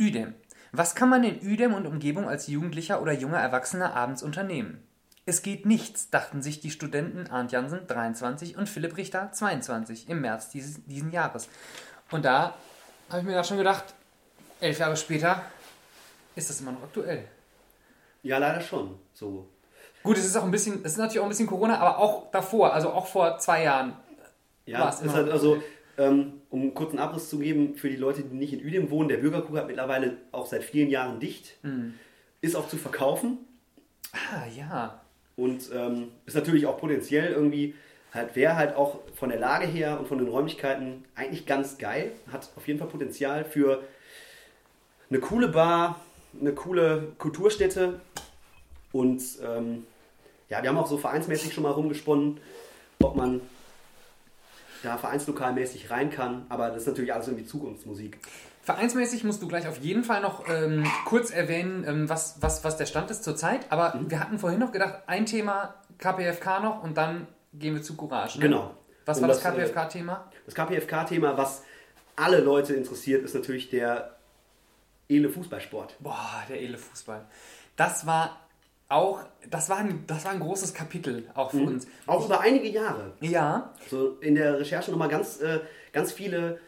Udem. 0.00 0.34
Was 0.72 0.94
kann 0.94 1.08
man 1.08 1.22
in 1.22 1.46
Udem 1.46 1.74
und 1.74 1.86
Umgebung 1.86 2.28
als 2.28 2.46
Jugendlicher 2.46 3.02
oder 3.02 3.12
junger 3.12 3.38
Erwachsener 3.38 3.94
abends 3.94 4.22
unternehmen? 4.22 4.82
Es 5.24 5.42
geht 5.42 5.66
nichts, 5.66 6.10
dachten 6.10 6.42
sich 6.42 6.60
die 6.60 6.70
Studenten 6.70 7.28
Arndt 7.30 7.52
Jansen, 7.52 7.86
23, 7.86 8.56
und 8.56 8.68
Philipp 8.68 8.96
Richter, 8.96 9.30
22, 9.30 10.08
im 10.08 10.20
März 10.20 10.48
dieses, 10.48 10.84
diesen 10.86 11.12
Jahres. 11.12 11.48
Und 12.10 12.24
da 12.24 12.54
habe 13.08 13.20
ich 13.20 13.24
mir 13.24 13.34
da 13.34 13.44
schon 13.44 13.58
gedacht, 13.58 13.84
elf 14.60 14.78
Jahre 14.78 14.96
später 14.96 15.42
ist 16.34 16.50
das 16.50 16.60
immer 16.60 16.72
noch 16.72 16.82
aktuell. 16.82 17.28
Ja, 18.22 18.38
leider 18.38 18.60
schon. 18.60 18.98
So. 19.12 19.48
Gut, 20.02 20.18
es 20.18 20.24
ist 20.24 20.36
auch 20.36 20.44
ein 20.44 20.50
bisschen, 20.50 20.80
es 20.84 20.92
ist 20.92 20.98
natürlich 20.98 21.20
auch 21.20 21.24
ein 21.24 21.28
bisschen 21.28 21.46
Corona, 21.46 21.78
aber 21.78 21.98
auch 21.98 22.30
davor, 22.32 22.72
also 22.72 22.90
auch 22.90 23.06
vor 23.06 23.38
zwei 23.38 23.62
Jahren. 23.64 23.96
Ja, 24.66 24.80
War's 24.80 24.96
es 24.96 25.02
immer 25.02 25.10
ist 25.10 25.16
halt 25.16 25.26
noch 25.26 25.32
also, 25.34 25.62
um 26.50 26.60
einen 26.62 26.74
kurzen 26.74 26.98
Abriss 26.98 27.28
zu 27.28 27.38
geben, 27.38 27.74
für 27.76 27.88
die 27.90 27.96
Leute, 27.96 28.22
die 28.22 28.34
nicht 28.34 28.52
in 28.52 28.64
Uedem 28.64 28.90
wohnen, 28.90 29.08
der 29.08 29.18
Bürgerkrug 29.18 29.56
hat 29.56 29.66
mittlerweile 29.66 30.16
auch 30.32 30.46
seit 30.46 30.64
vielen 30.64 30.88
Jahren 30.88 31.20
dicht. 31.20 31.56
Hm. 31.62 31.94
Ist 32.40 32.56
auch 32.56 32.68
zu 32.68 32.76
verkaufen 32.76 33.38
Ah, 34.12 34.44
ja. 34.56 35.00
und 35.36 35.70
ähm, 35.74 36.08
ist 36.26 36.34
natürlich 36.34 36.66
auch 36.66 36.78
potenziell 36.78 37.32
irgendwie, 37.32 37.74
halt 38.12 38.34
wäre 38.36 38.56
halt 38.56 38.74
auch 38.76 39.00
von 39.14 39.28
der 39.30 39.38
Lage 39.38 39.66
her 39.66 39.98
und 39.98 40.08
von 40.08 40.18
den 40.18 40.28
Räumlichkeiten 40.28 41.04
eigentlich 41.14 41.46
ganz 41.46 41.78
geil. 41.78 42.12
Hat 42.32 42.50
auf 42.56 42.66
jeden 42.66 42.78
Fall 42.78 42.88
Potenzial 42.88 43.44
für 43.44 43.82
eine 45.08 45.20
coole 45.20 45.48
Bar, 45.48 46.00
eine 46.40 46.52
coole 46.52 47.12
Kulturstätte 47.18 48.00
und 48.92 49.22
ähm, 49.46 49.84
ja, 50.48 50.62
wir 50.62 50.68
haben 50.68 50.78
auch 50.78 50.86
so 50.86 50.98
vereinsmäßig 50.98 51.54
schon 51.54 51.62
mal 51.62 51.70
rumgesponnen, 51.70 52.38
ob 53.02 53.16
man 53.16 53.40
da 54.82 54.98
vereinslokalmäßig 54.98 55.90
rein 55.90 56.10
kann, 56.10 56.46
aber 56.48 56.68
das 56.68 56.78
ist 56.82 56.86
natürlich 56.88 57.12
alles 57.14 57.28
irgendwie 57.28 57.46
Zukunftsmusik. 57.46 58.18
Vereinsmäßig 58.62 59.24
musst 59.24 59.42
du 59.42 59.48
gleich 59.48 59.66
auf 59.66 59.78
jeden 59.78 60.04
Fall 60.04 60.20
noch 60.20 60.48
ähm, 60.48 60.84
kurz 61.04 61.30
erwähnen, 61.30 61.84
ähm, 61.86 62.08
was, 62.08 62.36
was, 62.40 62.62
was 62.62 62.76
der 62.76 62.86
Stand 62.86 63.10
ist 63.10 63.24
zurzeit. 63.24 63.60
Aber 63.70 63.94
Mhm. 63.96 64.10
wir 64.10 64.20
hatten 64.20 64.38
vorhin 64.38 64.60
noch 64.60 64.70
gedacht, 64.70 65.02
ein 65.06 65.26
Thema 65.26 65.74
KPFK 65.98 66.60
noch 66.60 66.82
und 66.82 66.96
dann 66.96 67.26
gehen 67.54 67.74
wir 67.74 67.82
zu 67.82 67.96
Courage. 67.96 68.38
Ne? 68.38 68.44
Genau. 68.48 68.74
Was 69.04 69.16
Um 69.18 69.22
war 69.22 69.28
das 69.28 69.40
das, 69.42 69.52
äh, 69.52 69.56
KPFK-Thema? 69.56 70.30
Das 70.46 70.54
KPFK-Thema, 70.54 71.36
was 71.36 71.64
alle 72.14 72.38
Leute 72.40 72.74
interessiert, 72.74 73.24
ist 73.24 73.34
natürlich 73.34 73.68
der 73.70 74.16
edle 75.08 75.28
Fußballsport. 75.28 75.96
Boah, 75.98 76.44
der 76.48 76.62
edle 76.62 76.78
Fußball. 76.78 77.24
Das 77.76 78.06
war 78.06 78.38
auch, 78.92 79.20
das 79.50 79.68
war 79.68 79.78
ein, 79.78 80.04
das 80.06 80.24
war 80.24 80.32
ein 80.32 80.40
großes 80.40 80.74
Kapitel 80.74 81.28
auch 81.34 81.50
für 81.50 81.58
uns. 81.62 81.86
Auch 82.06 82.24
über 82.26 82.40
einige 82.40 82.68
Jahre. 82.68 83.12
Ja, 83.20 83.72
So 83.88 84.18
in 84.20 84.34
der 84.34 84.58
Recherche 84.58 84.90
nochmal 84.90 85.08
ganz, 85.08 85.40
äh, 85.40 85.60
ganz 85.92 86.12
viele 86.12 86.60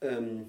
ähm, 0.00 0.46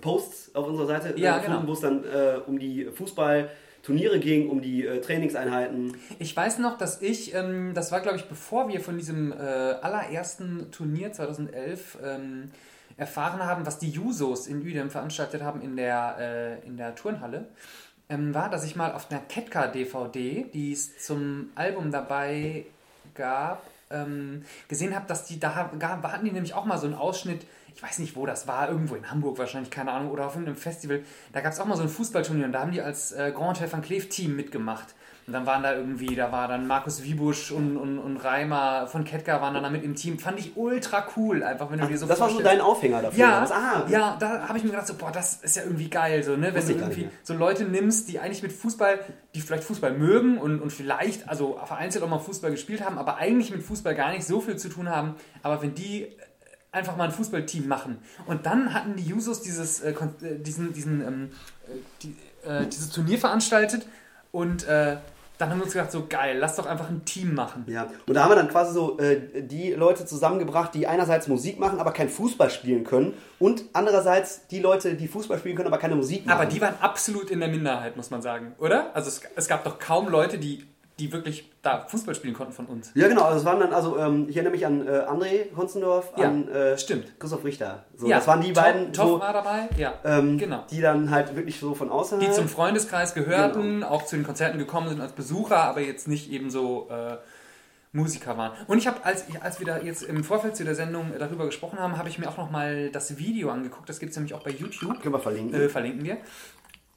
Posts 0.00 0.54
auf 0.54 0.66
unserer 0.66 0.86
Seite 0.86 1.14
äh, 1.16 1.20
Ja, 1.20 1.38
gefunden, 1.38 1.60
genau. 1.60 1.68
wo 1.68 1.72
es 1.72 1.80
dann 1.80 2.04
äh, 2.04 2.40
um 2.46 2.58
die 2.58 2.86
Fußballturniere 2.86 4.18
ging, 4.20 4.48
um 4.48 4.60
die 4.60 4.86
äh, 4.86 5.00
Trainingseinheiten. 5.00 5.96
Ich 6.18 6.36
weiß 6.36 6.58
noch, 6.58 6.78
dass 6.78 7.02
ich, 7.02 7.34
ähm, 7.34 7.72
das 7.74 7.92
war 7.92 8.00
glaube 8.00 8.16
ich, 8.16 8.24
bevor 8.24 8.68
wir 8.68 8.80
von 8.80 8.96
diesem 8.98 9.32
äh, 9.32 9.36
allerersten 9.36 10.70
Turnier 10.70 11.12
2011 11.12 11.98
ähm, 12.02 12.50
erfahren 12.96 13.44
haben, 13.44 13.66
was 13.66 13.78
die 13.78 13.90
Jusos 13.90 14.46
in 14.46 14.62
Udem 14.62 14.90
veranstaltet 14.90 15.42
haben 15.42 15.60
in 15.60 15.76
der, 15.76 16.16
äh, 16.62 16.66
in 16.66 16.76
der 16.78 16.94
Turnhalle, 16.94 17.46
ähm, 18.08 18.34
war, 18.34 18.50
dass 18.50 18.64
ich 18.64 18.76
mal 18.76 18.92
auf 18.92 19.10
einer 19.10 19.20
Ketka-DVD, 19.20 20.46
die 20.52 20.72
es 20.72 20.98
zum 20.98 21.50
Album 21.54 21.90
dabei 21.90 22.66
gab, 23.14 23.62
ähm, 23.90 24.44
gesehen 24.68 24.94
habe, 24.94 25.06
dass 25.06 25.24
die 25.24 25.40
da 25.40 25.70
gab, 25.78 26.02
hatten 26.04 26.24
die 26.24 26.32
nämlich 26.32 26.54
auch 26.54 26.64
mal 26.64 26.78
so 26.78 26.86
einen 26.86 26.94
Ausschnitt, 26.94 27.46
ich 27.74 27.82
weiß 27.82 27.98
nicht 27.98 28.16
wo 28.16 28.26
das 28.26 28.46
war, 28.48 28.68
irgendwo 28.68 28.94
in 28.94 29.10
Hamburg 29.10 29.38
wahrscheinlich, 29.38 29.70
keine 29.70 29.92
Ahnung, 29.92 30.10
oder 30.10 30.26
auf 30.26 30.34
irgendeinem 30.34 30.56
Festival. 30.56 31.02
Da 31.32 31.40
gab 31.40 31.52
es 31.52 31.60
auch 31.60 31.66
mal 31.66 31.76
so 31.76 31.82
ein 31.82 31.88
Fußballturnier 31.88 32.46
und 32.46 32.52
da 32.52 32.60
haben 32.60 32.72
die 32.72 32.82
als 32.82 33.12
äh, 33.12 33.32
Grand 33.34 33.58
Hotel 33.58 33.70
van 33.70 33.82
Cleef 33.82 34.08
Team 34.08 34.34
mitgemacht. 34.34 34.94
Und 35.26 35.32
dann 35.32 35.44
waren 35.44 35.64
da 35.64 35.74
irgendwie, 35.74 36.14
da 36.14 36.30
war 36.30 36.46
dann 36.46 36.68
Markus 36.68 37.02
Wiebusch 37.02 37.50
und, 37.50 37.76
und, 37.76 37.98
und 37.98 38.16
Reimer 38.18 38.86
von 38.86 39.02
Ketka 39.02 39.40
waren 39.40 39.54
dann 39.54 39.64
da 39.64 39.70
mit 39.70 39.82
im 39.82 39.96
Team. 39.96 40.20
Fand 40.20 40.38
ich 40.38 40.56
ultra 40.56 41.04
cool, 41.16 41.42
einfach 41.42 41.68
wenn 41.68 41.80
du 41.80 41.86
dir 41.88 41.98
so 41.98 42.06
das 42.06 42.20
war 42.20 42.30
so 42.30 42.40
dein 42.40 42.60
Aufhänger 42.60 43.02
dafür. 43.02 43.18
Ja, 43.18 43.40
Das, 43.40 43.50
ah, 43.50 43.86
ja, 43.88 44.16
da 44.20 44.46
habe 44.46 44.56
ich 44.56 44.62
mir 44.62 44.70
gedacht, 44.70 44.86
so, 44.86 44.94
boah, 44.94 45.10
das 45.10 45.42
ist 45.42 45.56
ja 45.56 45.64
irgendwie 45.64 45.90
geil, 45.90 46.22
so, 46.22 46.36
ne? 46.36 46.54
Wenn 46.54 46.64
du 46.64 46.72
irgendwie 46.74 47.00
nicht 47.06 47.10
so 47.24 47.34
Leute 47.34 47.64
nimmst, 47.64 48.08
die 48.08 48.20
eigentlich 48.20 48.44
mit 48.44 48.52
Fußball, 48.52 49.00
die 49.34 49.40
vielleicht 49.40 49.64
Fußball 49.64 49.94
mögen 49.94 50.38
und, 50.38 50.60
und 50.62 50.70
vielleicht, 50.70 51.28
also 51.28 51.58
vereinzelt 51.64 52.04
auch 52.04 52.08
mal 52.08 52.20
Fußball 52.20 52.52
gespielt 52.52 52.84
haben, 52.84 52.96
aber 52.96 53.16
eigentlich 53.16 53.50
mit 53.50 53.64
Fußball 53.64 53.96
gar 53.96 54.12
nicht 54.12 54.24
so 54.24 54.40
viel 54.40 54.56
zu 54.56 54.68
tun 54.68 54.88
haben, 54.88 55.16
aber 55.42 55.60
wenn 55.60 55.74
die 55.74 56.02
äh, 56.04 56.08
einfach 56.70 56.96
mal 56.96 57.04
ein 57.04 57.10
Fußballteam 57.12 57.66
machen 57.66 57.98
und 58.26 58.46
dann 58.46 58.72
hatten 58.72 58.94
die 58.94 59.02
Jusos 59.02 59.42
dieses, 59.42 59.80
äh, 59.80 59.90
äh, 59.90 60.38
diesen, 60.38 60.72
diesen, 60.72 61.00
ähm, 61.04 61.30
äh, 61.66 61.72
die, 62.02 62.16
äh, 62.48 62.66
dieses 62.66 62.90
Turnier 62.90 63.18
veranstaltet 63.18 63.88
und 64.30 64.68
äh, 64.68 64.98
dann 65.38 65.50
haben 65.50 65.58
wir 65.58 65.64
uns 65.64 65.72
gedacht, 65.72 65.92
so 65.92 66.06
geil, 66.08 66.38
lass 66.38 66.56
doch 66.56 66.66
einfach 66.66 66.88
ein 66.88 67.04
Team 67.04 67.34
machen. 67.34 67.64
Ja, 67.68 67.88
und 68.06 68.14
da 68.14 68.24
haben 68.24 68.30
wir 68.30 68.36
dann 68.36 68.48
quasi 68.48 68.72
so 68.72 68.98
äh, 68.98 69.42
die 69.42 69.72
Leute 69.72 70.06
zusammengebracht, 70.06 70.74
die 70.74 70.86
einerseits 70.86 71.28
Musik 71.28 71.58
machen, 71.58 71.78
aber 71.78 71.92
kein 71.92 72.08
Fußball 72.08 72.50
spielen 72.50 72.84
können 72.84 73.14
und 73.38 73.64
andererseits 73.72 74.46
die 74.48 74.60
Leute, 74.60 74.94
die 74.94 75.08
Fußball 75.08 75.38
spielen 75.38 75.56
können, 75.56 75.68
aber 75.68 75.78
keine 75.78 75.96
Musik 75.96 76.24
machen. 76.26 76.38
Aber 76.38 76.46
die 76.46 76.60
waren 76.60 76.74
absolut 76.80 77.30
in 77.30 77.40
der 77.40 77.48
Minderheit, 77.48 77.96
muss 77.96 78.10
man 78.10 78.22
sagen, 78.22 78.54
oder? 78.58 78.94
Also 78.94 79.08
es, 79.08 79.20
es 79.34 79.48
gab 79.48 79.64
doch 79.64 79.78
kaum 79.78 80.08
Leute, 80.08 80.38
die, 80.38 80.64
die 80.98 81.12
wirklich 81.12 81.50
da 81.62 81.86
Fußball 81.86 82.14
spielen 82.14 82.32
konnten 82.32 82.52
von 82.54 82.64
uns. 82.66 82.90
ja, 82.94 83.06
genau, 83.08 83.22
also 83.24 83.40
es 83.40 83.44
waren 83.44 83.60
dann, 83.60 83.72
also 83.74 83.98
ähm, 83.98 84.26
ich 84.30 84.36
erinnere 84.36 84.52
mich 84.54 84.64
an 84.64 84.86
äh, 84.86 84.90
André 84.90 85.54
Honzendorf, 85.56 86.12
Ja, 86.16 86.28
an 86.28 86.48
äh, 86.48 86.78
stimmt. 86.78 87.18
Christoph 87.20 87.44
Richter. 87.44 87.84
So, 87.96 88.06
ja, 88.08 88.16
das 88.16 88.26
waren 88.26 88.40
die 88.40 88.52
Toff- 88.54 88.64
beiden, 88.64 88.92
Toff 88.94 89.06
so, 89.08 89.20
war 89.20 89.32
dabei, 89.34 89.68
ja. 89.76 89.92
ähm, 90.04 90.38
genau. 90.38 90.64
die 90.70 90.80
dann 90.80 91.10
halt 91.10 91.36
wirklich 91.36 91.60
so 91.60 91.74
von 91.74 91.90
außerhalb. 91.90 92.24
Die 92.26 92.32
zum 92.32 92.48
Freundeskreis 92.48 93.12
gehörten, 93.12 93.60
Genau. 93.80 93.88
auch 93.88 94.06
zu 94.06 94.16
den 94.16 94.24
Konzerten 94.24 94.58
gekommen 94.58 94.88
sind 94.88 95.00
als 95.02 95.12
Besucher, 95.12 95.58
aber 95.64 95.80
jetzt 95.82 96.08
nicht 96.08 96.30
eben 96.32 96.48
so 96.50 96.88
äh, 96.90 97.16
Musiker 97.92 98.36
waren. 98.36 98.52
Und 98.66 98.76
ich 98.78 98.86
habe, 98.86 99.02
als, 99.04 99.24
als 99.40 99.58
wir 99.58 99.66
da 99.66 99.78
jetzt 99.78 100.02
im 100.02 100.22
Vorfeld 100.22 100.54
zu 100.54 100.64
der 100.64 100.74
Sendung 100.74 101.14
äh, 101.14 101.18
darüber 101.18 101.46
gesprochen 101.46 101.78
haben, 101.78 101.96
habe 101.96 102.08
ich 102.10 102.18
mir 102.18 102.28
auch 102.28 102.36
nochmal 102.36 102.90
das 102.90 103.16
Video 103.16 103.50
angeguckt. 103.50 103.88
Das 103.88 103.98
gibt 104.00 104.10
es 104.10 104.16
nämlich 104.16 104.34
auch 104.34 104.42
bei 104.42 104.50
YouTube. 104.50 105.00
Können 105.00 105.14
wir 105.14 105.18
verlinken. 105.20 105.58
äh, 105.58 105.68
verlinken 105.70 106.04
wir. 106.04 106.18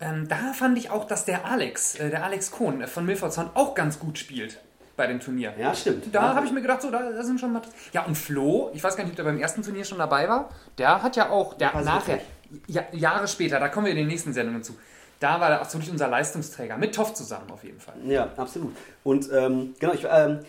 Ähm, 0.02 0.28
da 0.28 0.54
fand 0.54 0.78
ich 0.78 0.92
auch, 0.92 1.06
dass 1.06 1.26
der 1.26 1.46
Alex, 1.46 1.96
äh, 1.96 2.10
der 2.10 2.24
Alex 2.24 2.52
Kohn 2.52 2.88
von 2.88 3.06
Milfordson 3.06 3.50
auch 3.54 3.76
ganz 3.76 4.00
gut 4.00 4.18
spielt 4.18 4.60
bei 4.96 5.08
dem 5.08 5.20
Turnier. 5.20 5.54
ja, 5.58 5.74
stimmt. 5.74 6.14
Da 6.14 6.22
ja. 6.22 6.36
habe 6.36 6.46
ich 6.46 6.52
mir 6.52 6.62
gedacht, 6.62 6.82
so, 6.82 6.92
da, 6.92 7.12
da 7.12 7.24
sind 7.24 7.40
schon 7.40 7.54
mal. 7.54 7.62
Ja, 7.94 8.04
und 8.06 8.18
Flo, 8.18 8.70
ich 8.74 8.84
weiß 8.84 8.96
gar 8.96 9.04
nicht, 9.04 9.12
ob 9.12 9.18
der 9.18 9.24
beim 9.24 9.40
ersten 9.40 9.62
Turnier 9.62 9.86
schon 9.86 9.98
dabei 9.98 10.28
war. 10.28 10.50
Der 10.78 11.02
hat 11.02 11.16
ja 11.16 11.30
auch, 11.30 11.54
der 11.54 11.74
nachher, 11.82 12.20
ja, 12.68 12.84
Jahre 12.92 13.28
später, 13.28 13.60
da 13.60 13.70
kommen 13.70 13.86
wir 13.86 13.92
in 13.92 13.98
den 13.98 14.08
nächsten 14.08 14.34
Sendungen 14.34 14.64
zu. 14.64 14.78
Da 15.20 15.40
war 15.40 15.50
er 15.50 15.74
wirklich 15.74 15.92
unser 15.92 16.08
Leistungsträger. 16.08 16.78
Mit 16.78 16.96
Toff 16.96 17.14
zusammen 17.14 17.52
auf 17.52 17.64
jeden 17.64 17.80
Fall. 17.80 17.96
Ja, 18.06 18.30
absolut. 18.38 18.76
Und 19.04 19.30
ähm, 19.34 19.76
genau, 19.80 19.94
ich, 19.94 20.06
ähm, 20.10 20.40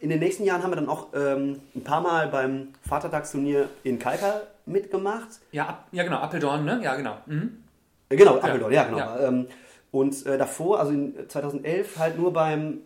in 0.00 0.10
den 0.10 0.18
nächsten 0.18 0.44
Jahren 0.44 0.62
haben 0.62 0.70
wir 0.70 0.76
dann 0.76 0.88
auch 0.88 1.08
ähm, 1.14 1.60
ein 1.74 1.84
paar 1.84 2.00
Mal 2.00 2.28
beim 2.28 2.68
Vatertagsturnier 2.88 3.68
in 3.84 3.98
Kalkar 3.98 4.42
mitgemacht. 4.66 5.28
Ja, 5.52 5.66
ab, 5.66 5.88
ja 5.92 6.02
genau, 6.02 6.18
Appeldorn, 6.18 6.64
ne? 6.64 6.80
Ja, 6.82 6.96
genau. 6.96 7.16
Mhm. 7.26 7.64
Äh, 8.08 8.16
Genau, 8.16 8.36
Apeldoorn, 8.38 8.72
ja, 8.72 8.84
genau. 8.84 8.98
Ja. 8.98 9.28
Ähm, 9.28 9.46
und 9.92 10.26
äh, 10.26 10.36
davor, 10.38 10.80
also 10.80 10.92
in 10.92 11.14
2011, 11.28 11.98
halt 11.98 12.18
nur 12.18 12.32
beim 12.32 12.80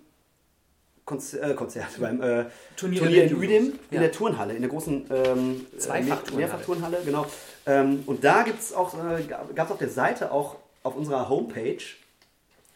Konzer 1.04 1.50
äh, 1.50 1.54
Konzert, 1.54 1.88
beim 1.98 2.22
äh, 2.22 2.44
Turnier 2.76 3.00
Turnier, 3.00 3.24
in 3.24 3.36
Uedem, 3.36 3.64
in 3.90 3.94
Ja. 3.96 4.00
der 4.00 4.12
Turnhalle, 4.12 4.54
in 4.54 4.60
der 4.62 4.70
großen 4.70 5.06
ähm. 5.10 5.66
Mehr- 5.88 6.18
Mehrfachturnhalle, 6.36 6.98
genau. 7.04 7.26
Ähm, 7.66 8.04
und 8.06 8.22
da 8.22 8.42
gibt 8.42 8.60
es 8.60 8.72
auch, 8.72 8.94
äh, 8.94 9.22
gab 9.24 9.66
es 9.66 9.70
auf 9.72 9.78
der 9.78 9.88
Seite 9.88 10.30
auch 10.30 10.56
auf 10.82 10.96
unserer 10.96 11.28
Homepage 11.28 11.78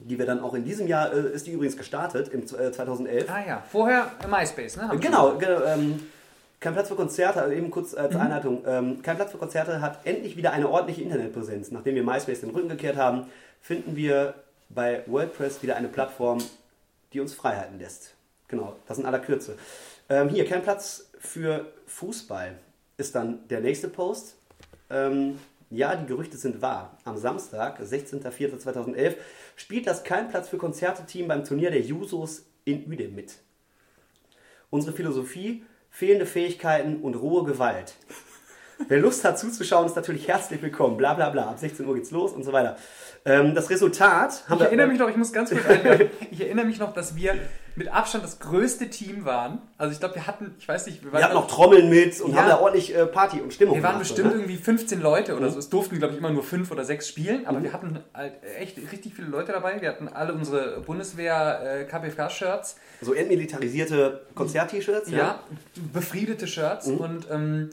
die 0.00 0.18
wir 0.18 0.26
dann 0.26 0.40
auch 0.40 0.54
in 0.54 0.64
diesem 0.64 0.86
Jahr, 0.88 1.12
äh, 1.14 1.30
ist 1.32 1.46
die 1.46 1.52
übrigens 1.52 1.76
gestartet, 1.76 2.28
im 2.28 2.42
äh, 2.42 2.72
2011. 2.72 3.30
Ah 3.30 3.44
ja, 3.46 3.62
vorher 3.70 4.10
MySpace, 4.28 4.76
ne? 4.76 4.88
Haben 4.88 5.00
Genau, 5.00 5.36
genau 5.38 5.62
ähm, 5.64 6.00
kein 6.64 6.72
Platz 6.72 6.88
für 6.88 6.94
Konzerte, 6.94 7.42
also 7.42 7.54
eben 7.54 7.70
kurz 7.70 7.92
als 7.92 8.16
Einleitung. 8.16 8.62
Ähm, 8.66 9.02
kein 9.02 9.16
Platz 9.16 9.32
für 9.32 9.36
Konzerte 9.36 9.82
hat 9.82 10.06
endlich 10.06 10.38
wieder 10.38 10.52
eine 10.52 10.70
ordentliche 10.70 11.02
Internetpräsenz. 11.02 11.70
Nachdem 11.70 11.94
wir 11.94 12.02
MySpace 12.02 12.40
den 12.40 12.50
Rücken 12.50 12.70
gekehrt 12.70 12.96
haben, 12.96 13.26
finden 13.60 13.96
wir 13.96 14.32
bei 14.70 15.02
WordPress 15.06 15.62
wieder 15.62 15.76
eine 15.76 15.88
Plattform, 15.88 16.38
die 17.12 17.20
uns 17.20 17.34
Freiheiten 17.34 17.78
lässt. 17.78 18.14
Genau, 18.48 18.76
das 18.86 18.98
in 18.98 19.04
aller 19.04 19.18
Kürze. 19.18 19.58
Ähm, 20.08 20.30
hier, 20.30 20.46
kein 20.46 20.62
Platz 20.62 21.10
für 21.18 21.70
Fußball 21.86 22.58
ist 22.96 23.14
dann 23.14 23.46
der 23.48 23.60
nächste 23.60 23.88
Post. 23.88 24.36
Ähm, 24.88 25.38
ja, 25.68 25.94
die 25.96 26.06
Gerüchte 26.06 26.38
sind 26.38 26.62
wahr. 26.62 26.96
Am 27.04 27.18
Samstag, 27.18 27.78
16.04.2011, 27.78 29.16
spielt 29.56 29.86
das 29.86 30.02
Kein 30.02 30.30
Platz 30.30 30.48
für 30.48 30.56
Konzerte-Team 30.56 31.28
beim 31.28 31.44
Turnier 31.44 31.70
der 31.70 31.82
Jusos 31.82 32.46
in 32.64 32.88
Uedem 32.88 33.14
mit. 33.14 33.34
Unsere 34.70 34.96
Philosophie, 34.96 35.62
fehlende 35.94 36.26
Fähigkeiten 36.26 36.96
und 36.96 37.14
rohe 37.14 37.44
Gewalt. 37.44 37.94
Wer 38.88 38.98
Lust 38.98 39.24
hat 39.24 39.38
zuzuschauen, 39.38 39.86
ist 39.86 39.94
natürlich 39.94 40.26
herzlich 40.26 40.60
willkommen. 40.60 40.96
Bla 40.96 41.14
bla 41.14 41.30
bla. 41.30 41.50
Ab 41.50 41.58
16 41.60 41.86
Uhr 41.86 41.94
geht's 41.94 42.10
los 42.10 42.32
und 42.32 42.42
so 42.42 42.52
weiter. 42.52 42.76
Ähm, 43.24 43.54
das 43.54 43.70
Resultat 43.70 44.42
haben 44.48 44.58
Ich 44.58 44.66
erinnere 44.66 44.88
mich 44.88 44.98
noch, 44.98 45.08
ich 45.08 45.16
muss 45.16 45.32
ganz 45.32 45.50
kurz 45.50 45.64
einwerfen, 45.64 46.10
ich 46.32 46.40
erinnere 46.40 46.66
mich 46.66 46.80
noch, 46.80 46.92
dass 46.92 47.14
wir 47.14 47.38
mit 47.76 47.92
Abstand 47.92 48.22
das 48.22 48.38
größte 48.38 48.88
Team 48.88 49.24
waren. 49.24 49.60
Also 49.78 49.92
ich 49.92 49.98
glaube, 49.98 50.14
wir 50.14 50.26
hatten, 50.28 50.54
ich 50.58 50.68
weiß 50.68 50.86
nicht, 50.86 51.02
wir 51.02 51.12
waren, 51.12 51.20
Wir 51.20 51.24
hatten 51.24 51.34
noch 51.34 51.48
Trommeln 51.48 51.90
mit 51.90 52.20
und 52.20 52.32
Ja. 52.32 52.42
haben 52.42 52.48
da 52.48 52.60
ordentlich 52.60 52.94
äh, 52.94 53.04
Party 53.06 53.40
und 53.40 53.52
Stimmung 53.52 53.74
wir 53.76 53.82
waren 53.82 53.94
gemacht, 53.94 54.08
bestimmt 54.08 54.28
oder? 54.28 54.36
irgendwie 54.36 54.56
15 54.56 55.00
Leute 55.00 55.36
oder 55.36 55.50
so. 55.50 55.58
Es 55.58 55.68
durften, 55.70 55.98
glaube 55.98 56.14
ich, 56.14 56.20
immer 56.20 56.30
nur 56.30 56.44
fünf 56.44 56.70
oder 56.70 56.84
sechs 56.84 57.08
spielen, 57.08 57.46
aber 57.46 57.62
wir 57.62 57.72
hatten 57.72 57.98
halt 58.14 58.34
echt 58.60 58.76
richtig 58.92 59.14
viele 59.14 59.26
Leute 59.28 59.52
dabei. 59.52 59.80
Wir 59.80 59.88
hatten 59.88 60.06
alle 60.08 60.34
unsere 60.34 60.80
Bundeswehr 60.82 61.80
äh, 61.80 61.84
KPFK-Shirts, 61.84 62.76
So 63.00 63.12
entmilitarisierte 63.12 64.24
Konzert-T-Shirts. 64.34 65.10
ja. 65.10 65.40
befriedete 65.92 66.46
Shirts 66.46 66.86
Mhm. 66.86 66.96
und, 66.98 67.26
ähm, 67.30 67.70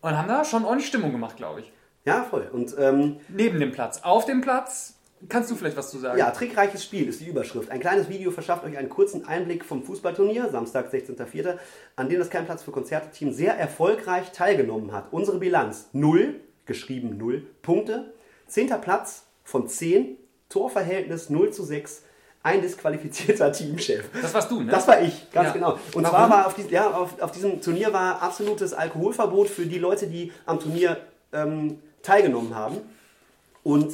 und 0.00 0.16
haben 0.16 0.28
da 0.28 0.44
schon 0.44 0.64
ordentlich 0.64 0.88
Stimmung 0.88 1.12
gemacht, 1.12 1.36
glaube 1.36 1.60
ich. 1.60 1.72
Ja, 2.04 2.22
voll. 2.24 2.48
Und 2.52 2.74
ähm, 2.78 3.16
Neben 3.28 3.58
dem 3.60 3.72
Platz. 3.72 4.00
Auf 4.02 4.24
dem 4.26 4.40
Platz 4.40 4.94
kannst 5.28 5.50
du 5.50 5.56
vielleicht 5.56 5.76
was 5.76 5.90
zu 5.90 5.98
sagen. 5.98 6.18
ja, 6.18 6.30
trickreiches 6.30 6.82
Spiel 6.84 7.08
ist 7.08 7.20
die 7.20 7.26
Überschrift. 7.26 7.70
Ein 7.70 7.80
kleines 7.80 8.08
Video 8.08 8.30
verschafft 8.30 8.64
euch 8.64 8.76
einen 8.76 8.88
kurzen 8.88 9.26
Einblick 9.26 9.64
vom 9.64 9.82
Fußballturnier, 9.82 10.48
Samstag, 10.50 10.92
16.04., 10.92 11.56
an 11.96 12.08
dem 12.08 12.18
das 12.18 12.30
Kein 12.30 12.44
Platz 12.46 12.62
für 12.62 12.70
Konzerte-Team 12.72 13.32
sehr 13.32 13.54
erfolgreich 13.56 14.32
teilgenommen 14.32 14.92
hat. 14.92 15.06
Unsere 15.12 15.38
Bilanz 15.38 15.88
0, 15.92 16.40
geschrieben 16.66 17.16
0 17.18 17.46
Punkte, 17.62 18.12
10. 18.48 18.68
Platz 18.80 19.24
von 19.44 19.68
10, 19.68 20.16
Torverhältnis 20.48 21.30
0 21.30 21.52
zu 21.52 21.64
6, 21.64 22.02
ein 22.42 22.62
disqualifizierter 22.62 23.50
Teamchef. 23.52 24.04
Das 24.22 24.32
warst 24.32 24.50
du, 24.50 24.60
ne? 24.62 24.70
Das 24.70 24.86
war 24.86 25.00
ich, 25.02 25.30
ganz 25.32 25.48
Ja. 25.48 25.52
genau. 25.52 25.72
Und 25.94 26.04
Warum? 26.04 26.10
zwar 26.10 26.30
war 26.30 26.46
auf, 26.46 26.54
dies, 26.54 26.70
ja, 26.70 26.90
auf, 26.92 27.20
auf 27.20 27.32
diesem 27.32 27.60
Turnier 27.60 27.92
war 27.92 28.22
absolutes 28.22 28.72
Alkoholverbot 28.72 29.48
für 29.48 29.66
die 29.66 29.78
Leute, 29.78 30.06
die 30.06 30.32
am 30.44 30.60
Turnier 30.60 30.98
ähm, 31.32 31.80
teilgenommen 32.02 32.54
haben. 32.54 32.76
Und 33.64 33.92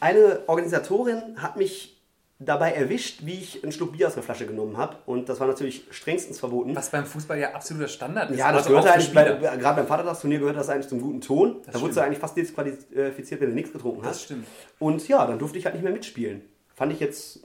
eine 0.00 0.40
Organisatorin 0.46 1.40
hat 1.42 1.56
mich 1.56 1.94
dabei 2.40 2.72
erwischt, 2.72 3.20
wie 3.24 3.34
ich 3.34 3.62
einen 3.64 3.72
Schluck 3.72 3.92
Bier 3.92 4.06
aus 4.06 4.14
der 4.14 4.22
Flasche 4.22 4.46
genommen 4.46 4.76
habe. 4.76 4.96
Und 5.06 5.28
das 5.28 5.40
war 5.40 5.48
natürlich 5.48 5.84
strengstens 5.90 6.38
verboten. 6.38 6.74
Was 6.76 6.90
beim 6.90 7.04
Fußball 7.04 7.36
ja 7.38 7.52
absoluter 7.52 7.88
Standard 7.88 8.30
ist. 8.30 8.38
Ja, 8.38 8.52
das 8.52 8.66
Also 8.66 8.70
gehört 8.70 8.86
eigentlich, 8.94 9.12
bei, 9.12 9.24
gerade 9.24 9.76
beim 9.76 9.86
Vatertagsturnier 9.88 10.38
gehört 10.38 10.56
das 10.56 10.68
eigentlich 10.68 10.88
zum 10.88 11.00
guten 11.00 11.20
Ton. 11.20 11.56
da 11.56 11.62
stimmt. 11.70 11.82
wurdest 11.82 11.98
du 11.98 12.02
eigentlich 12.02 12.18
fast 12.20 12.36
disqualifiziert, 12.36 13.40
wenn 13.40 13.48
du 13.48 13.54
nichts 13.54 13.72
getrunken 13.72 14.02
hast. 14.02 14.10
Das 14.10 14.22
stimmt. 14.22 14.46
Und 14.78 15.08
ja, 15.08 15.26
dann 15.26 15.38
durfte 15.38 15.58
ich 15.58 15.64
halt 15.64 15.74
nicht 15.74 15.82
mehr 15.82 15.92
mitspielen. 15.92 16.42
Fand 16.76 16.92
ich 16.92 17.00
jetzt, 17.00 17.40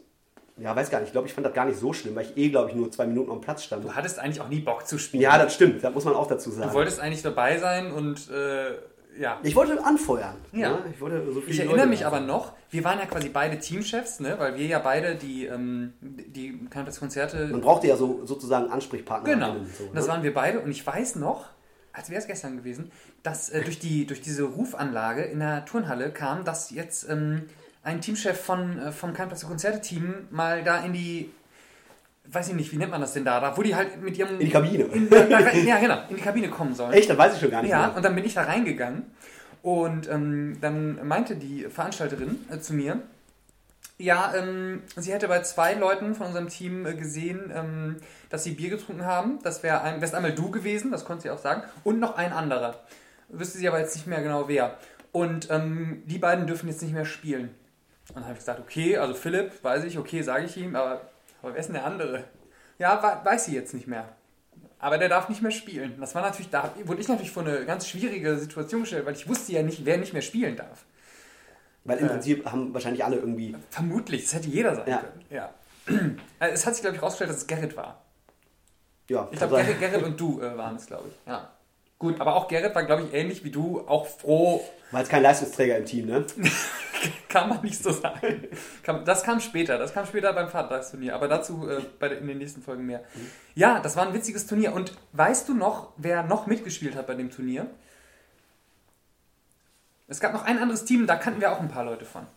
ja, 0.57 0.75
weiß 0.75 0.91
gar 0.91 0.99
nicht, 0.99 1.07
ich 1.07 1.13
glaube, 1.13 1.27
ich 1.27 1.33
fand 1.33 1.47
das 1.47 1.55
gar 1.55 1.65
nicht 1.65 1.79
so 1.79 1.91
schlimm, 1.91 2.15
weil 2.15 2.25
ich 2.25 2.37
eh, 2.37 2.49
glaube 2.49 2.69
ich, 2.69 2.75
nur 2.75 2.91
zwei 2.91 3.07
Minuten 3.07 3.31
am 3.31 3.41
Platz 3.41 3.63
stand. 3.63 3.83
Du 3.83 3.93
hattest 3.95 4.19
eigentlich 4.19 4.41
auch 4.41 4.49
nie 4.49 4.59
Bock 4.59 4.85
zu 4.85 4.99
spielen. 4.99 5.23
Ja, 5.23 5.39
das 5.39 5.55
stimmt, 5.55 5.83
das 5.83 5.91
muss 5.91 6.05
man 6.05 6.13
auch 6.13 6.27
dazu 6.27 6.51
sagen. 6.51 6.69
Du 6.69 6.75
wolltest 6.75 6.99
eigentlich 6.99 7.23
dabei 7.23 7.57
sein 7.57 7.91
und 7.91 8.29
äh, 8.29 8.73
ja. 9.19 9.39
ich 9.43 9.55
wollte 9.55 9.83
anfeuern. 9.83 10.35
Ja. 10.51 10.69
ne? 10.69 10.77
Ich, 10.93 11.01
wollte 11.01 11.31
so 11.31 11.41
Ich 11.41 11.57
Leute 11.57 11.69
erinnere 11.69 11.87
mich 11.87 12.01
da 12.01 12.07
aber 12.07 12.19
noch, 12.19 12.53
wir 12.69 12.83
waren 12.83 12.99
ja 12.99 13.05
quasi 13.05 13.29
beide 13.29 13.59
Teamchefs, 13.59 14.19
ne? 14.19 14.35
weil 14.37 14.55
wir 14.55 14.65
ja 14.65 14.79
beide 14.79 15.15
die, 15.15 15.45
ähm, 15.45 15.93
die 16.01 16.59
Konzerte. 16.69 17.47
Man 17.47 17.61
brauchte 17.61 17.87
ja 17.87 17.95
so 17.95 18.25
sozusagen 18.25 18.71
Ansprechpartner. 18.71 19.33
Genau. 19.33 19.55
So, 19.77 19.85
Und 19.85 19.95
das 19.95 20.07
ne? 20.07 20.11
waren 20.13 20.23
wir 20.23 20.33
beide 20.33 20.59
und 20.59 20.71
ich 20.71 20.85
weiß 20.85 21.15
noch, 21.15 21.45
als 21.93 22.09
wäre 22.09 22.19
es 22.19 22.27
gestern 22.27 22.57
gewesen, 22.57 22.91
dass 23.21 23.49
äh, 23.49 23.63
durch, 23.63 23.79
die, 23.79 24.05
durch 24.05 24.21
diese 24.21 24.43
Rufanlage 24.43 25.23
in 25.23 25.39
der 25.39 25.65
Turnhalle 25.65 26.11
kam, 26.11 26.43
dass 26.43 26.71
jetzt 26.71 27.07
ähm, 27.09 27.43
ein 27.83 28.01
Teamchef 28.01 28.39
von, 28.39 28.79
äh, 28.79 28.91
vom 28.91 29.13
Keinplatz 29.13 29.41
für 29.41 29.47
Konzerte-Team 29.47 30.27
mal 30.31 30.63
da 30.63 30.83
in 30.83 30.93
die, 30.93 31.31
weiß 32.25 32.49
ich 32.49 32.53
nicht, 32.55 32.71
wie 32.71 32.77
nennt 32.77 32.91
man 32.91 33.01
das 33.01 33.13
denn 33.13 33.25
da, 33.25 33.39
da 33.39 33.55
wo 33.57 33.61
die 33.61 33.75
halt 33.75 34.01
mit 34.01 34.17
ihrem... 34.17 34.39
In 34.39 34.45
die 34.45 34.49
Kabine. 34.49 34.83
In, 34.85 35.09
ja, 35.67 35.79
genau, 35.79 35.99
in 36.09 36.15
die 36.15 36.21
Kabine 36.21 36.49
kommen 36.49 36.73
sollen. 36.73 36.93
Echt, 36.93 37.09
das 37.09 37.17
weiß 37.17 37.35
ich 37.35 37.39
schon 37.41 37.51
gar 37.51 37.61
nicht 37.61 37.71
Ja, 37.71 37.87
mehr. 37.87 37.95
und 37.95 38.03
dann 38.03 38.15
bin 38.15 38.23
ich 38.23 38.33
da 38.33 38.43
reingegangen 38.43 39.03
und 39.61 40.09
ähm, 40.09 40.57
dann 40.61 41.05
meinte 41.07 41.35
die 41.35 41.63
Veranstalterin 41.65 42.45
äh, 42.51 42.59
zu 42.59 42.73
mir, 42.73 42.99
ja, 43.97 44.33
ähm, 44.35 44.81
sie 44.95 45.13
hätte 45.13 45.27
bei 45.27 45.41
zwei 45.41 45.75
Leuten 45.75 46.15
von 46.15 46.27
unserem 46.27 46.49
Team 46.49 46.85
äh, 46.85 46.93
gesehen, 46.95 47.51
ähm, 47.53 47.97
dass 48.29 48.43
sie 48.43 48.51
Bier 48.51 48.71
getrunken 48.71 49.05
haben. 49.05 49.39
Das 49.43 49.61
wäre 49.61 49.81
ein, 49.81 50.01
wärst 50.01 50.15
einmal 50.15 50.33
du 50.33 50.49
gewesen, 50.49 50.91
das 50.91 51.05
konnte 51.05 51.23
sie 51.23 51.29
auch 51.29 51.37
sagen, 51.37 51.63
und 51.83 51.99
noch 51.99 52.17
ein 52.17 52.33
anderer. 52.33 52.79
Wüsste 53.29 53.57
sie 53.59 53.67
aber 53.67 53.79
jetzt 53.79 53.95
nicht 53.95 54.07
mehr 54.07 54.21
genau 54.21 54.47
wer. 54.47 54.77
Und 55.11 55.49
ähm, 55.51 56.01
die 56.05 56.17
beiden 56.17 56.47
dürfen 56.47 56.67
jetzt 56.67 56.81
nicht 56.81 56.93
mehr 56.93 57.05
spielen. 57.05 57.49
Und 58.09 58.15
dann 58.17 58.23
habe 58.23 58.33
ich 58.33 58.39
gesagt, 58.39 58.59
okay, 58.59 58.97
also 58.97 59.13
Philipp, 59.13 59.63
weiß 59.63 59.83
ich, 59.85 59.97
okay, 59.97 60.23
sage 60.23 60.45
ich 60.45 60.57
ihm, 60.57 60.75
aber, 60.75 61.01
aber 61.43 61.53
wer 61.53 61.59
ist 61.59 61.67
denn 61.67 61.75
der 61.75 61.85
andere? 61.85 62.23
Ja, 62.79 63.21
weiß 63.23 63.45
sie 63.45 63.53
jetzt 63.55 63.73
nicht 63.75 63.85
mehr. 63.87 64.09
Aber 64.79 64.97
der 64.97 65.07
darf 65.09 65.29
nicht 65.29 65.41
mehr 65.41 65.51
spielen. 65.51 65.95
Das 65.99 66.13
war 66.15 66.21
natürlich, 66.23 66.49
da 66.49 66.73
wurde 66.85 66.99
ich 67.01 67.07
natürlich 67.07 67.31
vor 67.31 67.43
eine 67.45 67.65
ganz 67.65 67.87
schwierige 67.87 68.37
Situation 68.37 68.81
gestellt, 68.81 69.05
weil 69.05 69.13
ich 69.13 69.29
wusste 69.29 69.53
ja 69.53 69.61
nicht, 69.61 69.85
wer 69.85 69.97
nicht 69.97 70.11
mehr 70.13 70.21
spielen 70.23 70.55
darf. 70.57 70.83
Weil 71.85 71.99
im 71.99 72.07
Prinzip 72.07 72.45
haben 72.45 72.73
wahrscheinlich 72.73 73.03
alle 73.05 73.17
irgendwie. 73.17 73.55
Vermutlich, 73.69 74.23
das 74.23 74.33
hätte 74.33 74.47
jeder 74.49 74.75
sein 74.75 74.87
Ja. 74.87 74.97
können. 74.97 75.25
Ja. 75.29 75.53
Äh, 76.39 76.49
Es 76.51 76.65
hat 76.65 76.73
sich, 76.75 76.81
glaube 76.81 76.95
ich, 76.97 77.01
rausgestellt, 77.03 77.29
dass 77.29 77.37
es 77.37 77.47
Gerrit 77.47 77.75
war. 77.77 78.01
Ja, 79.09 79.27
Ich 79.31 79.37
glaube, 79.37 79.57
also- 79.57 79.67
Gerrit, 79.73 79.79
Gerrit 79.91 80.03
und 80.05 80.19
du 80.19 80.41
äh, 80.41 80.57
waren 80.57 80.75
es, 80.77 80.85
glaube 80.85 81.09
ich. 81.09 81.15
Ja. 81.27 81.51
Gut, 81.99 82.19
aber 82.19 82.35
auch 82.35 82.47
Gerrit 82.47 82.73
war, 82.75 82.83
glaube 82.83 83.03
ich, 83.03 83.13
ähnlich 83.13 83.43
wie 83.43 83.51
du, 83.51 83.81
auch 83.87 84.05
froh, 84.07 84.63
war 84.93 85.01
jetzt 85.01 85.09
kein 85.09 85.23
Leistungsträger 85.23 85.77
im 85.77 85.85
Team, 85.85 86.05
ne? 86.05 86.25
kann 87.29 87.49
man 87.49 87.61
nicht 87.63 87.81
so 87.81 87.91
sagen. 87.91 88.47
Das 89.05 89.23
kam 89.23 89.39
später, 89.39 89.77
das 89.77 89.93
kam 89.93 90.05
später 90.05 90.31
beim 90.33 90.49
Vatertagsturnier, 90.49 91.15
aber 91.15 91.27
dazu 91.27 91.67
äh, 91.67 91.81
bei 91.99 92.09
in 92.09 92.27
den 92.27 92.37
nächsten 92.37 92.61
Folgen 92.61 92.85
mehr. 92.85 93.03
Ja, 93.55 93.79
das 93.79 93.95
war 93.95 94.07
ein 94.07 94.13
witziges 94.13 94.45
Turnier. 94.45 94.73
Und 94.73 94.93
weißt 95.13 95.49
du 95.49 95.55
noch, 95.55 95.93
wer 95.97 96.23
noch 96.23 96.45
mitgespielt 96.45 96.95
hat 96.95 97.07
bei 97.07 97.15
dem 97.15 97.31
Turnier? 97.31 97.67
Es 100.07 100.19
gab 100.19 100.31
noch 100.33 100.43
ein 100.43 100.59
anderes 100.59 100.85
Team, 100.85 101.07
da 101.07 101.15
kannten 101.15 101.41
wir 101.41 101.51
auch 101.51 101.59
ein 101.59 101.69
paar 101.69 101.85
Leute 101.85 102.05
von. 102.05 102.27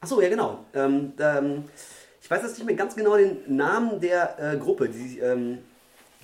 Achso, 0.00 0.20
ja 0.20 0.28
genau. 0.28 0.64
Ähm, 0.74 1.12
ähm, 1.20 1.64
ich 2.20 2.28
weiß 2.28 2.42
jetzt 2.42 2.58
nicht 2.58 2.66
mehr 2.66 2.74
ganz 2.74 2.96
genau 2.96 3.16
den 3.16 3.56
Namen 3.56 4.00
der 4.00 4.38
äh, 4.40 4.56
Gruppe. 4.56 4.88
Die, 4.88 5.20
ähm, 5.20 5.58
die 5.58 5.71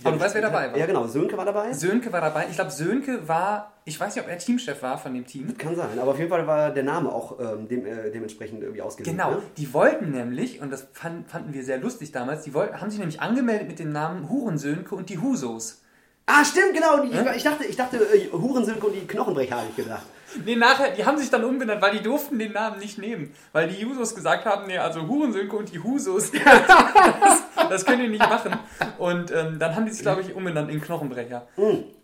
Aber 0.05 0.17
du 0.17 0.21
weißt, 0.23 0.35
wer 0.35 0.43
dabei 0.43 0.71
war. 0.71 0.79
Ja 0.79 0.87
genau, 0.87 1.07
Sönke 1.07 1.37
war 1.37 1.45
dabei. 1.45 1.73
Sönke 1.73 2.13
war 2.13 2.21
dabei. 2.21 2.47
Ich 2.49 2.55
glaube, 2.57 2.71
Sönke 2.71 3.27
war, 3.27 3.73
ich 3.85 3.99
weiß 3.99 4.15
nicht, 4.15 4.25
ob 4.25 4.31
er 4.31 4.39
Teamchef 4.39 4.81
war 4.83 4.97
von 4.99 5.13
dem 5.15 5.27
Team. 5.27 5.57
Kann 5.59 5.75
sein, 5.75 5.99
aber 6.01 6.13
auf 6.13 6.19
jeden 6.19 6.31
Fall 6.31 6.47
war 6.47 6.71
der 6.71 6.85
Name 6.85 7.11
auch 7.13 7.39
ähm, 7.41 7.67
dem, 7.69 7.85
äh, 7.85 8.11
dementsprechend 8.11 8.63
irgendwie 8.63 8.83
ausgelegt. 8.83 9.11
Genau, 9.17 9.33
Ne? 9.33 9.43
die 9.57 9.73
wollten 9.75 10.11
nämlich, 10.13 10.61
und 10.61 10.71
das 10.73 10.87
fand, 10.93 11.29
fanden 11.31 11.53
wir 11.53 11.65
sehr 11.65 11.79
lustig 11.79 12.13
damals, 12.13 12.43
die 12.43 12.55
wollten, 12.55 12.81
haben 12.81 12.91
sich 12.91 12.99
nämlich 13.01 13.21
angemeldet 13.21 13.67
mit 13.69 13.79
dem 13.79 13.91
Namen 13.93 14.29
Hurensönke 14.29 14.95
und 14.95 15.09
die 15.11 15.19
Husos. 15.19 15.83
Ah, 16.27 16.45
stimmt, 16.45 16.75
genau. 16.75 17.03
Ich, 17.05 17.37
ich 17.37 17.43
dachte, 17.43 17.65
ich 17.65 17.77
dachte 17.77 17.97
äh, 17.97 18.31
Hurensönke 18.31 18.87
und 18.87 18.93
die 18.93 19.07
Knochenbrecher 19.07 19.57
habe 19.57 19.67
ich 19.71 19.77
gedacht. 19.77 20.03
Nee, 20.45 20.57
nachher, 20.57 20.91
die 20.91 21.07
haben 21.07 21.17
sich 21.17 21.31
dann 21.31 21.43
umbenannt, 21.43 21.81
weil 21.81 21.93
die 21.97 22.03
durften 22.03 22.39
den 22.39 22.53
Namen 22.53 22.79
nicht 22.81 22.99
nehmen. 22.99 23.33
Weil 23.53 23.69
die 23.69 23.81
Jusos 23.81 24.15
gesagt 24.15 24.45
haben, 24.45 24.67
nee, 24.67 24.77
also 24.77 25.09
Hurensönke 25.09 25.57
und 25.57 25.73
die 25.73 25.79
Husos, 25.83 26.31
das, 26.31 26.43
das 27.71 27.85
können 27.85 28.03
die 28.03 28.09
nicht 28.09 28.21
machen. 28.21 28.53
Und 28.99 29.31
ähm, 29.31 29.59
dann 29.59 29.75
haben 29.77 29.85
die 29.87 29.93
sich, 29.93 30.03
glaube 30.03 30.21
ich, 30.23 30.35
umbenannt 30.35 30.71
in 30.71 30.81
Knochenbrecher. 30.81 31.47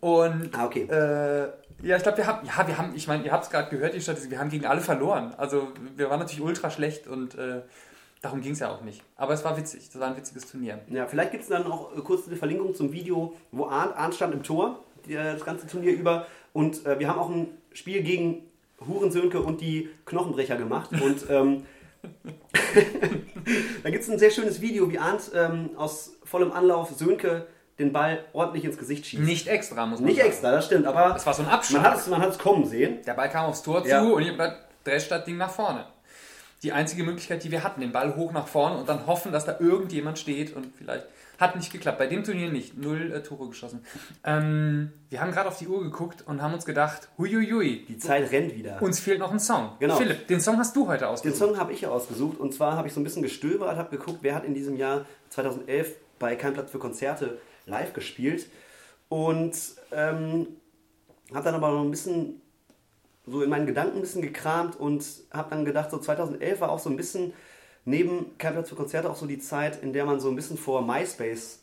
Und 0.01 0.51
Ah, 0.53 0.67
okay. 0.67 0.83
äh, 0.91 1.49
ja, 1.87 1.97
ich 1.97 2.03
glaube, 2.03 2.19
wir 2.19 2.27
haben, 2.27 2.47
ja, 2.47 2.67
wir 2.67 2.79
haben, 2.79 2.93
ich 2.95 3.07
meine, 3.09 3.25
ihr 3.25 3.33
habt 3.33 3.45
es 3.45 3.51
gerade 3.51 3.69
gehört, 3.71 3.95
die 3.95 4.01
Statistik, 4.01 4.31
wir 4.31 4.39
haben 4.39 4.51
gegen 4.51 4.67
alle 4.67 4.81
verloren. 4.81 5.35
Also 5.37 5.69
wir 5.97 6.09
waren 6.09 6.21
natürlich 6.21 6.43
ultra 6.43 6.71
schlecht 6.71 7.07
und 7.07 7.35
äh, 7.35 7.63
darum 8.23 8.41
ging 8.41 8.53
es 8.53 8.61
ja 8.61 8.71
auch 8.71 8.81
nicht. 8.83 9.03
Aber 9.17 9.35
es 9.35 9.45
war 9.45 9.57
witzig, 9.57 9.89
das 9.91 10.01
war 10.01 10.09
ein 10.09 10.17
witziges 10.17 10.51
Turnier. 10.51 10.79
Ja, 10.89 11.07
vielleicht 11.07 11.33
gibt 11.33 11.43
es 11.43 11.49
dann 11.51 11.65
noch 11.65 11.97
äh, 11.97 12.01
kurz 12.01 12.27
eine 12.27 12.37
Verlinkung 12.37 12.75
zum 12.75 12.93
Video, 12.93 13.35
wo 13.53 13.67
Arndt, 13.67 13.97
Arndt 13.97 14.15
stand 14.15 14.35
im 14.35 14.43
Tor, 14.43 14.81
die, 15.07 15.15
äh, 15.15 15.33
das 15.35 15.45
ganze 15.45 15.67
Turnier 15.67 15.93
über. 15.93 16.27
Und 16.53 16.87
äh, 16.87 16.99
wir 16.99 17.09
haben 17.09 17.19
auch 17.19 17.29
ein 17.29 17.49
Spiel 17.73 18.03
gegen 18.03 18.45
Hurensönke 18.87 19.41
und 19.41 19.61
die 19.61 19.91
Knochenbrecher 20.07 20.57
gemacht. 20.57 20.91
Und 20.93 21.29
ähm, 21.29 21.67
da 23.83 23.91
gibt 23.91 24.03
es 24.05 24.11
ein 24.11 24.19
sehr 24.19 24.31
schönes 24.31 24.61
Video, 24.61 24.91
wie 24.91 24.99
Arndt 24.99 25.31
ähm, 25.35 25.71
aus 25.77 26.17
vollem 26.25 26.53
Anlauf 26.53 26.91
Sönke 26.91 27.47
den 27.79 27.93
Ball 27.93 28.25
ordentlich 28.33 28.65
ins 28.65 28.79
Gesicht 28.79 29.05
schießt. 29.07 29.23
Nicht 29.23 29.49
extra, 29.49 29.85
muss 29.87 29.99
man 30.01 30.07
Nicht 30.07 30.19
sagen. 30.19 30.29
extra, 30.29 30.53
das 30.53 30.67
stimmt, 30.67 30.87
aber 30.87 31.11
Das 31.15 31.27
war 31.27 31.35
so 31.35 31.43
ein 31.43 31.47
man 31.47 31.55
Abschlag. 31.57 31.83
hat 31.85 31.97
es 31.99 32.07
man 32.07 32.21
kommen 32.39 32.65
sehen. 32.67 32.99
Der 33.07 33.15
Ball 33.15 33.29
kam 33.29 33.47
aufs 33.47 33.63
Tor 33.63 33.85
Ja. 33.87 34.01
zu 34.03 34.15
und 34.15 34.23
ich 34.23 34.29
hab 34.39 34.55
dresch 34.85 35.09
das 35.09 35.25
Ding 35.25 35.37
nach 35.37 35.51
vorne. 35.51 35.87
Die 36.65 36.73
einzige 36.73 37.05
Möglichkeit, 37.05 37.45
die 37.45 37.51
wir 37.53 37.63
hatten. 37.63 37.81
Den 37.81 37.93
Ball 37.93 38.17
hoch 38.17 38.33
nach 38.33 38.49
vorne 38.49 38.79
und 38.79 38.89
dann 38.89 39.07
hoffen, 39.07 39.31
dass 39.31 39.45
da 39.45 39.61
irgendjemand 39.61 40.19
steht 40.19 40.57
und 40.57 40.67
vielleicht. 40.77 41.07
Hat 41.39 41.57
nicht 41.57 41.73
geklappt. 41.73 41.99
Bei 41.99 42.07
dem 42.07 42.23
Turnier 42.23 42.49
nicht. 42.51 42.79
Null 42.79 43.13
äh, 43.13 43.21
Tore 43.23 43.49
geschossen. 43.49 43.85
Ähm, 44.25 44.93
wir 45.11 45.21
haben 45.21 45.33
gerade 45.33 45.49
auf 45.49 45.59
die 45.59 45.67
Uhr 45.67 45.83
geguckt 45.83 46.23
und 46.27 46.41
haben 46.41 46.55
uns 46.55 46.65
gedacht, 46.65 47.09
huiuiui, 47.19 47.85
Die 47.89 47.99
Zeit 47.99 48.31
rennt 48.31 48.55
wieder. 48.55 48.81
uns 48.81 49.01
fehlt 49.01 49.19
noch 49.19 49.33
ein 49.33 49.41
Song. 49.41 49.73
Genau. 49.81 49.97
Philipp, 49.97 50.29
den 50.29 50.41
Song 50.41 50.59
hast 50.59 50.77
du 50.77 50.87
heute 50.87 51.01
Den 51.01 51.09
ausgesucht. 51.09 51.39
Song 51.39 51.59
habe 51.59 51.73
ich 51.73 51.87
ausgesucht 51.89 52.39
und 52.39 52.55
zwar 52.55 52.77
habe 52.77 52.87
ich 52.87 52.95
so 52.95 53.01
ein 53.01 53.05
bisschen 53.05 53.23
gestöbert, 53.23 53.77
habe 53.77 53.97
geguckt, 53.97 54.19
wer 54.23 54.37
hat 54.37 54.45
in 54.45 54.55
diesem 54.55 54.77
Jahr 54.77 55.07
2011 55.31 55.97
bei 56.21 56.37
Kein 56.37 56.55
Platz 56.55 56.71
für 56.71 56.79
Konzerte 56.79 57.39
live 57.67 57.93
gespielt 57.95 58.47
und 59.09 59.57
ähm, 59.91 60.47
habe 61.33 61.45
dann 61.45 61.55
aber 61.57 61.73
noch 61.73 61.83
ein 61.83 61.91
bisschen 61.91 62.41
so 63.27 63.43
in 63.43 63.51
meinen 63.51 63.67
Gedanken 63.67 63.97
ein 63.97 64.01
bisschen 64.03 64.23
gekramt 64.23 64.79
und 64.79 65.05
habe 65.31 65.51
dann 65.51 65.65
gedacht, 65.65 65.91
so 65.91 65.99
2011 65.99 66.61
war 66.61 66.71
auch 66.71 66.79
so 66.79 66.91
ein 66.91 66.97
bisschen 66.97 67.33
neben 67.85 68.37
Kein 68.39 68.65
für 68.65 68.75
Konzerte 68.75 69.11
auch 69.11 69.17
so 69.17 69.27
die 69.27 69.39
Zeit, 69.39 69.83
in 69.83 69.93
der 69.93 70.05
man 70.05 70.21
so 70.21 70.29
ein 70.29 70.37
bisschen 70.37 70.59
vor 70.59 70.83
MySpace 70.83 71.61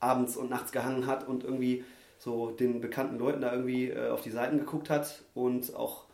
abends 0.00 0.36
und 0.36 0.50
nachts 0.50 0.72
gehangen 0.72 1.06
hat 1.06 1.26
und 1.26 1.44
irgendwie 1.44 1.84
so 2.18 2.50
den 2.50 2.80
bekannten 2.80 3.18
Leuten 3.18 3.40
da 3.40 3.52
irgendwie 3.52 3.90
äh, 3.90 4.10
auf 4.10 4.22
die 4.22 4.30
Seiten 4.30 4.58
geguckt 4.58 4.90
hat 4.90 5.22
und 5.34 5.74
auch 5.74 6.04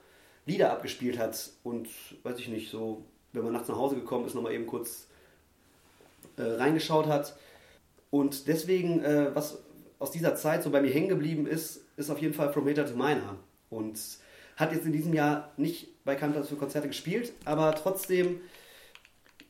Lieder 0.46 0.72
abgespielt 0.72 1.18
hat 1.18 1.50
und 1.62 1.88
weiß 2.22 2.38
ich 2.38 2.48
nicht, 2.48 2.70
so 2.70 3.04
wenn 3.32 3.44
man 3.44 3.52
nachts 3.52 3.68
nach 3.68 3.76
Hause 3.76 3.96
gekommen 3.96 4.26
ist, 4.26 4.34
nochmal 4.34 4.52
eben 4.52 4.66
kurz 4.66 5.08
äh, 6.36 6.42
reingeschaut 6.42 7.06
hat. 7.06 7.36
Und 8.10 8.46
deswegen, 8.46 9.02
äh, 9.02 9.34
was 9.34 9.58
aus 9.98 10.10
dieser 10.10 10.36
Zeit 10.36 10.62
so 10.62 10.70
bei 10.70 10.80
mir 10.80 10.90
hängen 10.90 11.08
geblieben 11.08 11.46
ist, 11.46 11.80
ist 11.96 12.10
auf 12.10 12.18
jeden 12.20 12.34
Fall 12.34 12.52
From 12.52 12.68
Hater 12.68 12.86
to 12.86 12.94
Miner. 12.94 13.36
Und 13.70 13.98
hat 14.56 14.72
jetzt 14.72 14.86
in 14.86 14.92
diesem 14.92 15.12
Jahr 15.14 15.52
nicht 15.56 15.88
bei 16.04 16.14
Kein 16.14 16.32
Platz 16.32 16.48
für 16.48 16.56
Konzerte 16.56 16.88
gespielt, 16.88 17.32
aber 17.44 17.74
trotzdem 17.74 18.40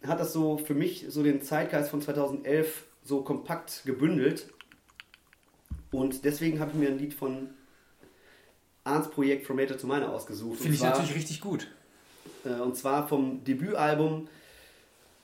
hat 0.07 0.21
das 0.21 0.33
so 0.33 0.59
für 0.59 0.75
mich 0.75 1.07
so 1.09 1.23
den 1.23 1.43
Zeitgeist 1.43 1.91
von 1.91 2.01
2011 2.03 2.85
so 3.05 3.23
kompakt 3.23 3.83
gebündelt. 3.85 4.49
Und 5.91 6.25
deswegen 6.25 6.61
habe 6.61 6.71
ich 6.73 6.77
mir 6.77 6.89
ein 6.89 6.99
Lied 6.99 7.15
von 7.15 7.51
Arns 8.85 9.09
Projekt 9.11 9.47
From 9.47 9.59
Hater 9.61 9.79
to 9.79 9.87
Miner 9.87 10.11
ausgesucht. 10.13 10.59
Finde 10.59 10.75
ich 10.75 10.81
zwar- 10.81 10.91
natürlich 10.91 11.15
richtig 11.15 11.41
gut. 11.41 11.69
äh, 12.45 12.51
und 12.61 12.77
zwar 12.77 13.09
vom 13.09 13.43
Debütalbum 13.45 14.29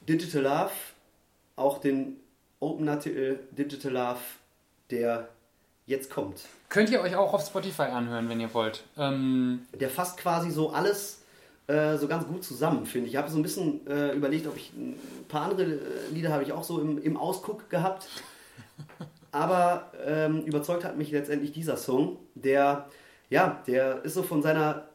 Digital 0.09 0.43
Love, 0.43 0.71
auch 1.57 1.79
den 1.79 2.17
Opener-Titel 2.61 3.39
Digital 3.53 3.93
Love, 3.93 4.21
der 4.91 5.29
jetzt 5.91 6.11
kommt. 6.11 6.47
Könnt 6.69 6.89
ihr 6.91 7.01
euch 7.01 7.17
auch 7.17 7.35
auf 7.35 7.45
Spotify 7.45 7.83
anhören, 7.83 8.29
wenn 8.29 8.41
ihr 8.41 8.53
wollt. 8.55 8.85
Ähm, 8.97 9.67
Der 9.79 9.91
fasst 9.91 10.17
quasi 10.17 10.51
so 10.51 10.71
alles 10.71 11.23
äh, 11.67 11.97
so 11.99 12.09
ganz 12.09 12.27
gut 12.27 12.43
zusammen, 12.43 12.87
finde 12.87 13.09
ich. 13.09 13.15
Ich 13.15 13.19
habe 13.19 13.31
so 13.31 13.39
ein 13.39 13.43
bisschen 13.43 13.87
äh, 13.87 14.13
überlegt, 14.13 14.47
ob 14.47 14.57
ich 14.57 14.73
ein 14.73 14.97
paar 15.29 15.43
andere 15.43 15.65
äh, 15.65 15.79
Lieder 16.13 16.31
habe 16.33 16.43
ich 16.43 16.53
auch 16.53 16.65
so 16.65 16.81
im, 16.81 17.03
im 17.03 17.17
Ausguck 17.17 17.69
gehabt. 17.71 18.09
Aber 19.33 19.93
ähm, 20.05 20.43
überzeugt 20.43 20.85
hat 20.85 20.97
mich 20.97 21.11
letztendlich 21.13 21.53
dieser 21.53 21.77
Song, 21.77 22.19
der, 22.35 22.89
ja, 23.29 23.63
der 23.67 24.05
ist 24.05 24.15
so 24.15 24.23
von 24.23 24.43
seiner 24.43 24.89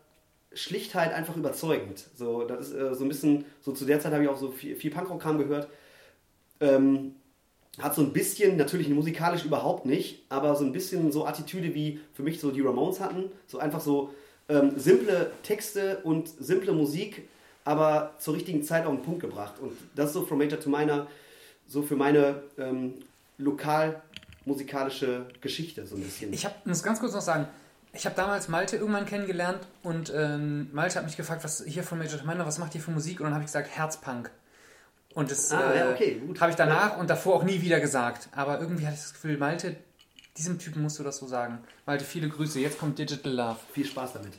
Schlichtheit 0.54 1.14
einfach 1.14 1.36
überzeugend. 1.38 2.04
So, 2.16 2.44
das 2.44 2.70
ist 2.70 2.74
äh, 2.74 2.96
so 2.96 3.06
ein 3.06 3.10
bisschen, 3.10 3.46
so 3.62 3.72
zu 3.72 3.86
der 3.86 4.00
Zeit 4.00 4.12
habe 4.12 4.24
ich 4.24 4.30
auch 4.30 4.38
so 4.38 4.50
viel, 4.50 4.76
viel 4.76 4.92
Punkrock-Kram 4.92 5.38
gehört. 5.38 5.68
Ähm, 6.60 7.16
hat 7.80 7.96
so 7.96 8.02
ein 8.02 8.14
bisschen, 8.14 8.58
natürlich 8.58 8.88
musikalisch 8.90 9.44
überhaupt 9.44 9.86
nicht, 9.86 10.24
aber 10.30 10.56
so 10.56 10.64
ein 10.64 10.72
bisschen 10.72 11.12
so 11.12 11.26
Attitüde 11.26 11.74
wie 11.74 12.00
für 12.14 12.24
mich 12.24 12.40
so 12.40 12.52
die 12.52 12.62
Ramones 12.62 13.00
hatten. 13.00 13.26
So 13.48 13.60
einfach 13.60 13.82
so 13.82 14.14
ähm, 14.48 14.74
simple 14.78 15.32
Texte 15.44 16.00
und 16.04 16.28
simple 16.28 16.72
Musik, 16.72 17.28
aber 17.66 18.14
zur 18.20 18.36
richtigen 18.36 18.64
Zeit 18.64 18.86
auf 18.86 18.94
den 18.94 19.04
Punkt 19.04 19.22
gebracht. 19.22 19.56
Und 19.60 19.74
das 19.96 20.08
ist 20.08 20.14
so 20.14 20.26
From 20.26 20.38
Major 20.38 20.60
to 20.60 20.70
Minor, 20.70 21.08
so 21.68 21.82
für 21.82 21.96
meine 21.96 22.44
ähm, 22.58 22.94
lokal 23.38 24.02
musikalische 24.46 25.26
Geschichte 25.42 25.86
so 25.88 25.96
ein 25.96 26.04
bisschen. 26.04 26.32
ich 26.32 26.46
hab, 26.46 26.66
muss 26.66 26.84
ganz 26.84 27.00
kurz 27.00 27.14
noch 27.14 27.22
sagen, 27.22 27.48
ich 27.94 28.06
habe 28.06 28.16
damals 28.16 28.48
Malte 28.48 28.76
irgendwann 28.76 29.06
kennengelernt 29.06 29.62
und 29.82 30.14
ähm, 30.16 30.70
Malte 30.74 30.98
hat 30.98 31.06
mich 31.06 31.18
gefragt, 31.18 31.44
was 31.44 31.64
hier 31.66 31.84
von 31.84 31.98
Major 31.98 32.22
Miner, 32.24 32.46
was 32.46 32.60
macht 32.60 32.76
ihr 32.76 32.82
für 32.82 32.92
Musik? 32.92 33.20
Und 33.20 33.26
dann 33.26 33.34
habe 33.34 33.44
ich 33.44 33.48
gesagt, 33.48 33.70
Herzpunk. 33.70 34.30
Und 35.16 35.32
das 35.32 35.52
Ah, 35.52 35.72
äh, 35.72 35.80
ja, 35.80 35.92
okay, 35.92 36.22
gut. 36.26 36.40
habe 36.42 36.52
ich 36.52 36.58
danach 36.58 36.98
und 36.98 37.10
davor 37.10 37.36
auch 37.36 37.44
nie 37.44 37.62
wieder 37.62 37.80
gesagt. 37.80 38.30
Aber 38.34 38.60
irgendwie 38.60 38.86
hatte 38.86 38.96
ich 38.96 39.02
das 39.02 39.14
Gefühl, 39.14 39.38
Malte, 39.38 39.76
diesem 40.38 40.60
Typen 40.60 40.82
musst 40.84 41.00
du 41.00 41.04
das 41.04 41.18
so 41.18 41.26
sagen. 41.26 41.60
Malte, 41.86 42.04
viele 42.06 42.30
Grüße. 42.30 42.60
Jetzt 42.60 42.78
kommt 42.78 43.00
Digital 43.00 43.32
Love. 43.32 43.60
Viel 43.72 43.86
Spaß 43.86 44.14
damit. 44.14 44.34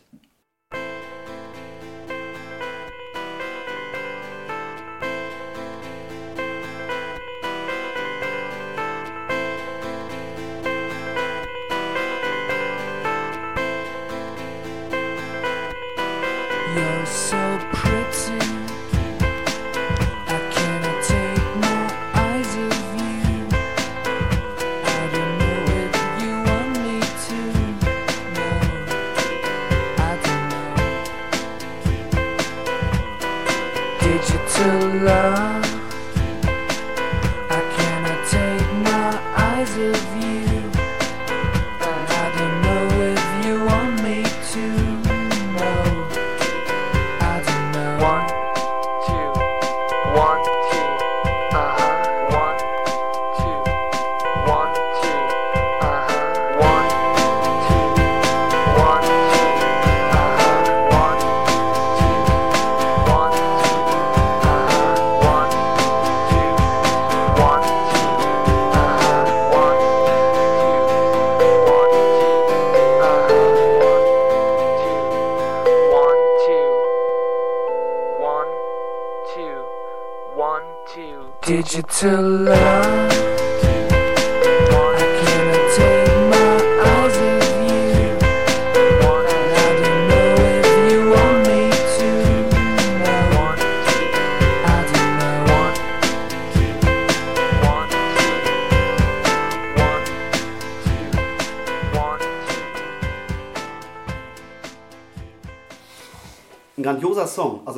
of 39.79 40.16
you. 40.16 40.26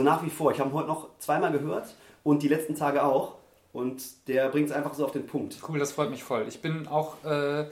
Nach 0.09 0.25
wie 0.25 0.31
vor. 0.31 0.51
Ich 0.53 0.59
habe 0.59 0.71
ihn 0.71 0.75
heute 0.75 0.89
noch 0.89 1.11
zweimal 1.19 1.53
gehört 1.53 1.95
und 2.25 2.43
die 2.43 2.49
letzten 2.49 2.75
Tage 2.75 3.05
auch. 3.05 3.37
Und 3.73 4.03
der 4.27 4.49
bringt 4.49 4.71
es 4.71 4.75
einfach 4.75 4.95
so 4.95 5.05
auf 5.05 5.13
den 5.13 5.27
Punkt. 5.27 5.59
Cool, 5.69 5.79
das 5.79 5.93
freut 5.93 6.11
mich 6.11 6.25
voll. 6.25 6.47
Ich 6.49 6.63
bin 6.63 6.89
auch, 6.89 7.23
äh, 7.25 7.67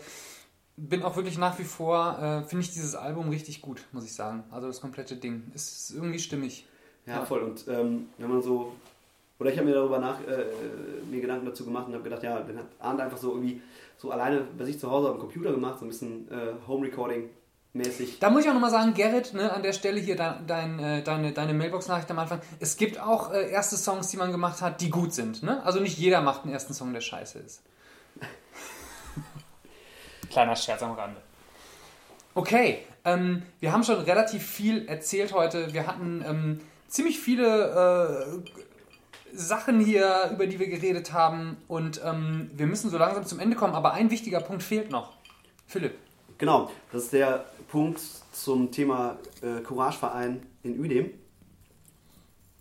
bin 0.76 1.02
auch 1.02 1.16
wirklich 1.16 1.38
nach 1.38 1.58
wie 1.58 1.64
vor, 1.64 2.18
äh, 2.18 2.42
finde 2.42 2.64
ich 2.64 2.72
dieses 2.72 2.94
Album 2.94 3.30
richtig 3.30 3.62
gut, 3.62 3.84
muss 3.92 4.04
ich 4.04 4.14
sagen. 4.14 4.44
Also 4.50 4.66
das 4.66 4.80
komplette 4.80 5.16
Ding. 5.16 5.50
Ist 5.54 5.90
irgendwie 5.90 6.18
stimmig. 6.18 6.66
Ja, 7.06 7.24
voll. 7.24 7.40
Und 7.40 7.66
ähm, 7.68 8.08
wenn 8.18 8.28
man 8.28 8.42
so, 8.42 8.74
oder 9.38 9.50
ich 9.50 9.56
habe 9.56 9.66
mir 9.66 9.74
darüber 9.74 9.98
nach, 9.98 10.20
äh, 10.20 10.44
mir 11.10 11.20
Gedanken 11.20 11.46
dazu 11.46 11.64
gemacht 11.64 11.86
und 11.88 11.94
habe 11.94 12.04
gedacht, 12.04 12.22
ja, 12.22 12.40
den 12.40 12.58
hat 12.58 12.66
Arndt 12.78 13.00
einfach 13.00 13.16
so 13.16 13.30
irgendwie 13.30 13.62
so 13.96 14.10
alleine 14.10 14.42
bei 14.58 14.64
sich 14.64 14.78
zu 14.78 14.90
Hause 14.90 15.08
am 15.08 15.18
Computer 15.18 15.52
gemacht, 15.52 15.78
so 15.78 15.86
ein 15.86 15.88
bisschen 15.88 16.30
äh, 16.30 16.52
Home 16.68 16.86
Recording 16.86 17.30
mäßig. 17.76 18.18
Da 18.18 18.30
muss 18.30 18.44
ich 18.44 18.48
auch 18.48 18.54
nochmal 18.54 18.70
sagen, 18.70 18.94
Gerrit, 18.94 19.34
ne, 19.34 19.52
an 19.52 19.62
der 19.62 19.72
Stelle 19.72 20.00
hier 20.00 20.16
dein, 20.16 20.46
dein, 20.46 20.78
äh, 20.78 21.02
deine, 21.02 21.32
deine 21.32 21.54
Mailbox-Nachricht 21.54 22.10
am 22.10 22.18
Anfang. 22.18 22.40
Es 22.60 22.76
gibt 22.76 23.00
auch 23.00 23.32
äh, 23.32 23.50
erste 23.50 23.76
Songs, 23.76 24.08
die 24.08 24.16
man 24.16 24.32
gemacht 24.32 24.62
hat, 24.62 24.80
die 24.80 24.90
gut 24.90 25.14
sind. 25.14 25.42
Ne? 25.42 25.62
Also 25.64 25.80
nicht 25.80 25.98
jeder 25.98 26.20
macht 26.20 26.44
einen 26.44 26.52
ersten 26.52 26.74
Song, 26.74 26.92
der 26.92 27.00
scheiße 27.00 27.38
ist. 27.38 27.62
Kleiner 30.30 30.56
Scherz 30.56 30.82
am 30.82 30.92
Rande. 30.92 31.20
Okay, 32.34 32.80
ähm, 33.04 33.42
wir 33.60 33.72
haben 33.72 33.84
schon 33.84 34.00
relativ 34.00 34.46
viel 34.46 34.88
erzählt 34.88 35.32
heute. 35.32 35.72
Wir 35.72 35.86
hatten 35.86 36.22
ähm, 36.26 36.60
ziemlich 36.88 37.18
viele 37.18 38.42
äh, 38.44 38.50
Sachen 39.32 39.80
hier, 39.80 40.30
über 40.32 40.46
die 40.46 40.58
wir 40.58 40.68
geredet 40.68 41.12
haben. 41.12 41.56
Und 41.68 42.00
ähm, 42.04 42.50
wir 42.54 42.66
müssen 42.66 42.90
so 42.90 42.98
langsam 42.98 43.24
zum 43.24 43.40
Ende 43.40 43.56
kommen. 43.56 43.74
Aber 43.74 43.92
ein 43.92 44.10
wichtiger 44.10 44.40
Punkt 44.40 44.62
fehlt 44.62 44.90
noch. 44.90 45.12
Philipp. 45.66 45.98
Genau, 46.38 46.70
das 46.92 47.04
ist 47.04 47.12
der 47.12 47.46
Punkt 47.68 48.00
zum 48.32 48.70
Thema 48.70 49.16
äh, 49.42 49.60
Courageverein 49.62 50.42
in 50.62 50.78
Uedem. 50.80 51.10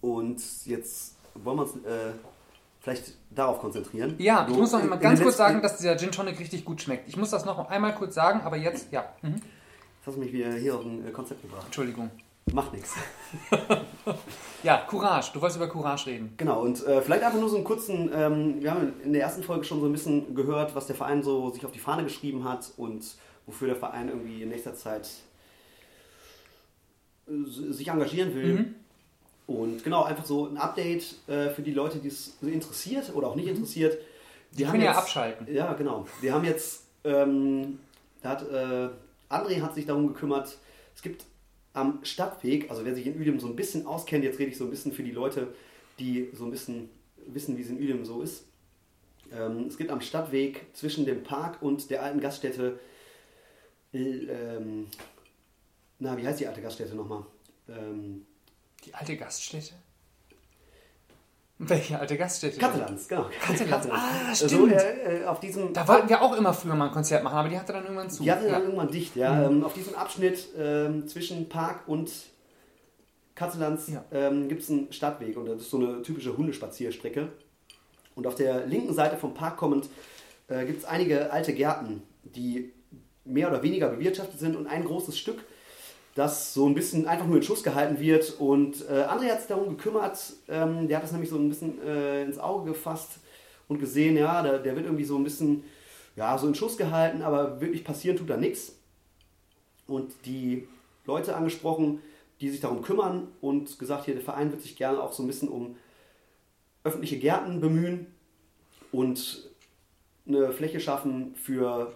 Und 0.02 0.42
jetzt 0.66 1.16
wollen 1.36 1.58
wir 1.58 1.64
uns 1.64 1.76
äh, 1.86 2.14
vielleicht 2.82 3.14
darauf 3.32 3.60
konzentrieren. 3.60 4.16
Ja, 4.18 4.48
ich 4.50 4.56
muss 4.56 4.72
noch 4.72 4.82
in- 4.82 4.90
mal 4.90 4.98
ganz 4.98 5.22
kurz 5.22 5.38
sagen, 5.38 5.62
dass 5.62 5.78
dieser 5.78 5.98
Gin 5.98 6.12
Tonic 6.12 6.40
richtig 6.40 6.64
gut 6.64 6.82
schmeckt. 6.82 7.08
Ich 7.10 7.18
muss 7.18 7.32
das 7.32 7.44
noch 7.46 7.70
einmal 7.70 7.94
kurz 7.96 8.16
sagen, 8.16 8.42
aber 8.42 8.56
jetzt, 8.58 8.92
ja. 8.92 9.06
Mhm. 9.22 9.34
Jetzt 9.36 10.08
hast 10.08 10.16
du 10.16 10.20
mich 10.22 10.32
wieder 10.32 10.54
hier 10.54 10.76
auf 10.76 10.86
ein 10.86 11.06
äh, 11.08 11.12
Konzept 11.12 11.42
gebracht. 11.42 11.64
Entschuldigung. 11.66 12.10
Macht 12.54 12.74
nichts. 12.74 12.94
Ja, 14.64 14.78
Courage. 14.88 15.32
Du 15.34 15.42
wolltest 15.42 15.58
über 15.58 15.68
Courage 15.68 16.08
reden. 16.08 16.34
Genau, 16.38 16.62
und 16.62 16.84
äh, 16.88 17.02
vielleicht 17.02 17.24
einfach 17.24 17.40
nur 17.40 17.50
so 17.50 17.56
einen 17.56 17.66
kurzen, 17.66 18.10
ähm, 18.16 18.62
wir 18.64 18.72
haben 18.72 18.94
in 19.04 19.14
der 19.14 19.22
ersten 19.24 19.44
Folge 19.44 19.64
schon 19.64 19.80
so 19.80 19.86
ein 19.88 19.92
bisschen 19.92 20.34
gehört, 20.34 20.74
was 20.76 20.88
der 20.88 20.96
Verein 20.96 21.22
so 21.22 21.52
sich 21.52 21.64
auf 21.66 21.72
die 21.72 21.78
Fahne 21.80 22.04
geschrieben 22.04 22.44
hat 22.44 22.72
und 22.78 23.04
wofür 23.46 23.68
der 23.68 23.78
Verein 23.78 24.10
irgendwie 24.10 24.44
in 24.44 24.50
nächster 24.50 24.76
Zeit 24.76 25.10
äh, 27.28 27.32
sich 27.72 27.88
engagieren 27.88 28.36
will. 28.36 28.54
Mhm. 28.54 28.76
Und 29.48 29.84
genau, 29.84 30.04
einfach 30.04 30.26
so 30.26 30.48
ein 30.48 30.58
Update 30.58 31.16
äh, 31.28 31.50
für 31.50 31.62
die 31.62 31.72
Leute, 31.72 32.00
die 32.00 32.08
es 32.08 32.34
interessiert 32.42 33.14
oder 33.14 33.28
auch 33.28 33.36
nicht 33.36 33.48
interessiert. 33.48 33.98
Die 34.52 34.64
können 34.64 34.82
ja 34.82 34.94
abschalten. 34.94 35.54
Ja, 35.54 35.74
genau. 35.74 36.08
Wir 36.22 36.34
haben 36.34 36.46
jetzt, 36.46 36.84
ähm, 37.04 37.80
da 38.22 38.30
hat, 38.30 38.50
äh, 38.50 38.90
André 39.30 39.62
hat 39.62 39.76
sich 39.76 39.86
darum 39.86 40.08
gekümmert, 40.08 40.58
es 40.96 41.02
gibt 41.02 41.26
am 41.74 42.00
Stadtweg, 42.04 42.72
also 42.72 42.86
wer 42.86 42.96
sich 42.96 43.06
in 43.06 43.20
Uedem 43.20 43.40
so 43.40 43.48
ein 43.48 43.56
bisschen 43.56 43.86
auskennt, 43.86 44.24
jetzt 44.24 44.40
rede 44.40 44.52
ich 44.52 44.58
so 44.58 44.64
ein 44.64 44.70
bisschen 44.70 44.94
für 44.94 45.04
die 45.04 45.12
Leute, 45.12 45.54
die 46.00 46.30
so 46.34 46.46
ein 46.46 46.52
bisschen 46.52 46.90
wissen, 47.28 47.58
wie 47.58 47.62
es 47.62 47.70
in 47.70 47.78
Uedem 47.78 48.06
so 48.06 48.22
ist. 48.22 48.46
Ähm, 49.32 49.66
es 49.68 49.78
gibt 49.78 49.92
am 49.92 50.02
Stadtweg 50.02 50.66
zwischen 50.74 51.06
dem 51.06 51.24
Park 51.24 51.62
und 51.62 51.90
der 51.90 52.02
alten 52.02 52.22
Gaststätte, 52.22 52.80
ähm, 53.96 54.88
na, 56.00 56.18
wie 56.18 56.26
heißt 56.28 56.40
die 56.40 56.48
alte 56.48 56.62
Gaststätte 56.62 56.96
nochmal? 56.96 57.24
Ähm, 57.70 58.26
Die 58.84 58.94
alte 58.94 59.16
Gaststätte? 59.18 59.74
Welche 61.58 61.98
alte 61.98 62.18
Gaststätte? 62.18 62.60
Catalans, 62.60 63.08
genau. 63.08 63.30
Catalans. 63.42 63.88
Ah, 63.90 64.28
Also, 64.28 64.48
stimmt. 64.48 64.74
äh, 64.74 65.22
äh, 65.22 65.26
auf 65.26 65.40
diesem 65.40 65.72
Da 65.72 65.88
wollten 65.88 66.10
wir 66.10 66.22
auch 66.22 66.36
immer 66.36 66.54
früher 66.54 66.76
mal 66.76 66.88
ein 66.88 66.92
Konzert 66.92 67.24
machen, 67.24 67.38
aber 67.38 67.48
die 67.48 67.58
hatte 67.58 67.72
dann 67.72 67.84
irgendwann 67.84 68.10
zu. 68.10 68.24
Die 68.24 68.32
hatte 68.32 68.44
dann 68.44 68.52
ja. 68.52 68.60
irgendwann 68.60 68.90
dicht, 68.92 69.16
ja. 69.16 69.46
Ähm, 69.46 69.64
auf 69.64 69.74
diesem 69.74 69.96
Abschnitt 69.96 70.50
ähm, 70.58 71.08
zwischen 71.08 71.48
Park 71.48 71.88
und 71.88 72.12
Katzelands 73.36 73.88
Ja. 73.88 74.04
ähm, 74.12 74.50
gibt 74.50 74.64
es 74.64 74.70
einen 74.70 74.92
Stadtweg 74.92 75.38
und 75.38 75.46
das 75.46 75.62
ist 75.62 75.70
so 75.70 75.78
eine 75.78 76.02
typische 76.02 76.36
Hundespazierstrecke. 76.36 77.30
Und 78.16 78.28
auf 78.28 78.36
der 78.36 78.66
linken 78.66 78.94
Seite 78.94 79.16
vom 79.16 79.34
Park 79.34 79.56
kommend 79.56 79.90
äh, 80.50 80.66
gibt 80.66 80.80
es 80.80 80.86
einige 80.86 81.32
alte 81.32 81.54
Gärten, 81.54 82.04
die 82.24 82.74
mehr 83.26 83.50
oder 83.50 83.64
weniger 83.64 83.90
bewirtschaftet 83.90 84.40
sind 84.40 84.56
und 84.56 84.68
ein 84.68 84.86
großes 84.86 85.18
Stück, 85.18 85.44
das 86.14 86.54
so 86.54 86.66
ein 86.68 86.76
bisschen 86.76 87.08
einfach 87.08 87.28
nur 87.28 87.38
in 87.38 87.44
Schuss 87.44 87.64
gehalten 87.64 88.00
wird. 88.00 88.40
Und 88.40 88.88
äh, 88.90 89.04
André 89.04 89.32
hat 89.32 89.40
sich 89.40 89.50
darum 89.50 89.70
gekümmert, 89.70 90.18
ähm, 90.48 90.88
der 90.88 90.98
hat 90.98 91.04
das 91.04 91.12
nämlich 91.12 91.30
so 91.30 91.38
ein 91.38 91.50
bisschen 91.50 91.82
äh, 91.82 92.24
ins 92.24 92.40
Auge 92.40 92.72
gefasst 92.72 93.20
und 93.68 93.80
gesehen, 93.80 94.16
ja, 94.16 94.42
der, 94.42 94.60
der 94.60 94.76
wird 94.76 94.86
irgendwie 94.86 95.04
so 95.04 95.18
ein 95.18 95.24
bisschen 95.24 95.64
ja, 96.16 96.38
so 96.38 96.48
in 96.48 96.56
Schuss 96.56 96.78
gehalten, 96.78 97.22
aber 97.22 97.60
wirklich 97.60 97.84
passieren 97.84 98.18
tut 98.18 98.30
da 98.30 98.38
nichts. 98.38 98.78
Und 99.88 100.14
die 100.26 100.68
Leute 101.06 101.36
angesprochen, 101.36 102.02
die 102.42 102.50
sich 102.50 102.62
darum 102.62 102.82
kümmern 102.82 103.28
und 103.42 103.78
gesagt, 103.80 104.06
hier, 104.06 104.16
der 104.16 104.24
Verein 104.24 104.52
wird 104.52 104.62
sich 104.62 104.76
gerne 104.76 105.02
auch 105.02 105.14
so 105.14 105.24
ein 105.24 105.28
bisschen 105.28 105.50
um 105.50 105.76
öffentliche 106.84 107.18
Gärten 107.18 107.60
bemühen 107.60 108.08
und 108.92 109.50
eine 110.28 110.52
Fläche 110.52 110.80
schaffen 110.80 111.36
für 111.36 111.94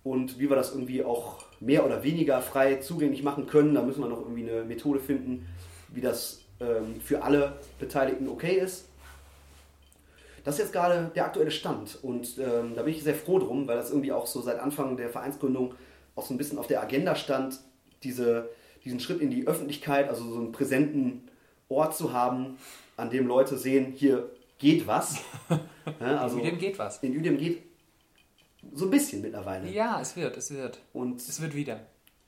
und 0.05 0.39
wie 0.39 0.49
wir 0.49 0.57
das 0.57 0.73
irgendwie 0.73 1.05
auch 1.05 1.45
mehr 1.61 1.85
oder 1.85 2.03
weniger 2.03 2.41
frei 2.41 2.77
zugänglich 2.77 3.23
machen 3.23 3.47
können. 3.47 3.75
Da 3.75 3.83
müssen 3.83 4.03
wir 4.03 4.09
noch 4.09 4.21
irgendwie 4.21 4.49
eine 4.49 4.65
Methode 4.65 5.01
finden, 5.01 5.47
wie 5.89 6.01
das 6.01 6.41
ähm, 6.61 7.01
für 7.01 7.23
alle 7.23 7.59
Beteiligten 7.79 8.29
okay 8.29 8.59
ist. 8.59 8.87
Das 10.45 10.55
ist 10.55 10.61
jetzt 10.61 10.73
gerade 10.73 11.11
der 11.15 11.27
aktuelle 11.27 11.51
Stand 11.51 11.99
und 12.03 12.39
ähm, 12.39 12.73
da 12.75 12.83
bin 12.83 12.95
ich 12.95 13.03
sehr 13.03 13.15
froh 13.15 13.39
drum, 13.39 13.67
weil 13.67 13.77
das 13.77 13.91
irgendwie 13.91 14.13
auch 14.13 14.27
so 14.27 14.41
seit 14.41 14.59
Anfang 14.59 14.97
der 14.97 15.11
Vereinsgründung 15.11 15.75
auch 16.15 16.25
so 16.25 16.33
ein 16.33 16.39
bisschen 16.39 16.59
auf 16.59 16.67
der 16.67 16.83
Agenda 16.83 17.15
stand, 17.17 17.61
diese, 18.03 18.49
diesen 18.85 18.99
Schritt 18.99 19.21
in 19.21 19.31
die 19.31 19.47
Öffentlichkeit, 19.47 20.09
also 20.09 20.25
so 20.25 20.39
einen 20.39 20.53
präsenten 20.53 21.29
Ort 21.69 21.97
zu 21.97 22.13
haben, 22.13 22.57
an 22.97 23.11
dem 23.11 23.27
Leute 23.27 23.59
sehen, 23.59 23.93
hier 23.95 24.31
geht 24.59 24.87
was. 24.87 25.19
Ja, 26.01 26.19
also 26.19 26.37
In 26.37 26.45
Uedem 26.45 26.59
geht 26.59 26.79
was. 26.79 27.03
In 27.03 27.17
Udem 27.17 27.39
geht 27.39 27.63
so 28.75 28.87
ein 28.87 28.91
bisschen 28.91 29.23
mittlerweile. 29.23 29.69
Ja, 29.71 30.01
es 30.01 30.17
wird, 30.17 30.37
es 30.37 30.51
wird. 30.51 30.81
Und 30.93 31.21
Es 31.21 31.41
wird 31.41 31.55
wieder. 31.55 31.81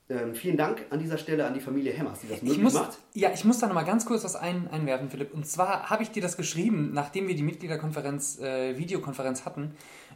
ähm, 0.08 0.34
vielen 0.34 0.56
Dank 0.56 0.86
an 0.90 0.98
dieser 0.98 1.18
Stelle 1.18 1.46
an 1.46 1.54
die 1.54 1.60
Familie 1.60 1.92
Hemmers, 1.92 2.20
die 2.20 2.28
das 2.28 2.38
Ich 2.38 2.42
möglich 2.42 2.62
muss, 2.62 2.74
macht. 2.74 2.98
ja, 3.14 3.30
ich 3.32 3.44
muss 3.44 3.58
da 3.58 3.66
nochmal 3.66 3.84
ganz 3.84 4.06
kurz 4.06 4.24
was 4.24 4.36
ein, 4.36 4.68
einwerfen, 4.70 5.10
Philipp. 5.10 5.32
Und 5.34 5.46
zwar 5.46 5.90
habe 5.90 6.02
ich 6.02 6.10
dir 6.10 6.22
das 6.22 6.36
geschrieben, 6.36 6.90
nachdem 6.92 7.28
wir 7.28 7.34
die 7.36 7.42
Mitgliederkonferenz, 7.42 8.38
äh, 8.40 8.76
Videokonferenz 8.78 9.44
hatten. 9.44 9.74